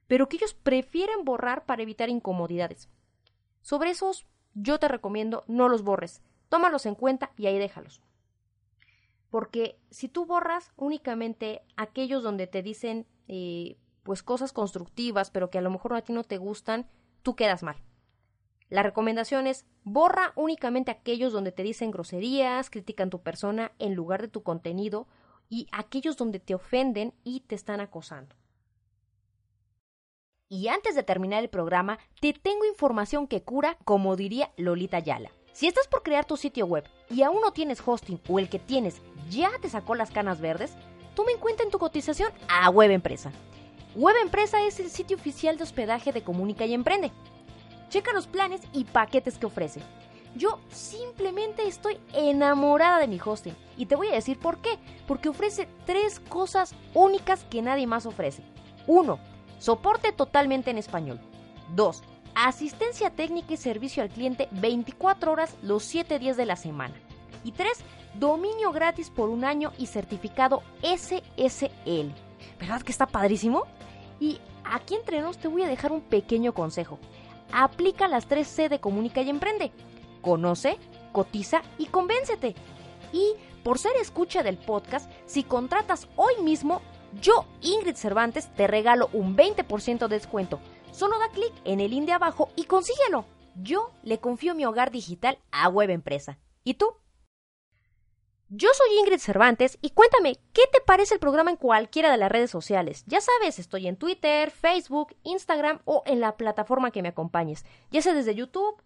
pero 0.07 0.29
que 0.29 0.37
ellos 0.37 0.55
prefieren 0.55 1.25
borrar 1.25 1.65
para 1.67 1.83
evitar 1.83 2.09
incomodidades. 2.09 2.89
Sobre 3.63 3.91
esos 3.91 4.27
yo 4.55 4.79
te 4.79 4.89
recomiendo 4.89 5.45
no 5.49 5.69
los 5.69 5.83
borres, 5.83 6.23
tómalos 6.49 6.87
en 6.87 6.95
cuenta 6.95 7.33
y 7.37 7.47
ahí 7.47 7.59
déjalos. 7.59 8.04
Porque 9.35 9.81
si 9.91 10.09
tú 10.09 10.27
borras 10.27 10.71
únicamente 10.77 11.63
aquellos 11.77 12.23
donde 12.23 12.47
te 12.47 12.63
dicen 12.63 13.05
eh, 13.27 13.79
pues 14.05 14.23
cosas 14.23 14.53
constructivas, 14.53 15.33
pero 15.33 15.51
que 15.51 15.59
a 15.59 15.61
lo 15.61 15.71
mejor 15.71 15.95
a 15.95 16.03
ti 16.03 16.13
no 16.13 16.23
te 16.23 16.39
gustan, 16.39 16.89
tú 17.23 17.35
quedas 17.35 17.65
mal. 17.65 17.75
La 18.69 18.85
recomendación 18.85 19.49
es 19.49 19.67
borra 19.83 20.35
únicamente 20.37 20.93
aquellos 20.93 21.33
donde 21.33 21.51
te 21.51 21.65
dicen 21.65 21.91
groserías, 21.91 22.71
critican 22.71 23.11
tu 23.11 23.23
persona 23.23 23.73
en 23.81 23.97
lugar 23.97 24.23
de 24.23 24.29
tu 24.29 24.45
contenido 24.45 25.09
y 25.49 25.67
aquellos 25.73 26.17
donde 26.17 26.39
te 26.39 26.55
ofenden 26.55 27.13
y 27.25 27.41
te 27.41 27.57
están 27.57 27.81
acosando. 27.81 28.37
Y 30.49 30.69
antes 30.69 30.95
de 30.95 31.03
terminar 31.03 31.43
el 31.43 31.51
programa, 31.51 31.99
te 32.21 32.35
tengo 32.35 32.67
información 32.67 33.27
que 33.27 33.43
cura, 33.43 33.79
como 33.85 34.15
diría 34.15 34.53
Lolita 34.57 35.01
Yala. 35.01 35.33
Si 35.55 35.69
estás 35.69 35.87
por 35.87 36.03
crear 36.03 36.25
tu 36.25 36.37
sitio 36.37 36.67
web 36.67 36.83
y 37.09 37.23
aún 37.23 37.41
no 37.41 37.53
tienes 37.53 37.81
hosting 37.87 38.21
o 38.29 38.41
el 38.41 38.49
que 38.49 38.59
tienes 38.59 39.01
ya 39.31 39.51
te 39.63 39.69
sacó 39.69 39.95
las 39.95 40.11
canas 40.11 40.41
verdes, 40.41 40.73
toma 41.15 41.31
en 41.31 41.39
cuenta 41.39 41.63
en 41.63 41.71
tu 41.71 41.79
cotización 41.79 42.33
a 42.49 42.69
Web 42.71 42.91
Empresa. 42.91 43.31
Web 43.95 44.17
Empresa 44.21 44.61
es 44.67 44.81
el 44.81 44.91
sitio 44.91 45.17
oficial 45.17 45.57
de 45.57 45.63
hospedaje 45.63 46.11
de 46.11 46.25
Comunica 46.25 46.67
y 46.67 46.75
Emprende. 46.75 47.13
Checa 47.89 48.13
los 48.13 48.27
planes 48.27 48.63
y 48.73 48.83
paquetes 48.83 49.39
que 49.39 49.47
ofrece. 49.47 49.81
Yo 50.35 50.59
simplemente 50.73 51.69
estoy 51.69 52.01
enamorada 52.13 52.99
de 52.99 53.07
mi 53.07 53.21
hosting 53.25 53.55
y 53.77 53.87
te 53.87 53.95
voy 53.95 54.09
a 54.09 54.15
decir 54.15 54.41
por 54.41 54.59
qué. 54.59 54.77
Porque 55.07 55.29
ofrece 55.29 55.69
tres 55.87 56.19
cosas 56.19 56.75
únicas 56.95 57.45
que 57.45 57.63
nadie 57.63 57.87
más 57.87 58.07
ofrece. 58.07 58.43
1. 58.89 59.21
Soporte 59.61 60.11
totalmente 60.11 60.73
en 60.73 60.79
español. 60.79 61.21
2. 61.77 62.03
Asistencia 62.35 63.11
técnica 63.11 63.55
y 63.55 63.57
servicio 63.57 64.03
al 64.03 64.09
cliente 64.09 64.49
24 64.51 65.31
horas 65.31 65.57
los 65.63 65.85
7 65.85 66.19
días 66.19 66.37
de 66.37 66.47
la 66.47 66.57
semana. 66.57 66.95
Y 67.45 67.53
3. 67.53 67.71
Dominio 68.15 68.73
gratis 68.73 69.11
por 69.11 69.29
un 69.29 69.45
año 69.45 69.73
y 69.79 69.87
certificado 69.87 70.63
SSL. 70.83 72.13
¿Verdad 72.59 72.83
que 72.83 72.93
está 72.93 73.07
padrísimo? 73.07 73.65
Y 74.19 74.41
aquí 74.65 74.95
entre 74.95 75.21
nos 75.21 75.39
te 75.39 75.49
voy 75.49 75.63
a 75.63 75.69
dejar 75.69 75.93
un 75.93 76.01
pequeño 76.01 76.55
consejo. 76.55 76.99
Aplica 77.53 78.09
las 78.09 78.29
3C 78.29 78.69
de 78.69 78.81
Comunica 78.81 79.23
y 79.23 79.31
Emprende. 79.31 79.71
Conoce, 80.21 80.79
cotiza 81.13 81.63
y 81.79 81.87
convéncete. 81.87 82.55
Y 83.13 83.35
por 83.63 83.79
ser 83.79 83.93
escucha 84.01 84.43
del 84.43 84.59
podcast, 84.59 85.09
si 85.27 85.45
contratas 85.45 86.09
hoy 86.17 86.35
mismo, 86.43 86.83
yo, 87.21 87.45
Ingrid 87.63 87.95
Cervantes, 87.95 88.49
te 88.55 88.67
regalo 88.67 89.09
un 89.13 89.37
20% 89.37 90.09
de 90.09 90.09
descuento. 90.09 90.59
Solo 90.95 91.19
da 91.19 91.29
clic 91.31 91.53
en 91.65 91.81
el 91.81 91.91
link 91.91 92.07
de 92.07 92.13
abajo 92.13 92.51
y 92.55 92.67
consíguelo. 92.67 93.25
Yo 93.61 93.91
le 94.05 94.21
confío 94.21 94.55
mi 94.55 94.65
hogar 94.65 94.93
digital 94.93 95.39
a 95.51 95.69
Web 95.69 95.91
Empresa. 95.91 96.39
¿Y 96.63 96.75
tú? 96.75 96.87
Yo 98.49 98.69
soy 98.75 99.01
Ingrid 99.01 99.19
Cervantes 99.19 99.77
y 99.83 99.91
cuéntame, 99.91 100.37
¿qué 100.53 100.63
te 100.73 100.81
parece 100.81 101.15
el 101.15 101.21
programa 101.21 101.51
en 101.51 101.57
cualquiera 101.57 102.13
de 102.13 102.17
las 102.17 102.31
redes 102.31 102.53
sociales? 102.53 103.03
Ya 103.09 103.21
sabes, 103.21 103.59
estoy 103.59 103.89
en 103.89 103.97
Twitter, 103.97 104.53
Facebook, 104.53 105.17
Instagram 105.25 105.81
o 105.85 106.05
en 106.07 106.21
la 106.21 106.37
plataforma 106.37 106.93
que 106.93 107.03
me 107.03 107.09
acompañes, 107.09 107.65
ya 107.91 108.01
sea 108.01 108.15
desde 108.15 108.37
YouTube, 108.37 108.81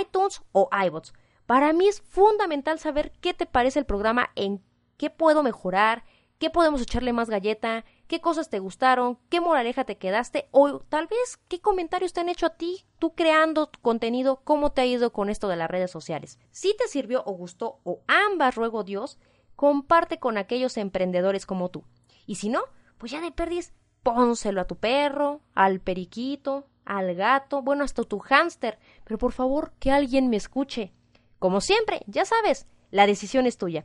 iTunes 0.00 0.42
o 0.52 0.70
iBots. 0.86 1.12
Para 1.46 1.72
mí 1.72 1.88
es 1.88 2.02
fundamental 2.02 2.78
saber 2.78 3.10
qué 3.20 3.34
te 3.34 3.46
parece 3.46 3.80
el 3.80 3.86
programa, 3.86 4.30
en 4.36 4.62
qué 4.96 5.10
puedo 5.10 5.42
mejorar, 5.42 6.04
qué 6.38 6.50
podemos 6.50 6.80
echarle 6.80 7.12
más 7.12 7.28
galleta, 7.28 7.84
qué 8.08 8.20
cosas 8.20 8.48
te 8.48 8.58
gustaron, 8.58 9.18
qué 9.28 9.40
moraleja 9.40 9.84
te 9.84 9.98
quedaste 9.98 10.48
o 10.50 10.80
tal 10.80 11.06
vez 11.06 11.38
qué 11.46 11.60
comentarios 11.60 12.12
te 12.12 12.20
han 12.20 12.28
hecho 12.28 12.46
a 12.46 12.56
ti, 12.56 12.86
tú 12.98 13.14
creando 13.14 13.70
contenido, 13.82 14.40
cómo 14.42 14.72
te 14.72 14.80
ha 14.80 14.86
ido 14.86 15.12
con 15.12 15.28
esto 15.28 15.46
de 15.48 15.56
las 15.56 15.70
redes 15.70 15.90
sociales. 15.90 16.38
Si 16.50 16.74
te 16.76 16.88
sirvió 16.88 17.22
o 17.26 17.32
gustó 17.32 17.80
o 17.84 18.00
ambas, 18.08 18.56
ruego 18.56 18.82
Dios, 18.82 19.18
comparte 19.54 20.18
con 20.18 20.38
aquellos 20.38 20.76
emprendedores 20.78 21.46
como 21.46 21.68
tú. 21.68 21.84
Y 22.26 22.36
si 22.36 22.48
no, 22.48 22.62
pues 22.96 23.12
ya 23.12 23.20
de 23.20 23.30
perdiz, 23.30 23.74
pónselo 24.02 24.62
a 24.62 24.66
tu 24.66 24.76
perro, 24.76 25.42
al 25.54 25.80
periquito, 25.80 26.66
al 26.86 27.14
gato, 27.14 27.60
bueno, 27.60 27.84
hasta 27.84 28.02
tu 28.04 28.18
hámster, 28.20 28.78
pero 29.04 29.18
por 29.18 29.32
favor 29.32 29.72
que 29.78 29.90
alguien 29.90 30.30
me 30.30 30.38
escuche. 30.38 30.94
Como 31.38 31.60
siempre, 31.60 32.00
ya 32.06 32.24
sabes, 32.24 32.66
la 32.90 33.06
decisión 33.06 33.46
es 33.46 33.58
tuya. 33.58 33.84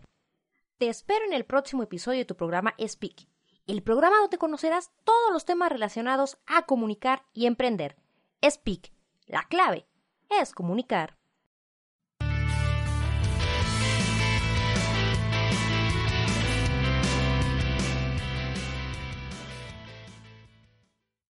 Te 0.78 0.88
espero 0.88 1.26
en 1.26 1.34
el 1.34 1.43
próximo 1.43 1.84
episodio 1.84 2.19
de 2.19 2.26
tu 2.26 2.36
programa 2.36 2.74
Speak 2.88 3.33
el 3.68 3.82
programa 3.82 4.18
donde 4.20 4.38
conocerás 4.38 4.91
todos 5.03 5.32
los 5.32 5.45
temas 5.45 5.72
relacionados 5.72 6.38
a 6.45 6.66
comunicar 6.66 7.26
y 7.34 7.45
emprender. 7.45 7.97
Speak. 8.43 8.91
La 9.26 9.43
clave 9.43 9.88
es 10.30 10.53
comunicar. 10.53 11.18